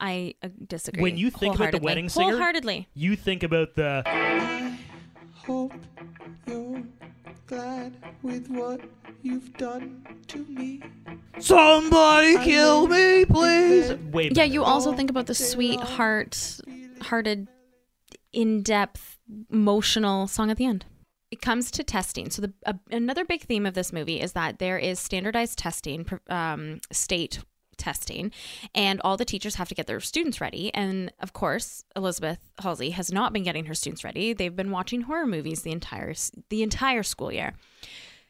I 0.00 0.34
uh, 0.42 0.48
disagree. 0.66 1.00
When 1.02 1.16
you 1.16 1.30
think 1.30 1.54
about 1.54 1.70
the 1.72 1.78
wedding 1.78 2.08
singer, 2.08 2.32
wholeheartedly, 2.32 2.88
you 2.94 3.14
think 3.16 3.42
about 3.44 3.74
the. 3.76 4.02
Hope 5.46 5.72
you're 6.46 6.82
glad 7.46 7.96
with 8.22 8.48
what 8.48 8.80
you've 9.22 9.56
done 9.56 10.04
to 10.28 10.38
me. 10.46 10.82
Somebody 11.38 12.36
kill 12.38 12.86
me, 12.88 13.24
please. 13.24 13.92
Wait. 14.12 14.36
yeah. 14.36 14.44
You 14.44 14.62
also 14.64 14.92
think 14.92 15.08
about 15.10 15.26
the 15.26 15.34
sweet 15.34 15.80
heart, 15.80 16.60
hearted, 17.00 17.48
in-depth, 18.32 19.18
emotional 19.50 20.26
song 20.26 20.50
at 20.50 20.56
the 20.56 20.64
end. 20.66 20.84
It 21.32 21.40
comes 21.40 21.70
to 21.72 21.82
testing. 21.82 22.28
So 22.30 22.42
the 22.42 22.52
uh, 22.66 22.74
another 22.90 23.24
big 23.24 23.40
theme 23.40 23.64
of 23.64 23.72
this 23.72 23.90
movie 23.90 24.20
is 24.20 24.32
that 24.34 24.58
there 24.58 24.78
is 24.78 25.00
standardized 25.00 25.58
testing, 25.58 26.06
um, 26.28 26.80
state 26.92 27.40
testing, 27.78 28.30
and 28.74 29.00
all 29.00 29.16
the 29.16 29.24
teachers 29.24 29.54
have 29.54 29.68
to 29.70 29.74
get 29.74 29.86
their 29.86 29.98
students 30.00 30.42
ready. 30.42 30.72
And 30.74 31.10
of 31.20 31.32
course, 31.32 31.84
Elizabeth 31.96 32.50
Halsey 32.58 32.90
has 32.90 33.10
not 33.10 33.32
been 33.32 33.44
getting 33.44 33.64
her 33.64 33.74
students 33.74 34.04
ready. 34.04 34.34
They've 34.34 34.54
been 34.54 34.70
watching 34.70 35.02
horror 35.02 35.26
movies 35.26 35.62
the 35.62 35.72
entire 35.72 36.12
the 36.50 36.62
entire 36.62 37.02
school 37.02 37.32
year. 37.32 37.54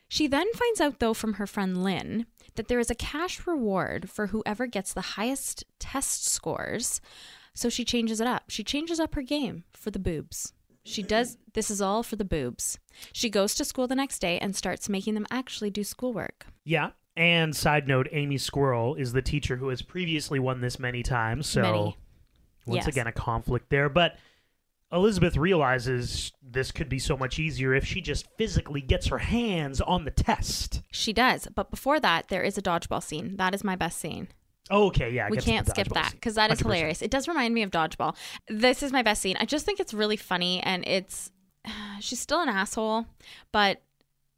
She 0.07 0.29
then 0.29 0.47
finds 0.53 0.81
out, 0.81 1.01
though, 1.01 1.15
from 1.15 1.35
her 1.35 1.47
friend 1.47 1.83
Lynn, 1.83 2.27
that 2.55 2.69
there 2.69 2.79
is 2.79 2.91
a 2.91 2.95
cash 2.95 3.47
reward 3.49 4.11
for 4.11 4.29
whoever 4.29 4.67
gets 4.67 4.93
the 4.93 5.01
highest 5.01 5.65
test 5.81 6.27
scores. 6.27 7.01
So 7.53 7.69
she 7.69 7.85
changes 7.85 8.21
it 8.21 8.27
up. 8.27 8.45
She 8.49 8.63
changes 8.63 9.01
up 9.01 9.15
her 9.17 9.23
game 9.23 9.65
for 9.73 9.91
the 9.91 9.99
boobs. 9.99 10.53
She 10.85 11.03
does, 11.03 11.39
this 11.55 11.71
is 11.71 11.81
all 11.81 12.03
for 12.03 12.17
the 12.17 12.25
boobs. 12.25 12.79
She 13.13 13.31
goes 13.31 13.55
to 13.55 13.65
school 13.65 13.87
the 13.87 13.95
next 13.95 14.19
day 14.19 14.39
and 14.39 14.57
starts 14.57 14.89
making 14.89 15.15
them 15.15 15.27
actually 15.31 15.71
do 15.71 15.85
schoolwork. 15.85 16.47
Yeah. 16.65 16.91
And 17.17 17.55
side 17.55 17.87
note, 17.87 18.09
Amy 18.11 18.39
Squirrel 18.39 18.95
is 18.95 19.13
the 19.13 19.23
teacher 19.23 19.57
who 19.57 19.69
has 19.69 19.83
previously 19.83 20.39
won 20.39 20.61
this 20.61 20.79
many 20.79 21.03
times. 21.03 21.47
So 21.47 21.63
Many. 21.63 21.97
once 22.67 22.85
Yes. 22.85 22.87
again, 22.87 23.07
a 23.07 23.13
conflict 23.13 23.69
there. 23.71 23.89
But 23.89 24.17
Elizabeth 24.91 25.37
realizes 25.37 26.33
this 26.43 26.73
could 26.73 26.89
be 26.89 26.99
so 26.99 27.17
much 27.17 27.39
easier 27.39 27.75
if 27.75 27.85
she 27.85 28.01
just 28.01 28.27
physically 28.37 28.81
gets 28.81 29.07
her 29.07 29.19
hands 29.19 29.81
on 29.81 30.05
the 30.05 30.11
test. 30.11 30.83
She 30.91 31.13
does. 31.13 31.49
But 31.55 31.71
before 31.71 32.01
that, 32.01 32.29
there 32.29 32.43
is 32.43 32.59
a 32.59 32.63
dodgeball 32.63 33.03
scene. 33.03 33.37
That 33.37 33.55
is 33.55 33.63
my 33.63 33.77
best 33.77 33.99
scene. 33.99 34.29
Oh, 34.73 34.87
okay, 34.87 35.11
yeah. 35.13 35.29
we 35.29 35.37
get 35.37 35.41
to 35.43 35.47
the 35.47 35.53
can't 35.53 35.69
skip 35.69 35.89
that 35.91 36.13
because 36.13 36.35
that 36.37 36.51
is 36.51 36.59
100%. 36.59 36.63
hilarious. 36.63 37.03
It 37.03 37.11
does 37.11 37.29
remind 37.29 37.55
me 37.55 37.63
of 37.63 37.71
dodgeball. 37.71 38.17
This 38.49 38.83
is 38.83 38.91
my 38.91 39.03
best 39.03 39.21
scene. 39.23 39.37
I 39.39 39.45
just 39.45 39.65
think 39.67 39.79
it's 39.79 39.93
really 39.95 40.17
funny, 40.17 40.61
and 40.63 40.83
it's 40.87 41.31
she's 42.01 42.19
still 42.19 42.41
an 42.41 42.49
asshole, 42.49 43.07
but 43.53 43.83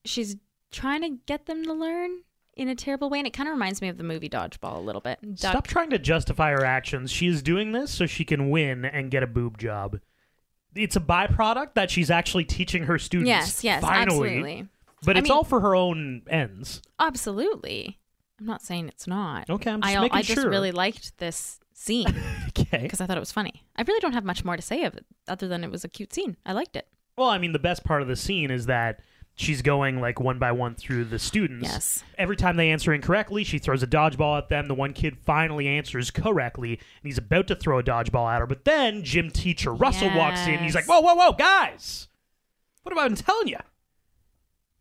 she's 0.04 0.36
trying 0.72 1.02
to 1.02 1.10
get 1.26 1.46
them 1.46 1.64
to 1.64 1.72
learn 1.72 2.18
in 2.56 2.68
a 2.68 2.74
terrible 2.74 3.10
way, 3.10 3.18
and 3.18 3.26
it 3.26 3.32
kind 3.32 3.48
of 3.48 3.52
reminds 3.54 3.80
me 3.80 3.88
of 3.88 3.96
the 3.96 4.04
movie 4.04 4.28
Dodgeball 4.28 4.76
a 4.76 4.80
little 4.80 5.00
bit. 5.00 5.18
Duck- 5.22 5.50
Stop 5.52 5.66
trying 5.66 5.90
to 5.90 5.98
justify 5.98 6.50
her 6.50 6.64
actions. 6.64 7.10
She 7.10 7.26
is 7.26 7.42
doing 7.42 7.72
this 7.72 7.90
so 7.92 8.06
she 8.06 8.24
can 8.24 8.50
win 8.50 8.84
and 8.84 9.10
get 9.10 9.22
a 9.22 9.26
boob 9.26 9.58
job. 9.58 9.98
It's 10.74 10.96
a 10.96 11.00
byproduct 11.00 11.74
that 11.74 11.90
she's 11.90 12.10
actually 12.10 12.44
teaching 12.44 12.84
her 12.84 12.98
students. 12.98 13.28
Yes, 13.28 13.64
yes, 13.64 13.80
finally. 13.82 14.28
absolutely. 14.28 14.68
But 15.04 15.16
I 15.16 15.18
it's 15.20 15.28
mean- 15.28 15.36
all 15.36 15.44
for 15.44 15.60
her 15.60 15.74
own 15.76 16.22
ends. 16.28 16.82
Absolutely. 16.98 17.98
I'm 18.38 18.46
not 18.46 18.62
saying 18.62 18.88
it's 18.88 19.06
not. 19.06 19.48
Okay, 19.48 19.70
I'm 19.70 19.80
just 19.80 19.96
I, 19.96 20.00
making 20.00 20.18
I 20.18 20.22
just 20.22 20.40
sure. 20.40 20.50
really 20.50 20.72
liked 20.72 21.18
this 21.18 21.60
scene 21.72 22.06
Okay. 22.48 22.82
because 22.82 23.00
I 23.00 23.06
thought 23.06 23.16
it 23.16 23.20
was 23.20 23.32
funny. 23.32 23.64
I 23.76 23.82
really 23.82 24.00
don't 24.00 24.12
have 24.12 24.24
much 24.24 24.44
more 24.44 24.56
to 24.56 24.62
say 24.62 24.84
of 24.84 24.94
it 24.96 25.04
other 25.28 25.48
than 25.48 25.62
it 25.64 25.70
was 25.70 25.84
a 25.84 25.88
cute 25.88 26.12
scene. 26.12 26.36
I 26.44 26.52
liked 26.52 26.76
it. 26.76 26.88
Well, 27.16 27.28
I 27.28 27.38
mean, 27.38 27.52
the 27.52 27.58
best 27.58 27.84
part 27.84 28.02
of 28.02 28.08
the 28.08 28.16
scene 28.16 28.50
is 28.50 28.66
that 28.66 29.00
she's 29.36 29.62
going 29.62 30.00
like 30.00 30.18
one 30.20 30.38
by 30.38 30.50
one 30.52 30.74
through 30.74 31.04
the 31.04 31.18
students. 31.18 31.68
Yes. 31.68 32.04
Every 32.18 32.36
time 32.36 32.56
they 32.56 32.70
answer 32.70 32.92
incorrectly, 32.92 33.44
she 33.44 33.58
throws 33.58 33.82
a 33.82 33.86
dodgeball 33.86 34.38
at 34.38 34.48
them. 34.48 34.66
The 34.66 34.74
one 34.74 34.92
kid 34.92 35.16
finally 35.18 35.68
answers 35.68 36.10
correctly, 36.10 36.72
and 36.72 37.04
he's 37.04 37.18
about 37.18 37.46
to 37.48 37.54
throw 37.56 37.78
a 37.78 37.82
dodgeball 37.84 38.32
at 38.32 38.40
her. 38.40 38.46
But 38.46 38.64
then 38.64 39.04
gym 39.04 39.30
teacher 39.30 39.72
Russell 39.72 40.10
walks 40.16 40.46
in. 40.46 40.58
He's 40.58 40.74
like, 40.74 40.86
"Whoa, 40.88 41.00
whoa, 41.00 41.14
whoa, 41.14 41.32
guys! 41.32 42.08
What 42.82 42.94
have 42.96 43.04
I 43.04 43.08
been 43.08 43.16
telling 43.16 43.48
you? 43.48 43.58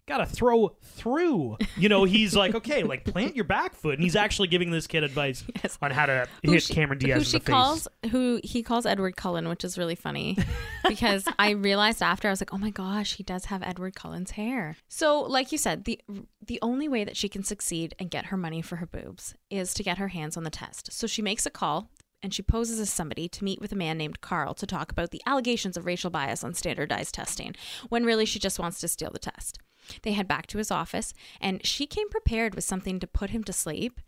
Gotta 0.08 0.26
throw 0.26 0.76
through." 0.82 1.58
You 1.78 1.89
know, 1.89 2.04
he's 2.04 2.36
like, 2.36 2.56
"Okay, 2.56 2.84
like 2.84 3.06
plant 3.06 3.36
your 3.36 3.46
back 3.46 3.74
foot," 3.76 3.96
and 3.96 4.04
he's 4.04 4.16
actually 4.16 4.50
giving 4.50 4.70
this 4.72 4.86
kid 4.88 5.04
advice 5.04 5.44
on 5.82 5.92
how 5.92 6.06
to 6.06 6.28
Who 6.46 6.52
hit 6.52 6.63
she- 6.63 6.74
Cameron 6.74 7.00
Diaz 7.00 7.16
who 7.16 7.20
in 7.20 7.26
she 7.26 7.38
the 7.39 7.39
face. 7.46 7.88
who 8.12 8.39
he 8.44 8.63
calls 8.63 8.86
Edward 8.86 9.16
Cullen, 9.16 9.48
which 9.48 9.63
is 9.63 9.78
really 9.78 9.96
funny 9.96 10.38
because 10.88 11.26
I 11.39 11.52
realized 11.52 12.02
after 12.02 12.28
I 12.28 12.32
was 12.32 12.42
like, 12.42 12.54
oh 12.54 12.58
my 12.58 12.70
gosh, 12.70 13.16
he 13.16 13.24
does 13.24 13.46
have 13.46 13.63
Edward 13.63 13.96
Cullen's 13.96 14.32
hair. 14.32 14.76
So, 14.89 15.22
like 15.22 15.52
you 15.52 15.58
said, 15.58 15.86
the 15.86 16.00
the 16.46 16.60
only 16.62 16.88
way 16.89 17.04
that 17.06 17.16
she 17.18 17.30
can 17.30 17.44
succeed 17.44 17.96
and 18.00 18.12
get 18.12 18.26
her 18.26 18.38
money 18.38 18.62
for 18.62 18.78
her 18.78 18.86
boobs 18.86 19.34
is 19.50 19.74
to 19.76 19.84
get 19.84 19.98
her 19.98 20.10
hands 20.10 20.36
on 20.36 20.44
the 20.44 20.50
test. 20.50 20.92
So 20.92 21.08
she 21.08 21.22
makes 21.22 21.46
a 21.46 21.50
call 21.50 21.89
and 22.22 22.34
she 22.34 22.42
poses 22.42 22.80
as 22.80 22.89
somebody 22.89 23.28
to 23.30 23.44
meet 23.44 23.60
with 23.62 23.72
a 23.72 23.76
man 23.76 23.98
named 23.98 24.22
Carl 24.22 24.54
to 24.56 24.66
talk 24.66 24.92
about 24.92 25.12
the 25.12 25.22
allegations 25.26 25.76
of 25.78 25.86
racial 25.86 26.10
bias 26.10 26.44
on 26.44 26.54
standardized 26.54 27.13
testing, 27.13 27.54
when 27.89 28.06
really 28.06 28.26
she 28.26 28.39
just 28.39 28.60
wants 28.60 28.80
to 28.82 28.88
steal 28.88 29.12
the 29.12 29.20
test. 29.20 29.60
They 30.02 30.13
head 30.13 30.28
back 30.28 30.48
to 30.48 30.58
his 30.58 30.72
office, 30.72 31.13
and 31.41 31.65
she 31.65 31.86
came 31.86 32.10
prepared 32.10 32.56
with 32.56 32.63
something 32.63 33.00
to 33.00 33.08
put 33.08 33.30
him 33.30 33.43
to 33.46 33.54
sleep, 33.54 34.00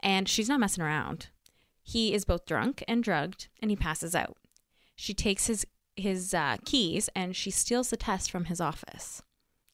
and 0.00 0.28
she's 0.28 0.48
not 0.48 0.60
messing 0.60 0.84
around. 0.84 1.28
He 1.82 2.14
is 2.14 2.24
both 2.24 2.46
drunk 2.46 2.84
and 2.86 3.02
drugged, 3.02 3.48
and 3.60 3.70
he 3.70 3.76
passes 3.76 4.14
out. 4.14 4.36
She 4.94 5.14
takes 5.14 5.46
his 5.46 5.66
his 5.96 6.32
uh, 6.32 6.56
keys 6.64 7.10
and 7.14 7.36
she 7.36 7.50
steals 7.50 7.90
the 7.90 7.96
test 7.96 8.30
from 8.30 8.46
his 8.46 8.60
office. 8.60 9.22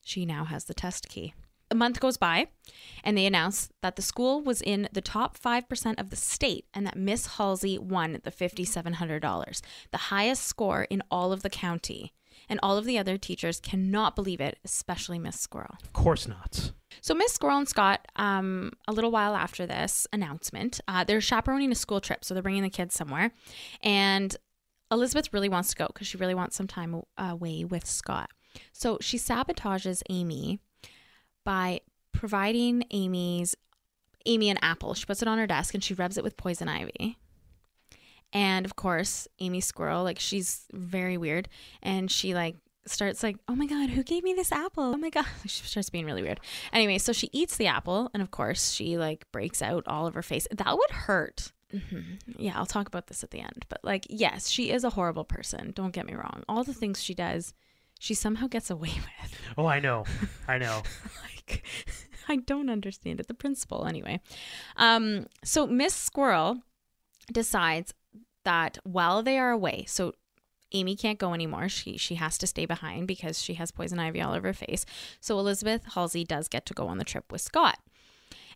She 0.01 0.25
now 0.25 0.45
has 0.45 0.65
the 0.65 0.73
test 0.73 1.07
key. 1.07 1.33
A 1.71 1.75
month 1.75 1.99
goes 1.99 2.17
by, 2.17 2.47
and 3.03 3.15
they 3.15 3.27
announce 3.27 3.69
that 3.81 3.95
the 3.95 4.01
school 4.01 4.41
was 4.41 4.59
in 4.59 4.89
the 4.91 5.01
top 5.01 5.37
5% 5.37 5.99
of 5.99 6.09
the 6.09 6.15
state 6.15 6.65
and 6.73 6.85
that 6.87 6.97
Miss 6.97 7.37
Halsey 7.37 7.77
won 7.77 8.19
the 8.23 8.31
$5,700, 8.31 9.61
the 9.91 9.97
highest 9.97 10.45
score 10.45 10.87
in 10.89 11.03
all 11.11 11.31
of 11.31 11.43
the 11.43 11.49
county. 11.49 12.11
And 12.49 12.59
all 12.63 12.77
of 12.77 12.85
the 12.85 12.97
other 12.97 13.17
teachers 13.17 13.59
cannot 13.59 14.15
believe 14.15 14.41
it, 14.41 14.57
especially 14.65 15.19
Miss 15.19 15.39
Squirrel. 15.39 15.75
Of 15.83 15.93
course 15.93 16.27
not. 16.27 16.71
So 17.01 17.13
Miss 17.13 17.31
Squirrel 17.31 17.59
and 17.59 17.69
Scott, 17.69 18.07
um, 18.15 18.73
a 18.87 18.91
little 18.91 19.11
while 19.11 19.35
after 19.35 19.67
this 19.67 20.07
announcement, 20.11 20.81
uh, 20.87 21.03
they're 21.03 21.21
chaperoning 21.21 21.71
a 21.71 21.75
school 21.75 22.01
trip, 22.01 22.25
so 22.25 22.33
they're 22.33 22.43
bringing 22.43 22.63
the 22.63 22.69
kids 22.69 22.95
somewhere, 22.95 23.31
and 23.81 24.35
Elizabeth 24.91 25.31
really 25.31 25.49
wants 25.49 25.69
to 25.69 25.75
go 25.75 25.87
because 25.87 26.07
she 26.07 26.17
really 26.17 26.33
wants 26.33 26.55
some 26.55 26.67
time 26.67 26.95
uh, 26.95 27.29
away 27.31 27.63
with 27.63 27.85
Scott. 27.85 28.31
So 28.73 28.97
she 29.01 29.17
sabotages 29.17 30.01
Amy 30.09 30.59
by 31.45 31.81
providing 32.11 32.83
Amy's 32.91 33.55
Amy 34.25 34.49
an 34.49 34.57
apple. 34.61 34.93
She 34.93 35.05
puts 35.05 35.21
it 35.21 35.27
on 35.27 35.37
her 35.37 35.47
desk 35.47 35.73
and 35.73 35.83
she 35.83 35.93
rubs 35.93 36.17
it 36.17 36.23
with 36.23 36.37
poison 36.37 36.67
ivy. 36.67 37.17
And 38.33 38.65
of 38.65 38.75
course, 38.75 39.27
Amy 39.39 39.61
Squirrel, 39.61 40.03
like 40.03 40.19
she's 40.19 40.65
very 40.71 41.17
weird, 41.17 41.49
and 41.81 42.11
she 42.11 42.33
like 42.35 42.55
starts 42.85 43.23
like, 43.23 43.37
"Oh 43.47 43.55
my 43.55 43.65
god, 43.65 43.89
who 43.89 44.03
gave 44.03 44.23
me 44.23 44.33
this 44.33 44.51
apple? 44.51 44.83
Oh 44.93 44.97
my 44.97 45.09
god!" 45.09 45.25
She 45.47 45.65
starts 45.65 45.89
being 45.89 46.05
really 46.05 46.21
weird. 46.21 46.39
Anyway, 46.71 46.97
so 46.99 47.11
she 47.13 47.29
eats 47.33 47.57
the 47.57 47.67
apple, 47.67 48.09
and 48.13 48.21
of 48.21 48.31
course, 48.31 48.71
she 48.71 48.97
like 48.97 49.25
breaks 49.31 49.61
out 49.61 49.83
all 49.87 50.05
of 50.07 50.13
her 50.13 50.21
face. 50.23 50.47
That 50.51 50.77
would 50.77 50.91
hurt. 50.91 51.51
hmm 51.71 52.01
Yeah, 52.37 52.53
I'll 52.55 52.65
talk 52.67 52.87
about 52.87 53.07
this 53.07 53.23
at 53.23 53.31
the 53.31 53.39
end. 53.39 53.65
But 53.69 53.79
like, 53.83 54.05
yes, 54.09 54.49
she 54.49 54.71
is 54.71 54.83
a 54.83 54.91
horrible 54.91 55.25
person. 55.25 55.71
Don't 55.75 55.91
get 55.93 56.05
me 56.05 56.13
wrong. 56.13 56.43
All 56.47 56.63
the 56.63 56.73
things 56.73 57.01
she 57.01 57.13
does, 57.15 57.53
she 57.99 58.13
somehow 58.13 58.47
gets 58.47 58.69
away 58.69 58.93
with. 59.21 59.39
Oh, 59.57 59.65
I 59.65 59.79
know. 59.79 60.05
I 60.47 60.57
know. 60.59 60.83
like, 61.23 61.63
I 62.27 62.35
don't 62.37 62.69
understand 62.69 63.19
it. 63.19 63.27
The 63.27 63.33
principal, 63.33 63.85
anyway. 63.87 64.19
Um, 64.77 65.25
so 65.43 65.65
Miss 65.67 65.93
Squirrel 65.95 66.61
decides 67.31 67.93
that 68.49 68.79
while 68.83 69.21
they 69.21 69.37
are 69.37 69.51
away, 69.51 69.85
so 69.87 70.13
Amy 70.71 70.95
can't 70.95 71.19
go 71.19 71.35
anymore. 71.35 71.69
She 71.69 71.97
she 71.97 72.15
has 72.15 72.35
to 72.39 72.47
stay 72.47 72.65
behind 72.65 73.07
because 73.07 73.41
she 73.43 73.53
has 73.55 73.69
poison 73.69 73.99
ivy 73.99 74.21
all 74.21 74.33
over 74.33 74.47
her 74.47 74.53
face. 74.53 74.87
So 75.19 75.37
Elizabeth 75.37 75.83
Halsey 75.93 76.23
does 76.23 76.47
get 76.47 76.65
to 76.65 76.73
go 76.73 76.87
on 76.87 76.97
the 76.97 77.05
trip 77.05 77.31
with 77.31 77.41
Scott. 77.41 77.77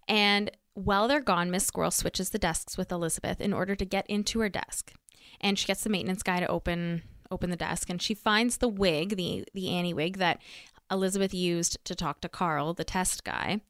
And 0.07 0.49
while 0.73 1.07
they're 1.07 1.21
gone, 1.21 1.51
Miss 1.51 1.65
Squirrel 1.65 1.91
switches 1.91 2.31
the 2.31 2.39
desks 2.39 2.75
with 2.75 2.91
Elizabeth 2.91 3.39
in 3.39 3.53
order 3.53 3.75
to 3.75 3.85
get 3.85 4.09
into 4.09 4.39
her 4.39 4.49
desk. 4.49 4.93
And 5.39 5.59
she 5.59 5.67
gets 5.67 5.83
the 5.83 5.91
maintenance 5.91 6.23
guy 6.23 6.39
to 6.39 6.47
open 6.47 7.03
open 7.29 7.51
the 7.51 7.55
desk 7.55 7.89
and 7.89 8.01
she 8.01 8.15
finds 8.15 8.57
the 8.57 8.67
wig, 8.67 9.15
the 9.15 9.45
the 9.53 9.69
Annie 9.69 9.93
wig 9.93 10.17
that 10.17 10.41
Elizabeth 10.89 11.35
used 11.35 11.77
to 11.85 11.93
talk 11.93 12.19
to 12.21 12.29
Carl, 12.29 12.73
the 12.73 12.83
test 12.83 13.23
guy. 13.23 13.61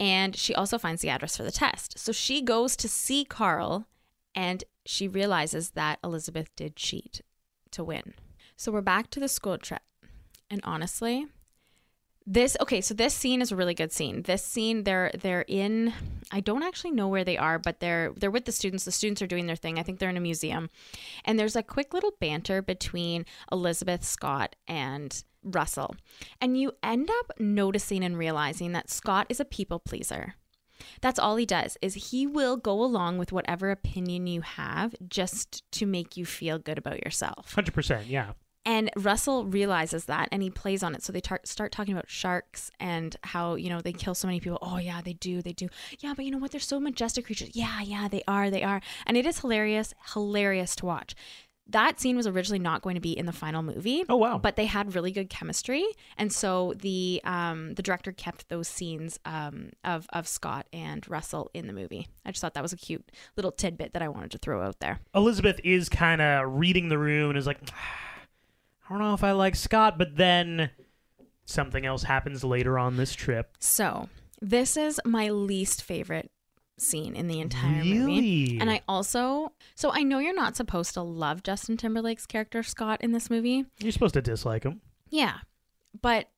And 0.00 0.34
she 0.34 0.54
also 0.54 0.76
finds 0.76 1.02
the 1.02 1.10
address 1.10 1.36
for 1.36 1.44
the 1.44 1.52
test. 1.52 2.00
So 2.00 2.10
she 2.10 2.42
goes 2.42 2.76
to 2.76 2.88
see 2.88 3.24
Carl 3.24 3.86
and 4.34 4.62
she 4.88 5.06
realizes 5.06 5.72
that 5.72 5.98
Elizabeth 6.02 6.48
did 6.56 6.74
cheat 6.74 7.20
to 7.70 7.84
win. 7.84 8.14
So 8.56 8.72
we're 8.72 8.80
back 8.80 9.10
to 9.10 9.20
the 9.20 9.28
school 9.28 9.58
trip. 9.58 9.82
And 10.48 10.62
honestly, 10.64 11.26
this 12.26 12.56
okay, 12.58 12.80
so 12.80 12.94
this 12.94 13.12
scene 13.12 13.42
is 13.42 13.52
a 13.52 13.56
really 13.56 13.74
good 13.74 13.92
scene. 13.92 14.22
This 14.22 14.42
scene 14.42 14.84
they're 14.84 15.10
they're 15.20 15.44
in 15.46 15.92
I 16.32 16.40
don't 16.40 16.62
actually 16.62 16.92
know 16.92 17.06
where 17.06 17.22
they 17.22 17.36
are, 17.36 17.58
but 17.58 17.80
they're 17.80 18.14
they're 18.16 18.30
with 18.30 18.46
the 18.46 18.52
students. 18.52 18.86
The 18.86 18.92
students 18.92 19.20
are 19.20 19.26
doing 19.26 19.46
their 19.46 19.56
thing. 19.56 19.78
I 19.78 19.82
think 19.82 19.98
they're 19.98 20.08
in 20.08 20.16
a 20.16 20.20
museum. 20.20 20.70
And 21.26 21.38
there's 21.38 21.56
a 21.56 21.62
quick 21.62 21.92
little 21.92 22.14
banter 22.18 22.62
between 22.62 23.26
Elizabeth 23.52 24.02
Scott 24.04 24.56
and 24.66 25.22
Russell. 25.44 25.96
And 26.40 26.58
you 26.58 26.72
end 26.82 27.10
up 27.10 27.32
noticing 27.38 28.02
and 28.02 28.16
realizing 28.16 28.72
that 28.72 28.88
Scott 28.88 29.26
is 29.28 29.38
a 29.38 29.44
people 29.44 29.80
pleaser. 29.80 30.36
That's 31.00 31.18
all 31.18 31.36
he 31.36 31.46
does 31.46 31.76
is 31.82 32.10
he 32.10 32.26
will 32.26 32.56
go 32.56 32.82
along 32.82 33.18
with 33.18 33.32
whatever 33.32 33.70
opinion 33.70 34.26
you 34.26 34.40
have 34.42 34.94
just 35.08 35.70
to 35.72 35.86
make 35.86 36.16
you 36.16 36.24
feel 36.24 36.58
good 36.58 36.78
about 36.78 37.04
yourself. 37.04 37.54
100%, 37.54 38.04
yeah. 38.06 38.32
And 38.68 38.90
Russell 38.96 39.46
realizes 39.46 40.04
that 40.06 40.28
and 40.30 40.42
he 40.42 40.50
plays 40.50 40.82
on 40.82 40.94
it. 40.94 41.02
So 41.02 41.10
they 41.10 41.22
tar- 41.22 41.40
start 41.44 41.72
talking 41.72 41.94
about 41.94 42.10
sharks 42.10 42.70
and 42.78 43.16
how, 43.24 43.54
you 43.54 43.70
know, 43.70 43.80
they 43.80 43.94
kill 43.94 44.14
so 44.14 44.28
many 44.28 44.40
people. 44.40 44.58
Oh, 44.60 44.76
yeah, 44.76 45.00
they 45.00 45.14
do. 45.14 45.40
They 45.40 45.54
do. 45.54 45.68
Yeah, 46.00 46.12
but 46.14 46.26
you 46.26 46.30
know 46.30 46.36
what? 46.36 46.50
They're 46.50 46.60
so 46.60 46.78
majestic 46.78 47.24
creatures. 47.24 47.52
Yeah, 47.54 47.80
yeah, 47.80 48.08
they 48.08 48.22
are. 48.28 48.50
They 48.50 48.62
are. 48.62 48.82
And 49.06 49.16
it 49.16 49.24
is 49.24 49.40
hilarious, 49.40 49.94
hilarious 50.12 50.76
to 50.76 50.86
watch. 50.86 51.14
That 51.70 52.00
scene 52.00 52.16
was 52.16 52.26
originally 52.26 52.58
not 52.58 52.80
going 52.82 52.94
to 52.94 53.00
be 53.00 53.16
in 53.16 53.26
the 53.26 53.32
final 53.32 53.62
movie. 53.62 54.04
Oh 54.08 54.16
wow! 54.16 54.38
But 54.38 54.56
they 54.56 54.64
had 54.64 54.94
really 54.94 55.12
good 55.12 55.28
chemistry, 55.28 55.84
and 56.16 56.32
so 56.32 56.72
the 56.78 57.20
um, 57.24 57.74
the 57.74 57.82
director 57.82 58.10
kept 58.10 58.48
those 58.48 58.68
scenes 58.68 59.18
um, 59.24 59.70
of 59.84 60.06
of 60.12 60.26
Scott 60.26 60.66
and 60.72 61.08
Russell 61.08 61.50
in 61.52 61.66
the 61.66 61.72
movie. 61.74 62.08
I 62.24 62.30
just 62.30 62.40
thought 62.40 62.54
that 62.54 62.62
was 62.62 62.72
a 62.72 62.76
cute 62.76 63.10
little 63.36 63.52
tidbit 63.52 63.92
that 63.92 64.02
I 64.02 64.08
wanted 64.08 64.30
to 64.32 64.38
throw 64.38 64.62
out 64.62 64.80
there. 64.80 65.00
Elizabeth 65.14 65.60
is 65.62 65.88
kind 65.88 66.22
of 66.22 66.58
reading 66.58 66.88
the 66.88 66.98
room 66.98 67.30
and 67.30 67.38
is 67.38 67.46
like, 67.46 67.58
I 67.70 68.88
don't 68.88 69.00
know 69.00 69.14
if 69.14 69.24
I 69.24 69.32
like 69.32 69.54
Scott, 69.54 69.98
but 69.98 70.16
then 70.16 70.70
something 71.44 71.84
else 71.84 72.04
happens 72.04 72.44
later 72.44 72.78
on 72.78 72.96
this 72.96 73.14
trip. 73.14 73.56
So 73.58 74.08
this 74.40 74.76
is 74.76 75.00
my 75.04 75.30
least 75.30 75.82
favorite 75.82 76.30
scene 76.80 77.14
in 77.14 77.28
the 77.28 77.40
entire 77.40 77.82
really? 77.82 77.98
movie. 77.98 78.58
And 78.60 78.70
I 78.70 78.82
also, 78.88 79.52
so 79.74 79.90
I 79.92 80.02
know 80.02 80.18
you're 80.18 80.34
not 80.34 80.56
supposed 80.56 80.94
to 80.94 81.02
love 81.02 81.42
Justin 81.42 81.76
Timberlake's 81.76 82.26
character 82.26 82.62
Scott 82.62 83.00
in 83.02 83.12
this 83.12 83.30
movie. 83.30 83.64
You're 83.78 83.92
supposed 83.92 84.14
to 84.14 84.22
dislike 84.22 84.64
him. 84.64 84.80
Yeah, 85.10 85.38
but 86.00 86.28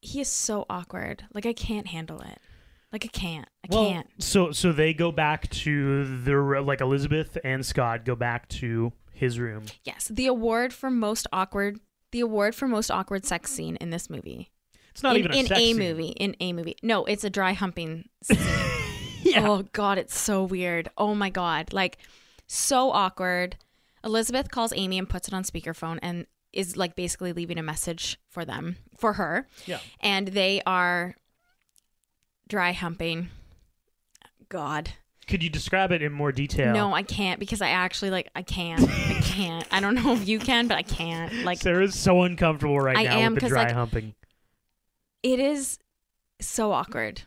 he 0.00 0.20
is 0.20 0.28
so 0.28 0.66
awkward. 0.70 1.24
Like 1.34 1.46
I 1.46 1.52
can't 1.52 1.88
handle 1.88 2.20
it. 2.20 2.38
Like 2.92 3.04
I 3.04 3.08
can't. 3.08 3.48
I 3.64 3.68
well, 3.74 3.90
can't. 3.90 4.06
So 4.18 4.52
so 4.52 4.72
they 4.72 4.94
go 4.94 5.12
back 5.12 5.48
to 5.50 6.22
the 6.22 6.36
like 6.62 6.80
Elizabeth 6.80 7.36
and 7.44 7.64
Scott 7.64 8.04
go 8.04 8.14
back 8.14 8.48
to 8.50 8.92
his 9.12 9.38
room. 9.38 9.64
Yes, 9.84 10.08
the 10.08 10.26
award 10.26 10.72
for 10.72 10.90
most 10.90 11.26
awkward, 11.32 11.80
the 12.12 12.20
award 12.20 12.54
for 12.54 12.66
most 12.68 12.90
awkward 12.90 13.26
sex 13.26 13.50
scene 13.52 13.76
in 13.76 13.90
this 13.90 14.08
movie. 14.08 14.50
It's 14.90 15.02
not 15.02 15.16
in, 15.16 15.20
even 15.20 15.32
a 15.32 15.36
in 15.36 15.52
a 15.52 15.56
scene. 15.56 15.78
movie. 15.78 16.08
In 16.08 16.34
a 16.40 16.52
movie. 16.52 16.76
No, 16.82 17.04
it's 17.04 17.24
a 17.24 17.30
dry 17.30 17.52
humping 17.52 18.08
scene. 18.22 18.38
yeah. 19.22 19.48
Oh 19.48 19.64
god, 19.72 19.98
it's 19.98 20.18
so 20.18 20.44
weird. 20.44 20.88
Oh 20.96 21.14
my 21.14 21.30
god, 21.30 21.72
like 21.72 21.98
so 22.46 22.90
awkward. 22.90 23.56
Elizabeth 24.04 24.50
calls 24.50 24.72
Amy 24.74 24.98
and 24.98 25.08
puts 25.08 25.28
it 25.28 25.34
on 25.34 25.42
speakerphone 25.42 25.98
and 26.02 26.26
is 26.52 26.76
like 26.76 26.96
basically 26.96 27.32
leaving 27.32 27.58
a 27.58 27.62
message 27.62 28.18
for 28.28 28.44
them, 28.44 28.76
for 28.96 29.14
her. 29.14 29.46
Yeah. 29.66 29.80
And 30.00 30.28
they 30.28 30.62
are 30.66 31.16
dry 32.48 32.72
humping. 32.72 33.28
God. 34.48 34.90
Could 35.26 35.42
you 35.42 35.50
describe 35.50 35.92
it 35.92 36.00
in 36.00 36.10
more 36.10 36.32
detail? 36.32 36.72
No, 36.72 36.94
I 36.94 37.02
can't 37.02 37.38
because 37.38 37.60
I 37.60 37.68
actually 37.68 38.10
like 38.10 38.30
I 38.34 38.42
can't. 38.42 38.82
I 38.82 39.20
can't. 39.22 39.66
I 39.70 39.80
don't 39.80 39.94
know 39.94 40.14
if 40.14 40.26
you 40.26 40.38
can, 40.38 40.68
but 40.68 40.78
I 40.78 40.82
can't. 40.82 41.44
Like 41.44 41.58
Sarah's 41.58 41.94
so 41.94 42.22
uncomfortable 42.22 42.80
right 42.80 42.96
I 42.96 43.02
now 43.02 43.18
am, 43.18 43.34
with 43.34 43.42
the 43.42 43.48
dry 43.50 43.64
like, 43.64 43.72
humping. 43.72 44.14
it 45.22 45.38
is 45.38 45.78
so 46.40 46.72
awkward. 46.72 47.22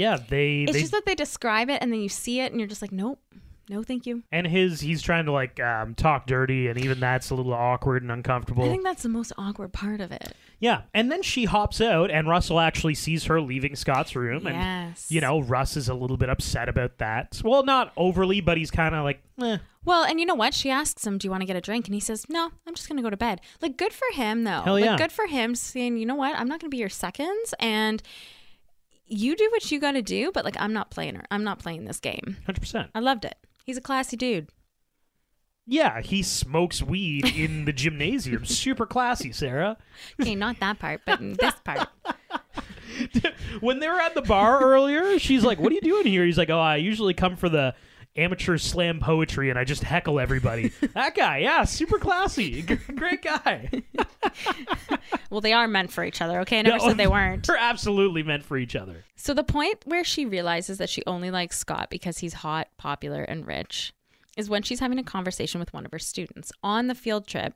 Yeah, 0.00 0.16
they 0.16 0.62
It's 0.62 0.72
they 0.72 0.80
just 0.80 0.92
that 0.92 1.04
they 1.04 1.14
describe 1.14 1.68
it 1.68 1.82
and 1.82 1.92
then 1.92 2.00
you 2.00 2.08
see 2.08 2.40
it 2.40 2.52
and 2.52 2.58
you're 2.60 2.68
just 2.68 2.80
like, 2.82 2.92
nope, 2.92 3.20
no, 3.68 3.84
thank 3.84 4.04
you. 4.04 4.24
and 4.32 4.46
his 4.48 4.80
he's 4.80 5.00
trying 5.00 5.26
to 5.26 5.32
like 5.32 5.60
um, 5.60 5.94
talk 5.94 6.26
dirty, 6.26 6.66
and 6.66 6.80
even 6.80 6.98
that's 6.98 7.30
a 7.30 7.36
little 7.36 7.52
awkward 7.52 8.02
and 8.02 8.10
uncomfortable. 8.10 8.64
I 8.64 8.68
think 8.68 8.82
that's 8.82 9.04
the 9.04 9.08
most 9.08 9.32
awkward 9.38 9.72
part 9.72 10.00
of 10.00 10.10
it. 10.10 10.32
Yeah, 10.58 10.82
and 10.92 11.10
then 11.12 11.22
she 11.22 11.44
hops 11.44 11.80
out, 11.80 12.10
and 12.10 12.26
Russell 12.28 12.58
actually 12.58 12.94
sees 12.94 13.24
her 13.26 13.40
leaving 13.40 13.76
Scott's 13.76 14.16
room, 14.16 14.48
and 14.48 14.56
Yes. 14.56 15.06
you 15.08 15.20
know 15.20 15.40
Russ 15.40 15.76
is 15.76 15.88
a 15.88 15.94
little 15.94 16.16
bit 16.16 16.28
upset 16.28 16.68
about 16.68 16.98
that. 16.98 17.40
Well, 17.44 17.62
not 17.62 17.92
overly, 17.96 18.40
but 18.40 18.58
he's 18.58 18.72
kind 18.72 18.94
of 18.94 19.04
like, 19.04 19.22
eh. 19.40 19.58
Well, 19.84 20.02
and 20.04 20.18
you 20.18 20.26
know 20.26 20.34
what? 20.34 20.52
She 20.52 20.68
asks 20.68 21.06
him, 21.06 21.16
"Do 21.18 21.26
you 21.28 21.30
want 21.30 21.42
to 21.42 21.46
get 21.46 21.54
a 21.56 21.60
drink?" 21.60 21.86
And 21.86 21.94
he 21.94 22.00
says, 22.00 22.26
"No, 22.28 22.50
I'm 22.66 22.74
just 22.74 22.88
gonna 22.88 23.02
go 23.02 23.10
to 23.10 23.16
bed." 23.16 23.40
Like, 23.62 23.76
good 23.76 23.92
for 23.92 24.06
him, 24.14 24.42
though. 24.42 24.62
Hell 24.62 24.74
like, 24.74 24.84
yeah. 24.84 24.96
good 24.96 25.12
for 25.12 25.26
him 25.26 25.54
saying, 25.54 25.96
"You 25.96 26.06
know 26.06 26.16
what? 26.16 26.34
I'm 26.36 26.48
not 26.48 26.58
gonna 26.60 26.70
be 26.70 26.78
your 26.78 26.88
seconds, 26.88 27.54
and 27.60 28.02
you 29.10 29.36
do 29.36 29.48
what 29.50 29.70
you 29.70 29.78
got 29.80 29.92
to 29.92 30.02
do." 30.02 30.30
But 30.32 30.44
like, 30.44 30.56
I'm 30.58 30.72
not 30.72 30.90
playing 30.90 31.16
her. 31.16 31.24
I'm 31.30 31.44
not 31.44 31.58
playing 31.58 31.84
this 31.84 32.00
game. 32.00 32.38
hundred 32.46 32.60
percent. 32.60 32.90
I 32.94 33.00
loved 33.00 33.24
it. 33.24 33.36
He's 33.64 33.76
a 33.76 33.82
classy 33.82 34.16
dude. 34.16 34.48
Yeah, 35.66 36.00
he 36.00 36.22
smokes 36.22 36.82
weed 36.82 37.26
in 37.36 37.64
the 37.64 37.72
gymnasium. 37.72 38.44
Super 38.46 38.86
classy, 38.86 39.30
Sarah. 39.30 39.76
Okay, 40.20 40.34
not 40.34 40.58
that 40.60 40.78
part, 40.78 41.02
but 41.06 41.20
this 41.20 41.54
part. 41.64 41.88
When 43.60 43.78
they 43.78 43.88
were 43.88 44.00
at 44.00 44.14
the 44.14 44.22
bar 44.22 44.60
earlier, 44.60 45.18
she's 45.18 45.44
like, 45.44 45.58
"What 45.58 45.72
are 45.72 45.74
you 45.74 45.80
doing 45.80 46.06
here?" 46.06 46.24
He's 46.24 46.36
like, 46.36 46.50
"Oh, 46.50 46.58
I 46.58 46.76
usually 46.76 47.14
come 47.14 47.36
for 47.36 47.48
the." 47.48 47.74
Amateur 48.16 48.58
slam 48.58 48.98
poetry, 49.00 49.50
and 49.50 49.58
I 49.58 49.64
just 49.64 49.82
heckle 49.84 50.18
everybody. 50.18 50.68
that 50.94 51.14
guy, 51.14 51.38
yeah, 51.38 51.64
super 51.64 51.98
classy, 51.98 52.62
G- 52.66 52.74
great 52.94 53.22
guy. 53.22 53.70
Well, 55.30 55.40
they 55.40 55.52
are 55.52 55.68
meant 55.68 55.92
for 55.92 56.02
each 56.04 56.20
other. 56.20 56.40
Okay, 56.40 56.58
I 56.58 56.62
never 56.62 56.78
No, 56.78 56.88
said 56.88 56.96
they 56.96 57.06
weren't. 57.06 57.46
They're 57.46 57.56
absolutely 57.56 58.24
meant 58.24 58.44
for 58.44 58.56
each 58.58 58.74
other. 58.74 59.04
So 59.14 59.32
the 59.32 59.44
point 59.44 59.78
where 59.84 60.02
she 60.02 60.26
realizes 60.26 60.78
that 60.78 60.90
she 60.90 61.02
only 61.06 61.30
likes 61.30 61.56
Scott 61.56 61.88
because 61.88 62.18
he's 62.18 62.34
hot, 62.34 62.66
popular, 62.78 63.22
and 63.22 63.46
rich 63.46 63.92
is 64.36 64.50
when 64.50 64.62
she's 64.62 64.80
having 64.80 64.98
a 64.98 65.04
conversation 65.04 65.60
with 65.60 65.72
one 65.72 65.86
of 65.86 65.92
her 65.92 65.98
students 66.00 66.50
on 66.64 66.88
the 66.88 66.96
field 66.96 67.28
trip, 67.28 67.54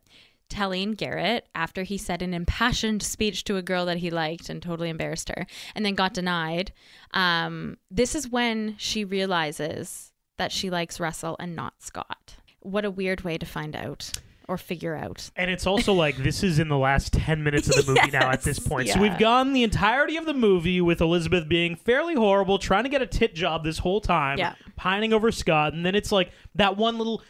telling 0.48 0.92
Garrett 0.92 1.48
after 1.54 1.82
he 1.82 1.98
said 1.98 2.22
an 2.22 2.32
impassioned 2.32 3.02
speech 3.02 3.42
to 3.44 3.56
a 3.56 3.62
girl 3.62 3.86
that 3.86 3.98
he 3.98 4.10
liked 4.10 4.48
and 4.48 4.62
totally 4.62 4.88
embarrassed 4.90 5.28
her 5.30 5.46
and 5.74 5.84
then 5.84 5.94
got 5.96 6.14
denied. 6.14 6.72
Um, 7.12 7.76
this 7.90 8.14
is 8.14 8.28
when 8.28 8.76
she 8.78 9.04
realizes 9.04 10.12
that 10.36 10.52
she 10.52 10.70
likes 10.70 11.00
Russell 11.00 11.36
and 11.38 11.54
not 11.54 11.74
Scott. 11.80 12.36
What 12.60 12.84
a 12.84 12.90
weird 12.90 13.22
way 13.22 13.38
to 13.38 13.46
find 13.46 13.76
out 13.76 14.10
or 14.46 14.58
figure 14.58 14.94
out. 14.94 15.30
And 15.36 15.50
it's 15.50 15.66
also 15.66 15.92
like 15.94 16.16
this 16.16 16.42
is 16.42 16.58
in 16.58 16.68
the 16.68 16.76
last 16.76 17.12
10 17.14 17.42
minutes 17.42 17.68
of 17.68 17.86
the 17.86 17.92
movie 17.94 18.10
now 18.10 18.30
at 18.30 18.42
this 18.42 18.58
Yes, 18.60 18.68
point. 18.68 18.88
So 18.90 19.00
we've 19.00 19.18
gone 19.18 19.52
the 19.54 19.62
entirety 19.62 20.16
of 20.16 20.26
the 20.26 20.34
movie 20.34 20.80
with 20.82 21.00
Elizabeth 21.00 21.48
being 21.48 21.76
fairly 21.76 22.14
horrible, 22.14 22.58
trying 22.58 22.84
to 22.84 22.90
get 22.90 23.00
a 23.00 23.06
tit 23.06 23.34
job 23.34 23.64
this 23.64 23.78
whole 23.78 24.00
time, 24.02 24.38
Yeah. 24.38 24.54
pining 24.76 25.12
over 25.14 25.32
Scott, 25.32 25.72
and 25.72 25.84
then 25.84 25.94
it's 25.94 26.12
like 26.12 26.30
that 26.56 26.76
one 26.76 26.98
little 26.98 27.22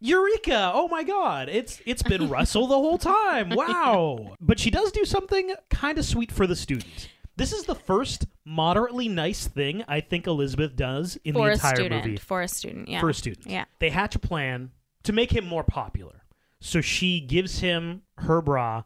Eureka! 0.00 0.72
Oh 0.74 0.88
my 0.88 1.02
god. 1.02 1.48
It's 1.48 1.80
it's 1.86 2.02
been 2.02 2.28
Russell 2.30 2.66
the 2.66 2.74
whole 2.74 2.98
time. 2.98 3.50
Wow. 3.50 4.34
But 4.40 4.58
she 4.60 4.70
does 4.70 4.92
do 4.92 5.04
something 5.06 5.54
kind 5.70 5.98
of 5.98 6.04
sweet 6.04 6.30
for 6.30 6.46
the 6.46 6.54
student. 6.56 7.08
This 7.36 7.52
is 7.52 7.64
the 7.64 7.74
first 7.74 8.26
moderately 8.46 9.08
nice 9.08 9.46
thing 9.46 9.84
I 9.86 10.00
think 10.00 10.26
Elizabeth 10.26 10.74
does 10.74 11.18
in 11.24 11.34
for 11.34 11.44
the 11.44 11.50
a 11.50 11.52
entire 11.52 11.74
student. 11.74 12.04
movie 12.06 12.16
For 12.16 12.40
a 12.42 12.48
student, 12.48 12.88
yeah. 12.88 13.00
for 13.00 13.10
a 13.10 13.14
student. 13.14 13.46
Yeah. 13.46 13.66
They 13.78 13.90
hatch 13.90 14.14
a 14.14 14.18
plan 14.18 14.70
to 15.02 15.12
make 15.12 15.32
him 15.32 15.46
more 15.46 15.62
popular. 15.62 16.22
So 16.60 16.80
she 16.80 17.20
gives 17.20 17.58
him 17.58 18.02
her 18.18 18.40
bra, 18.40 18.84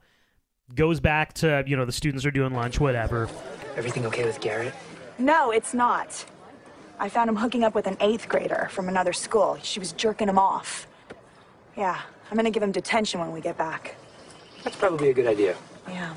goes 0.74 0.98
back 0.98 1.32
to, 1.34 1.62
you 1.66 1.76
know, 1.76 1.84
the 1.84 1.92
students 1.92 2.26
are 2.26 2.32
doing 2.32 2.52
lunch, 2.52 2.80
whatever. 2.80 3.28
Everything 3.76 4.04
okay 4.06 4.24
with 4.24 4.40
Garrett? 4.40 4.74
No, 5.18 5.52
it's 5.52 5.72
not. 5.72 6.24
I 6.98 7.08
found 7.08 7.30
him 7.30 7.36
hooking 7.36 7.62
up 7.62 7.74
with 7.74 7.86
an 7.86 7.96
eighth 8.00 8.28
grader 8.28 8.68
from 8.72 8.88
another 8.88 9.12
school. 9.12 9.58
She 9.62 9.78
was 9.78 9.92
jerking 9.92 10.28
him 10.28 10.38
off. 10.38 10.88
Yeah, 11.76 12.00
I'm 12.30 12.36
gonna 12.36 12.50
give 12.50 12.62
him 12.62 12.72
detention 12.72 13.20
when 13.20 13.30
we 13.32 13.40
get 13.40 13.56
back. 13.56 13.94
That's 14.64 14.76
probably 14.76 15.10
a 15.10 15.14
good 15.14 15.26
idea. 15.26 15.56
Yeah. 15.88 16.12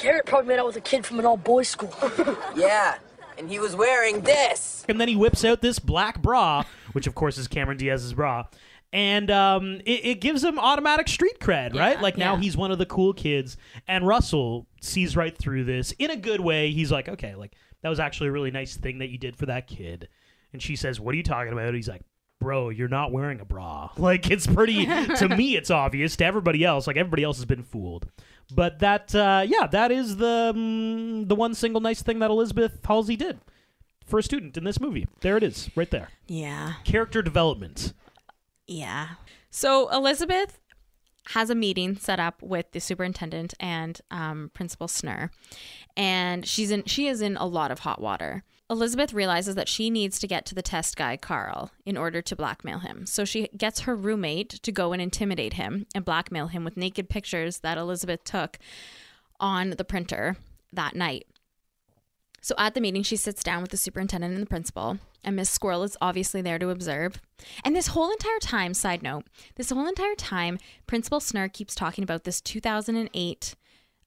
Garrett 0.00 0.26
probably 0.26 0.48
made 0.48 0.58
out 0.58 0.66
with 0.66 0.76
a 0.76 0.80
kid 0.80 1.04
from 1.04 1.18
an 1.18 1.26
all 1.26 1.36
boys 1.36 1.68
school. 1.68 1.94
Yeah, 2.56 2.98
and 3.38 3.48
he 3.48 3.58
was 3.58 3.74
wearing 3.76 4.20
this. 4.20 4.84
And 4.88 5.00
then 5.00 5.08
he 5.08 5.16
whips 5.16 5.44
out 5.44 5.62
this 5.62 5.78
black 5.78 6.20
bra, 6.20 6.64
which 6.92 7.06
of 7.06 7.14
course 7.14 7.38
is 7.38 7.48
Cameron 7.48 7.78
Diaz's 7.78 8.12
bra. 8.12 8.46
And 8.92 9.30
um, 9.30 9.80
it, 9.86 10.04
it 10.04 10.20
gives 10.20 10.42
him 10.42 10.58
automatic 10.58 11.06
street 11.08 11.38
cred, 11.38 11.74
right? 11.74 12.00
Like 12.00 12.18
now 12.18 12.34
yeah. 12.34 12.40
he's 12.40 12.56
one 12.56 12.72
of 12.72 12.78
the 12.78 12.86
cool 12.86 13.12
kids. 13.12 13.56
And 13.86 14.06
Russell 14.06 14.66
sees 14.80 15.16
right 15.16 15.36
through 15.36 15.64
this 15.64 15.92
in 15.92 16.10
a 16.10 16.16
good 16.16 16.40
way. 16.40 16.72
He's 16.72 16.90
like, 16.90 17.08
okay, 17.08 17.34
like 17.36 17.54
that 17.82 17.88
was 17.88 18.00
actually 18.00 18.28
a 18.28 18.32
really 18.32 18.50
nice 18.50 18.76
thing 18.76 18.98
that 18.98 19.08
you 19.08 19.18
did 19.18 19.36
for 19.36 19.46
that 19.46 19.68
kid. 19.68 20.08
And 20.52 20.60
she 20.60 20.74
says, 20.74 20.98
what 20.98 21.14
are 21.14 21.16
you 21.16 21.22
talking 21.22 21.52
about? 21.52 21.72
He's 21.72 21.88
like, 21.88 22.02
bro, 22.40 22.70
you're 22.70 22.88
not 22.88 23.12
wearing 23.12 23.40
a 23.40 23.44
bra. 23.44 23.90
Like 23.96 24.30
it's 24.30 24.46
pretty, 24.46 24.86
to 24.86 25.28
me, 25.36 25.56
it's 25.56 25.70
obvious. 25.70 26.16
To 26.16 26.24
everybody 26.24 26.64
else, 26.64 26.86
like 26.86 26.96
everybody 26.96 27.22
else 27.22 27.36
has 27.36 27.44
been 27.44 27.62
fooled. 27.62 28.08
But 28.50 28.80
that, 28.80 29.14
uh, 29.14 29.44
yeah, 29.46 29.66
that 29.68 29.90
is 29.90 30.16
the 30.16 30.52
mm, 30.54 31.28
the 31.28 31.34
one 31.34 31.54
single 31.54 31.80
nice 31.80 32.02
thing 32.02 32.18
that 32.18 32.30
Elizabeth 32.30 32.78
Halsey 32.84 33.16
did 33.16 33.38
for 34.04 34.18
a 34.18 34.22
student 34.22 34.56
in 34.56 34.64
this 34.64 34.80
movie. 34.80 35.06
There 35.20 35.36
it 35.36 35.42
is, 35.42 35.70
right 35.76 35.90
there. 35.90 36.08
Yeah. 36.26 36.74
Character 36.84 37.22
development. 37.22 37.92
Yeah. 38.66 39.08
So 39.50 39.88
Elizabeth 39.90 40.58
has 41.28 41.50
a 41.50 41.54
meeting 41.54 41.96
set 41.96 42.18
up 42.18 42.42
with 42.42 42.72
the 42.72 42.80
superintendent 42.80 43.54
and 43.60 44.00
um, 44.10 44.50
Principal 44.52 44.88
Snur, 44.88 45.30
and 45.96 46.46
she's 46.46 46.70
in. 46.70 46.84
She 46.84 47.06
is 47.06 47.20
in 47.20 47.36
a 47.36 47.46
lot 47.46 47.70
of 47.70 47.80
hot 47.80 48.00
water. 48.00 48.42
Elizabeth 48.70 49.12
realizes 49.12 49.56
that 49.56 49.68
she 49.68 49.90
needs 49.90 50.20
to 50.20 50.28
get 50.28 50.46
to 50.46 50.54
the 50.54 50.62
test 50.62 50.96
guy, 50.96 51.16
Carl, 51.16 51.72
in 51.84 51.96
order 51.96 52.22
to 52.22 52.36
blackmail 52.36 52.78
him. 52.78 53.04
So 53.04 53.24
she 53.24 53.48
gets 53.56 53.80
her 53.80 53.96
roommate 53.96 54.50
to 54.50 54.70
go 54.70 54.92
and 54.92 55.02
intimidate 55.02 55.54
him 55.54 55.86
and 55.92 56.04
blackmail 56.04 56.46
him 56.46 56.64
with 56.64 56.76
naked 56.76 57.08
pictures 57.08 57.58
that 57.58 57.76
Elizabeth 57.76 58.22
took 58.22 58.58
on 59.40 59.70
the 59.70 59.84
printer 59.84 60.36
that 60.72 60.94
night. 60.94 61.26
So 62.40 62.54
at 62.58 62.74
the 62.74 62.80
meeting, 62.80 63.02
she 63.02 63.16
sits 63.16 63.42
down 63.42 63.60
with 63.60 63.72
the 63.72 63.76
superintendent 63.76 64.34
and 64.34 64.42
the 64.42 64.48
principal, 64.48 64.98
and 65.24 65.36
Miss 65.36 65.50
Squirrel 65.50 65.82
is 65.82 65.96
obviously 66.00 66.40
there 66.40 66.58
to 66.58 66.70
observe. 66.70 67.20
And 67.64 67.74
this 67.74 67.88
whole 67.88 68.10
entire 68.10 68.38
time, 68.38 68.72
side 68.72 69.02
note, 69.02 69.24
this 69.56 69.70
whole 69.70 69.86
entire 69.86 70.14
time, 70.14 70.58
Principal 70.86 71.20
Snur 71.20 71.52
keeps 71.52 71.74
talking 71.74 72.04
about 72.04 72.24
this 72.24 72.40
2008 72.40 73.56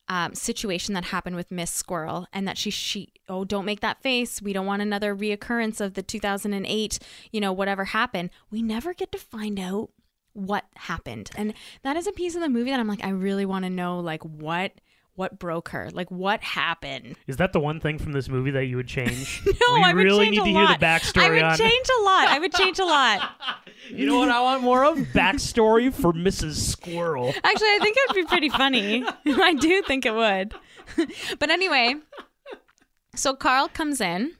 um, 0.08 0.34
situation 0.34 0.94
that 0.94 1.06
happened 1.06 1.36
with 1.36 1.50
Miss 1.50 1.70
Squirrel, 1.70 2.26
and 2.32 2.48
that 2.48 2.58
she 2.58 2.70
she 2.70 3.10
oh 3.28 3.44
don't 3.44 3.64
make 3.64 3.80
that 3.80 4.02
face. 4.02 4.40
We 4.42 4.52
don't 4.52 4.66
want 4.66 4.82
another 4.82 5.14
reoccurrence 5.14 5.80
of 5.80 5.94
the 5.94 6.02
2008, 6.02 6.98
you 7.32 7.40
know, 7.40 7.52
whatever 7.52 7.84
happened. 7.86 8.30
We 8.50 8.62
never 8.62 8.94
get 8.94 9.12
to 9.12 9.18
find 9.18 9.58
out 9.58 9.90
what 10.32 10.64
happened, 10.76 11.30
and 11.36 11.54
that 11.82 11.96
is 11.96 12.06
a 12.06 12.12
piece 12.12 12.34
of 12.34 12.40
the 12.40 12.48
movie 12.48 12.70
that 12.70 12.80
I'm 12.80 12.88
like, 12.88 13.04
I 13.04 13.10
really 13.10 13.46
want 13.46 13.64
to 13.64 13.70
know, 13.70 14.00
like 14.00 14.22
what 14.24 14.72
what 15.16 15.38
broke 15.38 15.68
her, 15.68 15.90
like 15.92 16.10
what 16.10 16.42
happened. 16.42 17.14
Is 17.28 17.36
that 17.36 17.52
the 17.52 17.60
one 17.60 17.78
thing 17.78 17.98
from 17.98 18.10
this 18.10 18.28
movie 18.28 18.50
that 18.50 18.64
you 18.64 18.76
would 18.76 18.88
change? 18.88 19.42
No, 19.46 19.74
we 19.76 19.82
I 19.84 19.92
would 19.92 20.04
really 20.04 20.24
change 20.26 20.36
need 20.38 20.40
a 20.40 20.44
to 20.44 20.50
hear 20.50 20.64
lot. 20.64 20.80
the 20.80 20.84
backstory 20.86 21.22
I 21.22 21.30
would 21.30 21.42
on. 21.44 21.56
change 21.58 21.86
a 22.00 22.02
lot. 22.02 22.28
I 22.28 22.38
would 22.40 22.52
change 22.52 22.78
a 22.80 22.84
lot. 22.84 23.30
you 23.90 24.06
know 24.06 24.18
what 24.18 24.28
I 24.28 24.40
want 24.40 24.62
more 24.64 24.84
of? 24.84 24.98
Backstory 25.14 25.92
for 25.94 26.12
Mrs. 26.12 26.56
Squirrel. 26.56 27.28
Actually, 27.28 27.68
I 27.68 27.78
think 27.80 27.96
it 27.96 28.08
would 28.08 28.14
be 28.16 28.24
pretty 28.26 28.48
funny. 28.48 29.04
I 29.24 29.54
do 29.54 29.82
think 29.82 30.04
it 30.04 30.14
would. 30.14 30.52
but 31.38 31.50
anyway, 31.50 31.94
so 33.14 33.34
Carl 33.34 33.68
comes 33.68 34.00
in 34.00 34.32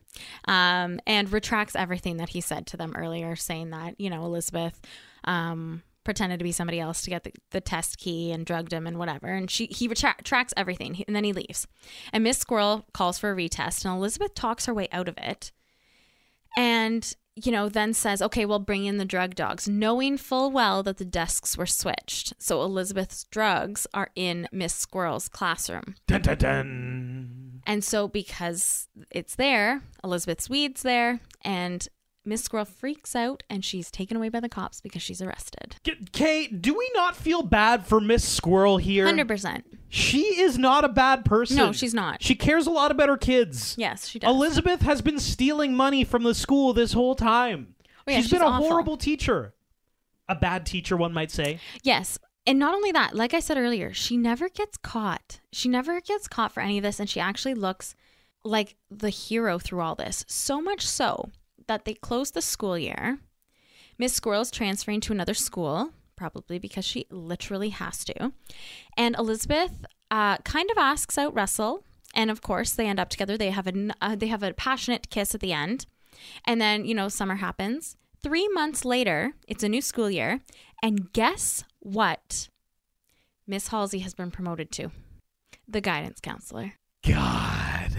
um, 0.47 1.01
and 1.07 1.33
retracts 1.33 1.77
everything 1.77 2.19
that 2.19 2.31
he 2.31 2.41
said 2.41 2.67
to 2.69 2.77
them 2.77 2.95
earlier, 2.97 3.37
saying 3.37 3.71
that, 3.71 4.01
you 4.01 4.11
know, 4.11 4.25
Elizabeth 4.25 4.81
um, 5.25 5.83
pretended 6.05 6.39
to 6.39 6.45
be 6.45 6.53
somebody 6.53 6.79
else 6.79 7.03
to 7.03 7.11
get 7.11 7.25
the, 7.25 7.33
the 7.51 7.61
test 7.61 7.99
key 7.99 8.31
and 8.31 8.47
drugged 8.47 8.73
him 8.73 8.87
and 8.87 8.99
whatever. 8.99 9.29
And 9.29 9.51
she 9.51 9.67
he 9.67 9.89
retracts 9.89 10.55
everything 10.57 11.03
and 11.07 11.17
then 11.17 11.25
he 11.25 11.33
leaves. 11.33 11.67
And 12.13 12.23
Miss 12.23 12.39
Squirrel 12.39 12.87
calls 12.93 13.19
for 13.19 13.33
a 13.33 13.37
retest 13.37 13.85
and 13.85 13.95
Elizabeth 13.95 14.35
talks 14.35 14.67
her 14.67 14.75
way 14.75 14.89
out 14.93 15.09
of 15.09 15.19
it. 15.19 15.51
And 16.57 17.15
you 17.37 17.51
know, 17.51 17.69
then 17.69 17.93
says, 17.93 18.23
okay, 18.23 18.47
we'll 18.47 18.61
bring 18.61 18.85
in 18.85 18.99
the 18.99 19.05
drug 19.05 19.35
dogs, 19.35 19.69
knowing 19.69 20.17
full 20.17 20.51
well 20.51 20.83
that 20.85 20.99
the 20.99 21.05
desks 21.05 21.59
were 21.59 21.67
switched. 21.67 22.33
So 22.39 22.63
Elizabeth's 22.63 23.25
drugs 23.25 23.87
are 23.93 24.11
in 24.15 24.49
Miss 24.53 24.73
Squirrel's 24.73 25.29
classroom. 25.29 25.97
Dun, 26.07 26.23
dun, 26.23 26.39
dun. 26.39 26.94
And 27.67 27.83
so, 27.83 28.09
because 28.09 28.89
it's 29.11 29.37
there, 29.37 29.83
Elizabeth's 30.03 30.51
weed's 30.51 30.83
there, 30.83 31.21
and 31.43 31.89
Miss 32.27 32.43
Squirrel 32.43 32.65
freaks 32.65 33.15
out 33.15 33.43
and 33.51 33.65
she's 33.65 33.91
taken 33.91 34.17
away 34.17 34.31
by 34.31 34.41
the 34.41 34.49
cops 34.49 34.81
because 34.81 35.03
she's 35.03 35.21
arrested. 35.21 35.77
Kate, 36.13 36.63
do 36.63 36.77
we 36.77 36.91
not 36.95 37.17
feel 37.17 37.43
bad 37.43 37.87
for 37.87 38.01
Miss 38.01 38.27
Squirrel 38.27 38.79
here? 38.79 39.07
100%. 39.07 39.63
She 39.89 40.41
is 40.41 40.57
not 40.57 40.85
a 40.85 40.89
bad 40.89 41.25
person. 41.25 41.57
No, 41.57 41.73
she's 41.73 41.93
not. 41.93 42.23
She 42.23 42.35
cares 42.35 42.67
a 42.67 42.71
lot 42.71 42.91
about 42.91 43.11
her 43.11 43.19
kids. 43.19 43.75
Yes, 43.77 44.09
she 44.09 44.19
does. 44.19 44.31
Elizabeth 44.31 44.81
has 44.83 45.03
been 45.03 45.19
stealing 45.19 45.75
money 45.75 46.03
from 46.03 46.23
the 46.23 46.35
school 46.35 46.73
this 46.73 46.95
whole 46.95 47.15
time. 47.15 47.75
Oh, 48.07 48.11
yeah, 48.11 48.17
she's 48.17 48.25
she's 48.25 48.33
been 48.33 48.43
a 48.43 48.47
awful. 48.47 48.69
horrible 48.69 48.97
teacher. 48.97 49.55
A 50.27 50.35
bad 50.35 50.65
teacher, 50.65 50.97
one 50.97 51.13
might 51.13 51.31
say. 51.31 51.61
Yes. 51.83 52.19
And 52.47 52.59
not 52.59 52.75
only 52.75 52.93
that, 52.93 53.15
like 53.15 53.33
I 53.33 53.41
said 53.41 53.57
earlier, 53.57 53.93
she 53.93 54.17
never 54.17 54.49
gets 54.49 54.77
caught. 54.77 55.41
She 55.53 55.69
never 55.69 56.01
gets 56.01 56.29
caught 56.29 56.53
for 56.53 56.61
any 56.61 56.79
of 56.79 56.83
this. 56.83 57.01
And 57.01 57.09
she 57.09 57.21
actually 57.21 57.55
looks 57.55 57.95
like 58.45 58.77
the 58.91 59.09
hero 59.09 59.59
through 59.59 59.81
all 59.81 59.95
this. 59.95 60.25
So 60.29 60.61
much 60.61 60.87
so 60.87 61.31
that 61.67 61.85
they 61.85 61.95
close 61.95 62.31
the 62.31 62.43
school 62.43 62.79
year. 62.79 63.19
Miss 63.99 64.13
Squirrel's 64.13 64.51
transferring 64.51 65.01
to 65.03 65.13
another 65.13 65.35
school, 65.35 65.91
probably 66.17 66.59
because 66.59 66.85
she 66.85 67.07
literally 67.11 67.71
has 67.71 68.05
to. 68.05 68.33
And 68.97 69.17
Elizabeth 69.17 69.87
uh, 70.11 70.39
kind 70.39 70.71
of 70.71 70.79
asks 70.79 71.17
out 71.17 71.35
Russell. 71.35 71.85
And 72.15 72.31
of 72.31 72.43
course, 72.43 72.73
they 72.73 72.87
end 72.87 73.01
up 73.01 73.09
together. 73.09 73.37
They 73.37 73.51
have 73.51 73.67
a 73.67 73.91
uh, 74.01 74.15
they 74.15 74.29
have 74.29 74.43
a 74.43 74.53
passionate 74.53 75.11
kiss 75.11 75.35
at 75.35 75.41
the 75.41 75.53
end, 75.53 75.87
and 76.45 76.61
then 76.61 76.85
you 76.85 76.95
know 76.95 77.09
summer 77.09 77.37
happens. 77.37 77.97
Three 78.23 78.47
months 78.49 78.85
later, 78.85 79.33
it's 79.49 79.65
a 79.65 79.69
new 79.69 79.83
school 79.83 80.09
year, 80.09 80.41
and 80.81 81.13
guess 81.13 81.65
what? 81.85 82.49
Miss 83.47 83.69
Halsey 83.69 84.01
has 84.01 84.15
been 84.15 84.31
promoted 84.31 84.73
to 84.73 84.91
the 85.69 85.81
guidance 85.81 86.19
counselor. 86.21 86.73
God. 87.07 87.91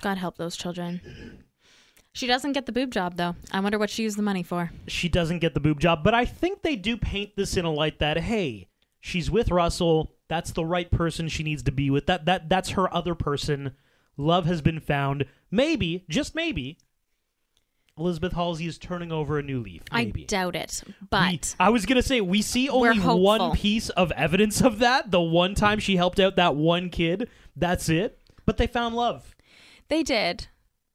God 0.00 0.18
help 0.18 0.38
those 0.38 0.56
children. 0.56 1.44
She 2.12 2.26
doesn't 2.26 2.52
get 2.52 2.64
the 2.64 2.72
boob 2.72 2.92
job 2.92 3.16
though. 3.16 3.36
I 3.52 3.60
wonder 3.60 3.78
what 3.78 3.90
she 3.90 4.02
used 4.02 4.16
the 4.16 4.22
money 4.22 4.42
for. 4.42 4.70
She 4.88 5.08
doesn't 5.08 5.40
get 5.40 5.52
the 5.52 5.60
boob 5.60 5.80
job, 5.80 6.02
but 6.02 6.14
I 6.14 6.24
think 6.24 6.62
they 6.62 6.74
do 6.74 6.96
paint 6.96 7.36
this 7.36 7.58
in 7.58 7.66
a 7.66 7.72
light 7.72 7.98
that 7.98 8.16
hey, 8.16 8.68
she's 9.00 9.30
with 9.30 9.50
Russell. 9.50 10.12
That's 10.28 10.50
the 10.50 10.64
right 10.64 10.90
person 10.90 11.28
she 11.28 11.42
needs 11.42 11.62
to 11.64 11.72
be 11.72 11.90
with. 11.90 12.06
That 12.06 12.24
that 12.24 12.48
that's 12.48 12.70
her 12.70 12.92
other 12.92 13.14
person. 13.14 13.72
Love 14.16 14.46
has 14.46 14.62
been 14.62 14.80
found. 14.80 15.26
Maybe, 15.50 16.06
just 16.08 16.34
maybe, 16.34 16.78
Elizabeth 17.98 18.32
Halsey 18.34 18.66
is 18.66 18.76
turning 18.78 19.10
over 19.10 19.38
a 19.38 19.42
new 19.42 19.60
leaf. 19.62 19.82
Maybe. 19.92 20.22
I 20.24 20.26
doubt 20.26 20.54
it, 20.56 20.82
but 21.08 21.54
We- 21.58 21.64
I 21.64 21.70
was 21.70 21.86
gonna 21.86 22.02
say 22.02 22.20
we 22.20 22.42
see 22.42 22.68
only 22.68 22.98
one 23.00 23.52
piece 23.52 23.88
of 23.90 24.12
evidence 24.12 24.60
of 24.60 24.78
that. 24.80 25.10
The 25.10 25.20
one 25.20 25.54
time 25.54 25.78
she 25.78 25.96
helped 25.96 26.20
out 26.20 26.36
that 26.36 26.54
one 26.56 26.90
kid. 26.90 27.30
That's 27.56 27.88
it. 27.88 28.20
But 28.44 28.58
they 28.58 28.66
found 28.66 28.94
love. 28.94 29.34
they 29.88 30.02
did. 30.02 30.48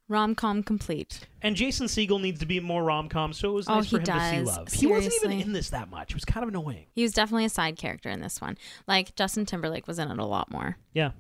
Rom 0.10 0.36
com 0.36 0.62
complete. 0.62 1.22
And 1.42 1.56
Jason 1.56 1.88
Segel 1.88 2.20
needs 2.20 2.42
to 2.42 2.46
be 2.46 2.60
more 2.60 2.84
rom 2.84 3.08
com, 3.08 3.32
so 3.32 3.50
it 3.52 3.54
was 3.54 3.68
Oh, 3.70 3.76
nice 3.76 3.90
for 3.90 3.98
him 4.00 4.04
to 4.04 4.12
see 4.30 4.36
does. 4.38 4.48
love. 4.48 4.68
He 4.74 4.86
wasn't 4.86 5.14
even 5.24 5.32
in 5.40 5.54
this 5.54 5.70
that 5.70 5.90
much. 5.90 6.10
It 6.12 6.16
was 6.16 6.26
kind 6.26 6.44
of 6.44 6.50
annoying. 6.50 6.88
He 6.94 7.02
was 7.04 7.14
definitely 7.14 7.46
a 7.46 7.50
side 7.50 7.78
character 7.78 8.10
in 8.10 8.20
this 8.20 8.42
one. 8.42 8.58
Like 8.88 9.16
Justin 9.16 9.46
Timberlake 9.46 9.88
was 9.88 9.98
in 10.00 10.12
it 10.12 10.20
a 10.20 10.26
lot 10.26 10.52
more. 10.52 10.78
Yeah. 10.94 11.12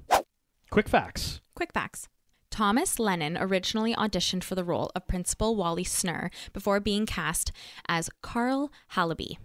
Quick 0.70 0.90
facts. 0.90 1.40
Quick 1.56 1.72
facts. 1.74 2.10
Thomas 2.52 2.99
Lennon 2.99 3.38
originally 3.38 3.95
auditioned 3.95 4.43
for 4.43 4.56
the 4.56 4.64
role 4.64 4.91
of 4.93 5.08
Principal 5.08 5.56
Wally 5.56 5.86
Snur 5.86 6.30
before 6.52 6.82
being 6.82 7.06
cast 7.06 7.52
as 7.88 8.10
Carl 8.22 8.72
Halabi. 8.93 9.38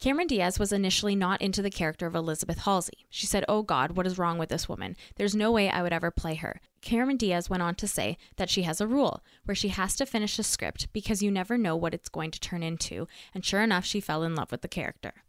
Cameron 0.00 0.26
Diaz 0.26 0.58
was 0.58 0.72
initially 0.72 1.14
not 1.14 1.40
into 1.40 1.62
the 1.62 1.70
character 1.70 2.06
of 2.06 2.16
Elizabeth 2.16 2.60
Halsey. 2.60 3.06
She 3.08 3.26
said, 3.26 3.44
Oh 3.48 3.62
God, 3.62 3.92
what 3.92 4.06
is 4.06 4.18
wrong 4.18 4.38
with 4.38 4.48
this 4.48 4.68
woman? 4.68 4.96
There's 5.14 5.36
no 5.36 5.52
way 5.52 5.68
I 5.68 5.82
would 5.82 5.92
ever 5.92 6.10
play 6.10 6.34
her. 6.36 6.60
Cameron 6.80 7.18
Diaz 7.18 7.48
went 7.48 7.62
on 7.62 7.76
to 7.76 7.86
say 7.86 8.16
that 8.36 8.50
she 8.50 8.62
has 8.62 8.80
a 8.80 8.86
rule 8.88 9.22
where 9.44 9.54
she 9.54 9.68
has 9.68 9.94
to 9.96 10.06
finish 10.06 10.38
a 10.38 10.42
script 10.42 10.88
because 10.92 11.22
you 11.22 11.30
never 11.30 11.56
know 11.56 11.76
what 11.76 11.94
it's 11.94 12.08
going 12.08 12.32
to 12.32 12.40
turn 12.40 12.64
into, 12.64 13.06
and 13.32 13.44
sure 13.44 13.60
enough, 13.62 13.84
she 13.84 14.00
fell 14.00 14.24
in 14.24 14.34
love 14.34 14.50
with 14.50 14.62
the 14.62 14.68
character. 14.68 15.22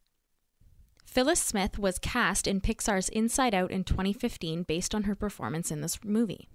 Phyllis 1.05 1.41
Smith 1.41 1.77
was 1.77 1.99
cast 1.99 2.47
in 2.47 2.59
Pixar's 2.59 3.09
Inside 3.09 3.53
Out 3.53 3.69
in 3.69 3.83
2015 3.83 4.63
based 4.63 4.95
on 4.95 5.03
her 5.03 5.13
performance 5.13 5.69
in 5.69 5.81
this 5.81 5.99
movie. 6.03 6.49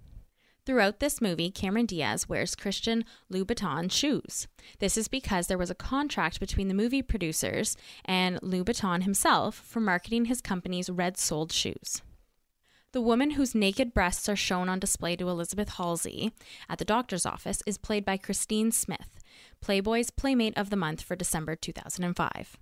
Throughout 0.69 0.99
this 0.99 1.19
movie, 1.19 1.49
Cameron 1.49 1.87
Diaz 1.87 2.29
wears 2.29 2.53
Christian 2.53 3.03
Louboutin 3.33 3.91
shoes. 3.91 4.47
This 4.77 4.97
is 4.97 5.07
because 5.07 5.47
there 5.47 5.57
was 5.57 5.71
a 5.71 5.73
contract 5.73 6.39
between 6.39 6.67
the 6.67 6.75
movie 6.75 7.01
producers 7.01 7.75
and 8.05 8.39
Louboutin 8.41 9.01
himself 9.01 9.55
for 9.55 9.79
marketing 9.79 10.25
his 10.25 10.41
company's 10.41 10.87
red 10.87 11.17
soled 11.17 11.51
shoes. 11.51 12.03
The 12.91 13.01
woman 13.01 13.31
whose 13.31 13.55
naked 13.55 13.95
breasts 13.95 14.29
are 14.29 14.35
shown 14.35 14.69
on 14.69 14.77
display 14.77 15.15
to 15.15 15.27
Elizabeth 15.27 15.69
Halsey 15.69 16.33
at 16.69 16.77
the 16.77 16.85
doctor's 16.85 17.25
office 17.25 17.63
is 17.65 17.79
played 17.79 18.05
by 18.05 18.17
Christine 18.17 18.71
Smith, 18.71 19.17
Playboy's 19.61 20.11
Playmate 20.11 20.55
of 20.55 20.69
the 20.69 20.75
Month 20.75 21.01
for 21.01 21.15
December 21.15 21.55
2005. 21.55 22.57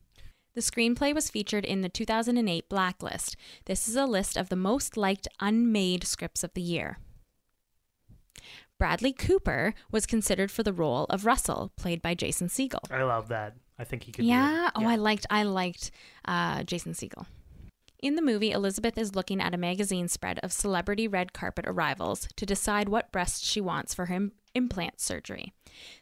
The 0.56 0.62
screenplay 0.62 1.14
was 1.14 1.30
featured 1.30 1.66
in 1.66 1.82
the 1.82 1.90
2008 1.90 2.70
Blacklist. 2.70 3.36
This 3.66 3.90
is 3.90 3.98
a 3.98 4.06
list 4.06 4.38
of 4.38 4.48
the 4.48 4.56
most 4.56 4.96
liked 4.96 5.28
unmade 5.42 6.06
scripts 6.06 6.46
of 6.46 6.54
the 6.54 6.62
year. 6.62 7.00
Bradley 8.78 9.14
Cooper 9.14 9.74
was 9.92 10.06
considered 10.06 10.52
for 10.52 10.64
the 10.64 10.74
role 10.74 11.06
of 11.10 11.26
Russell, 11.26 11.72
played 11.78 12.02
by 12.02 12.14
Jason 12.14 12.48
Segel. 12.48 12.92
I 12.92 13.04
love 13.04 13.30
that. 13.30 13.56
I 13.80 13.84
think 13.84 14.04
he 14.04 14.12
could. 14.12 14.22
do 14.22 14.28
it. 14.28 14.30
Yeah. 14.30 14.70
Oh, 14.76 14.86
I 14.86 14.96
liked 14.96 15.26
I 15.30 15.44
liked 15.44 15.92
uh, 16.26 16.64
Jason 16.64 16.94
Segel. 16.94 17.26
In 18.00 18.16
the 18.16 18.22
movie, 18.22 18.52
Elizabeth 18.52 18.98
is 18.98 19.16
looking 19.16 19.42
at 19.42 19.56
a 19.56 19.58
magazine 19.58 20.08
spread 20.08 20.40
of 20.44 20.52
celebrity 20.52 21.08
red 21.08 21.34
carpet 21.34 21.66
arrivals 21.68 22.28
to 22.36 22.46
decide 22.46 22.90
what 22.90 23.12
breasts 23.12 23.44
she 23.46 23.60
wants 23.60 23.96
for 23.96 24.06
her 24.06 24.30
implant 24.54 25.00
surgery. 25.02 25.54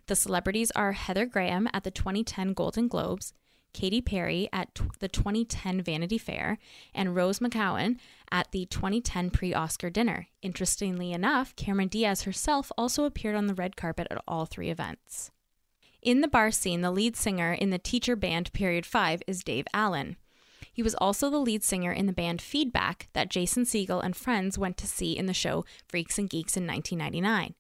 The 0.08 0.16
celebrities 0.16 0.72
are 0.72 0.92
Heather 0.92 1.26
Graham 1.26 1.70
at 1.74 1.84
the 1.84 1.92
2010 1.92 2.54
Golden 2.54 2.90
Globes, 2.90 3.34
Katy 3.76 4.00
Perry 4.00 4.48
at 4.54 4.74
t- 4.74 4.86
the 5.00 5.10
2010 5.10 5.82
Vanity 5.82 6.18
Fair, 6.18 6.58
and 6.94 7.14
Rose 7.14 7.40
McGowan 7.40 7.98
at 8.32 8.50
the 8.52 8.66
2010 8.68 9.32
pre 9.32 9.54
Oscar 9.54 9.90
dinner. 9.90 10.28
Interestingly 10.42 11.12
enough, 11.12 11.54
Cameron 11.58 11.90
Diaz 11.90 12.22
herself 12.22 12.72
also 12.78 13.04
appeared 13.04 13.36
on 13.36 13.48
the 13.48 13.54
red 13.54 13.76
carpet 13.76 14.08
at 14.10 14.24
all 14.26 14.46
three 14.46 14.70
events. 14.70 15.30
In 16.02 16.22
the 16.22 16.30
bar 16.30 16.52
scene, 16.52 16.80
the 16.80 16.90
lead 16.90 17.18
singer 17.18 17.52
in 17.52 17.70
the 17.70 17.78
teacher 17.78 18.16
band 18.16 18.54
Period 18.54 18.86
5 18.86 19.24
is 19.28 19.44
Dave 19.44 19.66
Allen. 19.74 20.16
He 20.72 20.82
was 20.82 20.96
also 20.96 21.30
the 21.30 21.38
lead 21.38 21.62
singer 21.62 21.92
in 21.92 22.06
the 22.06 22.14
band 22.14 22.42
Feedback 22.42 23.10
that 23.12 23.30
Jason 23.30 23.66
Segel 23.66 24.02
and 24.02 24.16
friends 24.16 24.58
went 24.58 24.78
to 24.78 24.88
see 24.88 25.18
in 25.18 25.26
the 25.26 25.34
show 25.34 25.66
Freaks 25.86 26.18
and 26.18 26.30
Geeks 26.30 26.56
in 26.56 26.66
1999. 26.66 27.56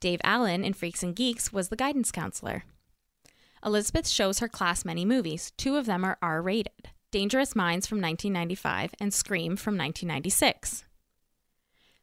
Dave 0.00 0.20
Allen 0.24 0.64
in 0.64 0.72
Freaks 0.72 1.02
and 1.02 1.14
Geeks 1.14 1.52
was 1.52 1.68
the 1.68 1.76
guidance 1.76 2.10
counselor. 2.10 2.64
Elizabeth 3.64 4.08
shows 4.08 4.38
her 4.38 4.48
class 4.48 4.84
many 4.84 5.04
movies. 5.04 5.52
Two 5.56 5.76
of 5.76 5.86
them 5.86 6.04
are 6.04 6.18
R 6.22 6.40
rated 6.42 6.90
Dangerous 7.10 7.56
Minds 7.56 7.86
from 7.86 8.00
1995 8.00 8.94
and 9.00 9.12
Scream 9.12 9.56
from 9.56 9.76
1996. 9.76 10.84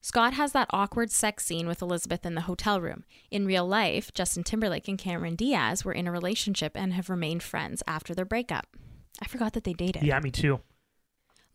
Scott 0.01 0.33
has 0.33 0.51
that 0.51 0.69
awkward 0.69 1.11
sex 1.11 1.45
scene 1.45 1.67
with 1.67 1.81
Elizabeth 1.81 2.25
in 2.25 2.35
the 2.35 2.41
hotel 2.41 2.79
room. 2.79 3.05
In 3.31 3.47
real 3.47 3.67
life, 3.67 4.13
Justin 4.13 4.43
Timberlake 4.43 4.87
and 4.87 4.99
Cameron 4.99 5.35
Diaz 5.35 5.83
were 5.83 5.93
in 5.93 6.07
a 6.07 6.11
relationship 6.11 6.73
and 6.75 6.93
have 6.93 7.09
remained 7.09 7.41
friends 7.41 7.81
after 7.87 8.13
their 8.13 8.25
breakup. 8.25 8.67
I 9.21 9.25
forgot 9.25 9.53
that 9.53 9.63
they 9.63 9.73
dated. 9.73 10.03
Yeah, 10.03 10.19
me 10.19 10.29
too. 10.29 10.59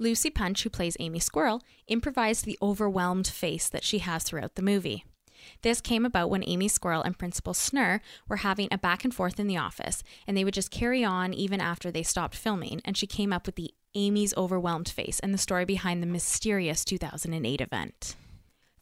Lucy 0.01 0.31
Punch, 0.31 0.63
who 0.63 0.71
plays 0.71 0.97
Amy 0.99 1.21
Squirrel, 1.21 1.63
improvised 1.87 2.45
the 2.45 2.59
overwhelmed 2.63 3.29
face 3.29 3.69
that 3.69 3.85
she 3.85 3.99
has 3.99 4.25
throughout 4.25 4.55
the 4.55 4.63
movie. 4.63 5.05
This 5.62 5.80
came 5.80 6.05
about 6.05 6.30
when 6.30 6.45
Amy 6.47 6.68
Squirrel 6.68 7.03
and 7.03 7.18
Principal 7.18 7.53
Snur 7.53 8.01
were 8.28 8.38
having 8.38 8.68
a 8.70 8.78
back 8.78 9.05
and 9.05 9.14
forth 9.14 9.38
in 9.41 9.47
the 9.47 9.57
office, 9.57 10.03
and 10.26 10.36
they 10.36 10.45
would 10.45 10.55
just 10.55 10.70
carry 10.70 11.05
on 11.05 11.34
even 11.34 11.61
after 11.61 11.91
they 11.91 12.03
stopped 12.03 12.34
filming, 12.34 12.80
and 12.84 12.97
she 12.97 13.07
came 13.07 13.32
up 13.32 13.47
with 13.47 13.57
the 13.57 13.72
Amy's 13.95 14.36
overwhelmed 14.36 14.88
face 14.88 15.18
and 15.20 15.34
the 15.34 15.38
story 15.38 15.64
behind 15.64 16.03
the 16.03 16.07
mysterious 16.07 16.84
2008 16.84 17.61
event. 17.61 18.14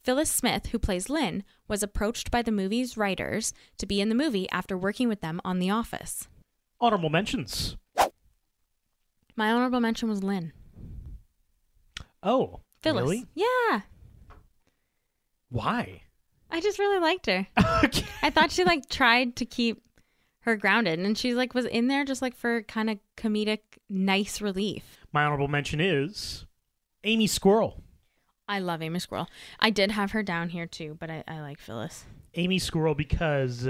Phyllis 0.03 0.31
Smith, 0.31 0.67
who 0.67 0.79
plays 0.79 1.09
Lynn, 1.09 1.43
was 1.67 1.83
approached 1.83 2.31
by 2.31 2.41
the 2.41 2.51
movie's 2.51 2.97
writers 2.97 3.53
to 3.77 3.85
be 3.85 4.01
in 4.01 4.09
the 4.09 4.15
movie 4.15 4.49
after 4.49 4.77
working 4.77 5.07
with 5.07 5.21
them 5.21 5.41
on 5.43 5.59
The 5.59 5.69
Office. 5.69 6.27
Honorable 6.79 7.09
mentions. 7.09 7.75
My 9.35 9.51
honorable 9.51 9.79
mention 9.79 10.09
was 10.09 10.23
Lynn. 10.23 10.53
Oh, 12.23 12.61
Phyllis. 12.81 13.01
really? 13.03 13.25
Yeah. 13.35 13.81
Why? 15.49 16.03
I 16.51 16.61
just 16.61 16.79
really 16.79 16.99
liked 16.99 17.25
her. 17.27 17.47
I 17.57 18.29
thought 18.29 18.51
she 18.51 18.63
like 18.63 18.89
tried 18.89 19.35
to 19.37 19.45
keep 19.45 19.81
her 20.41 20.55
grounded 20.55 20.99
and 20.99 21.17
she 21.17 21.33
like 21.33 21.53
was 21.53 21.65
in 21.65 21.87
there 21.87 22.05
just 22.05 22.21
like 22.21 22.35
for 22.35 22.63
kind 22.63 22.89
of 22.89 22.99
comedic 23.17 23.59
nice 23.89 24.41
relief. 24.41 25.05
My 25.11 25.25
honorable 25.25 25.47
mention 25.47 25.79
is 25.79 26.45
Amy 27.03 27.27
Squirrel. 27.27 27.83
I 28.47 28.59
love 28.59 28.81
Amy 28.81 28.99
Squirrel. 28.99 29.27
I 29.59 29.69
did 29.69 29.91
have 29.91 30.11
her 30.11 30.23
down 30.23 30.49
here 30.49 30.65
too, 30.65 30.97
but 30.99 31.11
I, 31.11 31.23
I 31.27 31.41
like 31.41 31.59
Phyllis. 31.59 32.05
Amy 32.35 32.57
Squirrel 32.57 32.95
because 32.95 33.67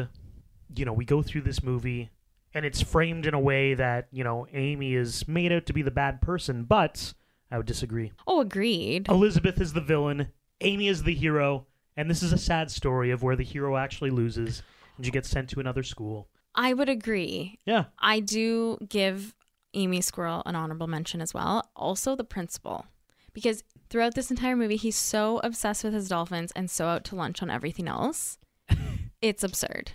you 0.75 0.85
know, 0.85 0.93
we 0.93 1.05
go 1.05 1.21
through 1.21 1.41
this 1.41 1.63
movie 1.63 2.09
and 2.53 2.65
it's 2.65 2.81
framed 2.81 3.25
in 3.25 3.33
a 3.33 3.39
way 3.39 3.73
that, 3.73 4.07
you 4.11 4.23
know, 4.23 4.47
Amy 4.53 4.95
is 4.95 5.27
made 5.27 5.51
out 5.51 5.65
to 5.67 5.73
be 5.73 5.81
the 5.81 5.91
bad 5.91 6.21
person, 6.21 6.63
but 6.63 7.13
I 7.51 7.57
would 7.57 7.65
disagree. 7.65 8.11
Oh, 8.27 8.41
agreed. 8.41 9.07
Elizabeth 9.09 9.59
is 9.59 9.73
the 9.73 9.81
villain, 9.81 10.29
Amy 10.61 10.87
is 10.87 11.03
the 11.03 11.13
hero, 11.13 11.65
and 11.99 12.09
this 12.09 12.23
is 12.23 12.31
a 12.31 12.37
sad 12.37 12.71
story 12.71 13.11
of 13.11 13.23
where 13.23 13.35
the 13.35 13.43
hero 13.43 13.75
actually 13.75 14.09
loses 14.09 14.63
and 14.95 15.05
she 15.05 15.11
gets 15.11 15.29
sent 15.29 15.49
to 15.49 15.59
another 15.59 15.83
school. 15.83 16.29
I 16.55 16.73
would 16.73 16.87
agree. 16.87 17.59
Yeah. 17.65 17.85
I 17.99 18.21
do 18.21 18.77
give 18.87 19.35
Amy 19.73 19.99
Squirrel 19.99 20.41
an 20.45 20.55
honorable 20.55 20.87
mention 20.87 21.19
as 21.19 21.33
well. 21.33 21.69
Also, 21.75 22.15
the 22.15 22.23
principal. 22.23 22.85
Because 23.33 23.65
throughout 23.89 24.15
this 24.15 24.31
entire 24.31 24.55
movie, 24.55 24.77
he's 24.77 24.95
so 24.95 25.41
obsessed 25.43 25.83
with 25.83 25.93
his 25.93 26.07
dolphins 26.07 26.53
and 26.55 26.71
so 26.71 26.85
out 26.85 27.03
to 27.05 27.15
lunch 27.15 27.43
on 27.43 27.49
everything 27.49 27.89
else. 27.89 28.37
it's 29.21 29.43
absurd. 29.43 29.91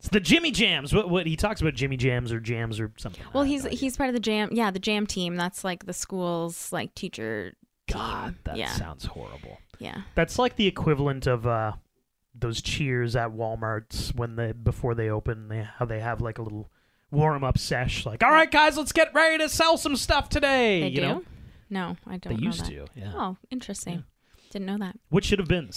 It's 0.00 0.08
the 0.08 0.20
Jimmy 0.20 0.50
Jams. 0.50 0.94
What 0.94 1.08
what 1.08 1.26
he 1.26 1.36
talks 1.36 1.62
about 1.62 1.74
Jimmy 1.74 1.96
Jams 1.96 2.30
or 2.30 2.40
Jams 2.40 2.78
or 2.78 2.92
something. 2.98 3.24
Well, 3.32 3.44
he's 3.44 3.64
he's 3.66 3.96
part 3.96 4.10
of 4.10 4.14
the 4.14 4.20
jam. 4.20 4.50
Yeah, 4.52 4.70
the 4.70 4.80
jam 4.80 5.06
team. 5.06 5.36
That's 5.36 5.64
like 5.64 5.86
the 5.86 5.92
school's 5.92 6.72
like 6.72 6.94
teacher. 6.94 7.52
God, 7.90 8.30
team. 8.30 8.38
that 8.44 8.56
yeah. 8.56 8.72
sounds 8.72 9.04
horrible. 9.04 9.58
Yeah. 9.82 10.02
That's 10.14 10.38
like 10.38 10.56
the 10.56 10.66
equivalent 10.66 11.26
of 11.26 11.46
uh 11.46 11.72
those 12.34 12.62
cheers 12.62 13.14
at 13.14 13.30
Walmart's 13.30 14.14
when 14.14 14.36
they 14.36 14.52
before 14.52 14.94
they 14.94 15.10
open, 15.10 15.48
they 15.48 15.62
how 15.62 15.84
they 15.84 16.00
have 16.00 16.20
like 16.20 16.38
a 16.38 16.42
little 16.42 16.70
warm 17.10 17.44
up 17.44 17.58
sesh 17.58 18.06
like, 18.06 18.22
"All 18.22 18.30
right 18.30 18.50
guys, 18.50 18.76
let's 18.76 18.92
get 18.92 19.12
ready 19.14 19.38
to 19.38 19.48
sell 19.48 19.76
some 19.76 19.96
stuff 19.96 20.28
today." 20.28 20.80
They 20.80 20.88
you 20.88 20.96
do? 20.96 21.02
know? 21.02 21.22
No, 21.68 21.96
I 22.06 22.16
don't. 22.18 22.34
They 22.34 22.40
know 22.40 22.46
used 22.46 22.64
that. 22.64 22.70
to, 22.70 22.86
yeah. 22.94 23.12
Oh, 23.14 23.36
interesting. 23.50 24.04
Didn't 24.52 24.66
know 24.66 24.78
that. 24.78 24.96
What 25.08 25.24
should 25.24 25.38
have 25.38 25.48
been? 25.48 25.70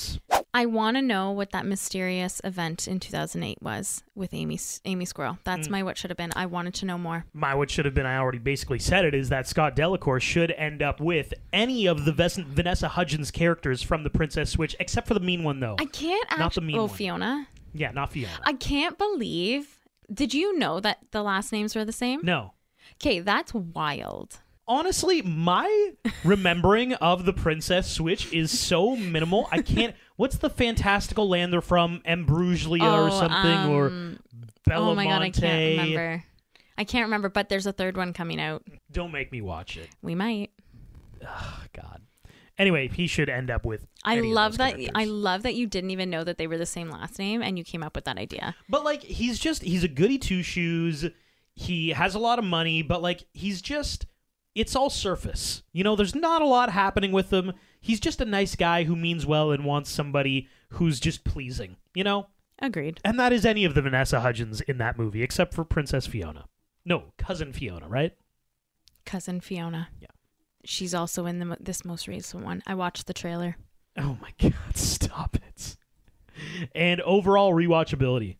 I 0.53 0.65
want 0.65 0.95
to 0.97 1.01
know 1.01 1.31
what 1.31 1.51
that 1.51 1.65
mysterious 1.65 2.39
event 2.43 2.87
in 2.89 2.99
2008 2.99 3.61
was 3.61 4.03
with 4.15 4.33
Amy 4.33 4.59
Amy 4.85 5.05
Squirrel. 5.05 5.37
That's 5.45 5.67
Mm. 5.67 5.71
my 5.71 5.83
what 5.83 5.97
should 5.97 6.09
have 6.11 6.17
been. 6.17 6.31
I 6.35 6.45
wanted 6.45 6.73
to 6.75 6.85
know 6.85 6.97
more. 6.97 7.25
My 7.33 7.55
what 7.55 7.69
should 7.71 7.85
have 7.85 7.93
been, 7.93 8.05
I 8.05 8.17
already 8.17 8.37
basically 8.37 8.79
said 8.79 9.05
it, 9.05 9.13
is 9.15 9.29
that 9.29 9.47
Scott 9.47 9.75
Delacour 9.77 10.19
should 10.19 10.51
end 10.51 10.81
up 10.83 10.99
with 10.99 11.33
any 11.53 11.85
of 11.87 12.03
the 12.05 12.11
Ves- 12.11 12.35
Vanessa 12.37 12.89
Hudgens 12.89 13.31
characters 13.31 13.81
from 13.81 14.03
the 14.03 14.09
Princess 14.09 14.49
Switch, 14.51 14.75
except 14.79 15.07
for 15.07 15.13
the 15.13 15.19
mean 15.21 15.43
one, 15.45 15.61
though. 15.61 15.77
I 15.79 15.85
can't 15.85 16.27
Not 16.37 16.53
the 16.53 16.61
mean 16.61 16.77
Oh, 16.77 16.85
one. 16.85 16.95
Fiona. 16.95 17.47
Yeah, 17.73 17.91
not 17.91 18.11
Fiona. 18.11 18.33
I 18.43 18.53
can't 18.53 18.97
believe. 18.97 19.79
Did 20.13 20.33
you 20.33 20.57
know 20.59 20.79
that 20.81 20.99
the 21.11 21.23
last 21.23 21.51
names 21.53 21.75
were 21.75 21.85
the 21.85 21.91
same? 21.93 22.19
No. 22.23 22.53
Okay, 23.01 23.19
that's 23.19 23.53
wild. 23.53 24.39
Honestly, 24.67 25.21
my 25.21 25.91
remembering 26.23 26.93
of 26.93 27.25
the 27.25 27.33
Princess 27.33 27.91
Switch 27.91 28.31
is 28.33 28.57
so 28.57 28.95
minimal. 28.95 29.47
I 29.51 29.61
can't. 29.61 29.95
What's 30.15 30.37
the 30.37 30.49
fantastical 30.49 31.29
land 31.29 31.53
they're 31.53 31.61
from? 31.61 32.01
Ambruglia 32.05 32.81
or 32.81 33.07
Oh, 33.07 33.19
something, 33.19 33.71
or 33.73 33.87
um, 33.87 34.19
Oh 34.71 34.95
my 34.95 35.03
god, 35.05 35.21
I 35.21 35.29
can't 35.29 35.77
remember. 35.79 36.23
I 36.77 36.83
can't 36.83 37.05
remember, 37.05 37.29
but 37.29 37.49
there's 37.49 37.65
a 37.67 37.71
third 37.73 37.95
one 37.95 38.11
coming 38.13 38.39
out. 38.41 38.63
Don't 38.91 39.11
make 39.11 39.31
me 39.31 39.41
watch 39.41 39.77
it. 39.77 39.89
We 40.01 40.15
might. 40.15 40.51
God. 41.73 42.01
Anyway, 42.57 42.87
he 42.87 43.07
should 43.07 43.29
end 43.29 43.51
up 43.51 43.65
with. 43.65 43.85
I 44.03 44.19
love 44.21 44.57
that. 44.57 44.71
characters. 44.75 44.91
I 44.95 45.05
love 45.05 45.43
that 45.43 45.55
you 45.55 45.67
didn't 45.67 45.91
even 45.91 46.09
know 46.09 46.23
that 46.23 46.37
they 46.37 46.47
were 46.47 46.57
the 46.57 46.65
same 46.65 46.89
last 46.89 47.19
name, 47.19 47.41
and 47.41 47.57
you 47.57 47.63
came 47.63 47.83
up 47.83 47.95
with 47.95 48.05
that 48.05 48.17
idea. 48.17 48.55
But 48.69 48.83
like 48.83 49.03
he's 49.03 49.37
just 49.39 49.61
he's 49.61 49.83
a 49.83 49.87
goody 49.89 50.17
two 50.17 50.41
shoes. 50.41 51.05
He 51.53 51.89
has 51.89 52.15
a 52.15 52.19
lot 52.19 52.39
of 52.39 52.45
money, 52.45 52.81
but 52.81 53.01
like 53.01 53.25
he's 53.33 53.61
just 53.61 54.05
it's 54.55 54.75
all 54.75 54.89
surface. 54.89 55.63
You 55.73 55.83
know, 55.83 55.95
there's 55.95 56.15
not 56.15 56.41
a 56.41 56.47
lot 56.47 56.71
happening 56.71 57.11
with 57.11 57.31
him. 57.31 57.53
He's 57.81 57.99
just 57.99 58.21
a 58.21 58.25
nice 58.25 58.55
guy 58.55 58.85
who 58.85 58.95
means 58.95 59.25
well 59.25 59.51
and 59.51 59.65
wants 59.65 59.91
somebody 59.91 60.47
who's 60.69 60.99
just 60.99 61.23
pleasing, 61.23 61.75
you 61.93 62.03
know? 62.03 62.27
Agreed. 62.59 62.99
And 63.03 63.19
that 63.19 63.33
is 63.33 63.45
any 63.45 63.65
of 63.65 63.75
the 63.75 63.81
Vanessa 63.81 64.21
Hudgens 64.21 64.61
in 64.61 64.77
that 64.77 64.97
movie 64.97 65.21
except 65.21 65.53
for 65.53 65.65
Princess 65.65 66.07
Fiona. 66.07 66.45
No, 66.85 67.11
cousin 67.17 67.51
Fiona, 67.51 67.87
right? 67.89 68.13
Cousin 69.05 69.41
Fiona. 69.41 69.89
Yeah. 69.99 70.07
She's 70.63 70.95
also 70.95 71.25
in 71.25 71.39
the 71.39 71.57
this 71.59 71.83
most 71.85 72.07
recent 72.07 72.43
one. 72.43 72.63
I 72.65 72.73
watched 72.75 73.07
the 73.07 73.13
trailer. 73.13 73.57
Oh 73.97 74.17
my 74.21 74.31
god, 74.41 74.75
stop 74.75 75.35
it. 75.35 75.75
And 76.73 77.01
overall 77.01 77.53
rewatchability. 77.53 78.37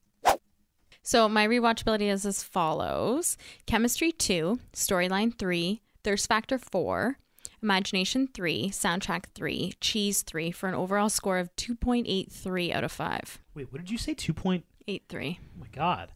So 1.04 1.30
my 1.30 1.48
rewatchability 1.48 2.10
is 2.12 2.26
as 2.26 2.42
follows: 2.42 3.38
Chemistry 3.68 4.12
two, 4.12 4.60
Storyline 4.74 5.38
three, 5.38 5.82
Thirst 6.06 6.28
Factor 6.28 6.60
four, 6.60 7.18
Imagination 7.64 8.30
three, 8.32 8.70
Soundtrack 8.70 9.26
three, 9.34 9.74
Cheese 9.82 10.22
three, 10.22 10.52
for 10.52 10.70
an 10.70 10.76
overall 10.76 11.10
score 11.10 11.40
of 11.40 11.54
two 11.56 11.74
point 11.74 12.06
eight 12.08 12.32
three 12.32 12.72
out 12.72 12.84
of 12.84 12.92
five. 12.92 13.40
Wait, 13.56 13.72
what 13.74 13.80
did 13.82 13.90
you 13.90 13.98
say? 13.98 14.14
2. 14.14 14.32
Point? 14.32 14.66
Eight 14.88 15.06
three. 15.10 15.40
Oh 15.42 15.62
my 15.62 15.68
god. 15.72 16.12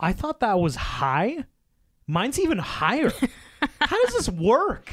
I 0.00 0.14
thought 0.14 0.40
that 0.40 0.58
was 0.58 0.74
high. 0.74 1.44
Mine's 2.06 2.40
even 2.40 2.56
higher. 2.56 3.12
How 3.80 4.02
does 4.06 4.14
this 4.14 4.28
work? 4.30 4.90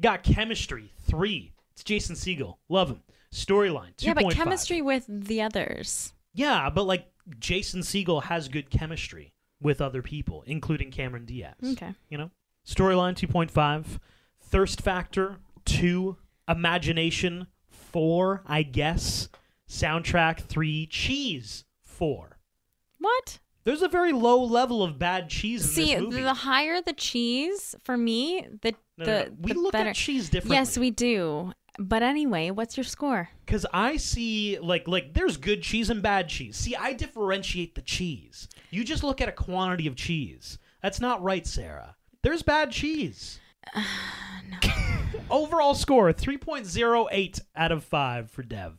Got 0.00 0.22
chemistry, 0.22 0.90
three. 1.02 1.52
It's 1.74 1.84
Jason 1.84 2.16
Segel. 2.16 2.56
Love 2.70 2.88
him. 2.88 3.02
Storyline, 3.34 3.94
2.5. 3.96 4.02
Yeah, 4.02 4.14
but 4.14 4.32
chemistry 4.32 4.80
with 4.80 5.04
the 5.08 5.42
others. 5.42 6.14
Yeah, 6.32 6.70
but 6.70 6.84
like 6.84 7.06
Jason 7.38 7.82
Segel 7.82 8.22
has 8.22 8.48
good 8.48 8.70
chemistry 8.70 9.34
with 9.60 9.82
other 9.82 10.00
people, 10.00 10.42
including 10.46 10.90
Cameron 10.90 11.26
Diaz. 11.26 11.54
Okay. 11.62 11.92
You 12.08 12.16
know? 12.16 12.30
Storyline 12.66 13.14
2.5. 13.14 13.98
Thirst 14.40 14.80
Factor, 14.80 15.36
2. 15.64 16.16
Imagination, 16.48 17.46
4, 17.70 18.42
I 18.46 18.62
guess. 18.62 19.28
Soundtrack, 19.68 20.40
3. 20.40 20.86
Cheese, 20.86 21.64
4. 21.82 22.38
What? 22.98 23.38
There's 23.64 23.82
a 23.82 23.88
very 23.88 24.12
low 24.12 24.44
level 24.44 24.82
of 24.82 24.98
bad 24.98 25.28
cheese 25.28 25.64
in 25.64 25.68
See, 25.68 25.94
this 25.94 26.02
movie. 26.02 26.22
the 26.22 26.34
higher 26.34 26.80
the 26.80 26.92
cheese 26.92 27.74
for 27.82 27.96
me, 27.96 28.46
the 28.62 28.74
No, 28.96 29.04
no, 29.04 29.04
the, 29.04 29.24
no. 29.24 29.36
We 29.40 29.52
the 29.54 29.58
look 29.58 29.74
at 29.74 29.94
cheese 29.96 30.28
differently. 30.30 30.56
Yes, 30.56 30.78
we 30.78 30.90
do. 30.90 31.52
But 31.78 32.02
anyway, 32.02 32.50
what's 32.52 32.76
your 32.76 32.84
score? 32.84 33.28
Because 33.44 33.66
I 33.72 33.96
see, 33.96 34.58
like, 34.60 34.86
like 34.86 35.14
there's 35.14 35.36
good 35.36 35.62
cheese 35.62 35.90
and 35.90 36.00
bad 36.00 36.28
cheese. 36.28 36.56
See, 36.56 36.76
I 36.76 36.92
differentiate 36.92 37.74
the 37.74 37.82
cheese. 37.82 38.48
You 38.70 38.84
just 38.84 39.02
look 39.02 39.20
at 39.20 39.28
a 39.28 39.32
quantity 39.32 39.88
of 39.88 39.96
cheese. 39.96 40.58
That's 40.80 41.00
not 41.00 41.22
right, 41.22 41.46
Sarah. 41.46 41.95
There's 42.26 42.42
bad 42.42 42.72
cheese. 42.72 43.38
Overall 45.30 45.76
score 45.76 46.12
3.08 46.12 47.40
out 47.54 47.70
of 47.70 47.84
5 47.84 48.30
for 48.32 48.42
Dev. 48.42 48.76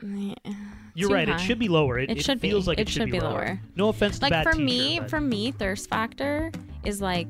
You're 0.00 1.08
Too 1.08 1.12
right. 1.12 1.28
It 1.28 1.40
should 1.40 1.58
be 1.58 1.66
lower. 1.66 1.98
It, 1.98 2.12
It 2.12 2.24
should 2.24 2.40
be. 2.40 2.48
feels 2.48 2.68
like 2.68 2.78
it, 2.78 2.82
It 2.82 2.88
should 2.88 3.10
be 3.10 3.18
lower. 3.18 3.60
No 3.74 3.88
offense 3.88 4.20
to 4.20 4.28
like 4.28 4.44
for 4.44 4.54
me, 4.54 5.00
but- 5.00 5.10
for 5.10 5.20
me, 5.20 5.50
thirst 5.50 5.90
factor 5.90 6.52
is 6.84 7.00
like 7.00 7.26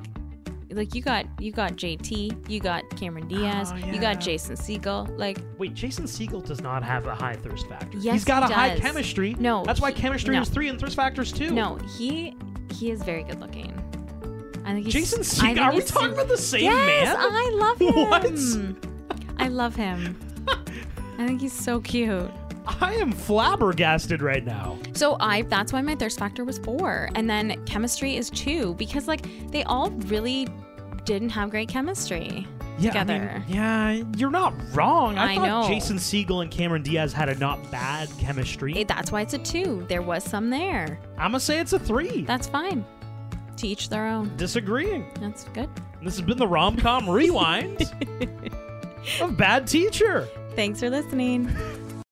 like 0.72 0.94
you 0.94 1.00
got 1.00 1.24
you 1.40 1.52
got 1.52 1.76
JT, 1.76 2.50
you 2.50 2.60
got 2.60 2.82
Cameron 2.90 3.24
oh, 3.24 3.28
Diaz, 3.34 3.72
Oh, 3.72 3.78
you 3.78 3.98
got 3.98 4.20
Jason 4.20 4.56
Segel. 4.56 5.08
Like 5.16 5.38
Wait, 5.56 5.72
Jason 5.72 6.04
Segel 6.04 6.44
does 6.44 6.60
not 6.60 6.82
have 6.82 7.06
a 7.06 7.14
high 7.14 7.36
thirst 7.36 7.66
factor. 7.66 7.96
Yes, 7.96 8.12
he's 8.12 8.24
got 8.24 8.46
he 8.46 8.52
a 8.52 8.54
high 8.54 8.78
chemistry. 8.78 9.34
No, 9.38 9.64
that's 9.64 9.80
why 9.80 9.90
chemistry 9.90 10.34
no. 10.34 10.42
is 10.42 10.50
three 10.50 10.68
and 10.68 10.78
thirst 10.78 10.96
factors 10.96 11.32
two. 11.32 11.50
no, 11.50 11.76
he 11.96 12.36
he 12.74 12.90
is 12.90 13.02
very 13.02 13.22
good 13.22 13.40
looking. 13.40 13.72
I 14.66 14.72
think 14.72 14.84
he's, 14.86 14.92
Jason 14.94 15.20
I 15.20 15.22
Segel. 15.22 15.40
think 15.54 15.58
Are 15.60 15.74
we 15.74 15.82
talking 15.82 16.12
about 16.12 16.28
the 16.28 16.36
same 16.36 16.64
yes, 16.64 17.06
man? 17.06 17.16
I 17.18 17.50
love 17.54 17.78
him. 17.80 17.94
What? 18.10 19.36
I 19.38 19.48
love 19.48 19.74
him. 19.76 20.18
I 21.18 21.26
think 21.26 21.40
he's 21.40 21.52
so 21.52 21.80
cute. 21.80 22.30
I 22.80 22.94
am 22.94 23.12
flabbergasted 23.12 24.22
right 24.22 24.44
now. 24.44 24.76
So 24.94 25.16
I 25.20 25.42
that's 25.42 25.72
why 25.72 25.80
my 25.82 25.94
thirst 25.94 26.18
factor 26.18 26.44
was 26.44 26.58
four. 26.58 27.08
And 27.14 27.30
then 27.30 27.64
chemistry 27.64 28.16
is 28.16 28.28
two 28.30 28.74
because 28.74 29.06
like 29.06 29.26
they 29.52 29.62
all 29.64 29.90
really 29.90 30.48
didn't 31.04 31.28
have 31.30 31.50
great 31.50 31.68
chemistry 31.68 32.46
Yeah, 32.78 32.90
I 32.90 32.92
together. 33.04 33.44
mean, 33.46 33.56
yeah, 33.56 34.02
you're 34.16 34.30
not 34.32 34.52
wrong. 34.74 35.16
I, 35.16 35.32
I 35.32 35.36
thought 35.36 35.46
know. 35.46 35.68
Jason 35.68 35.98
Segel 35.98 36.42
and 36.42 36.50
Cameron 36.50 36.82
Diaz 36.82 37.12
had 37.12 37.28
a 37.28 37.36
not 37.38 37.70
bad 37.70 38.08
chemistry. 38.18 38.74
Eh, 38.76 38.84
that's 38.88 39.12
why 39.12 39.20
it's 39.20 39.34
a 39.34 39.38
two. 39.38 39.86
There 39.88 40.02
was 40.02 40.24
some 40.24 40.50
there. 40.50 40.98
I'm 41.16 41.30
gonna 41.30 41.40
say 41.40 41.60
it's 41.60 41.72
a 41.72 41.78
three. 41.78 42.22
That's 42.22 42.48
fine. 42.48 42.84
To 43.56 43.66
each 43.66 43.88
their 43.88 44.06
own. 44.06 44.36
Disagreeing. 44.36 45.10
That's 45.20 45.44
good. 45.44 45.70
This 46.02 46.16
has 46.18 46.22
been 46.26 46.36
the 46.38 46.46
rom 46.46 46.76
com 46.76 47.08
rewind 47.08 47.82
of 49.20 49.36
Bad 49.36 49.66
Teacher. 49.66 50.28
Thanks 50.54 50.80
for 50.80 50.90
listening. 50.90 51.54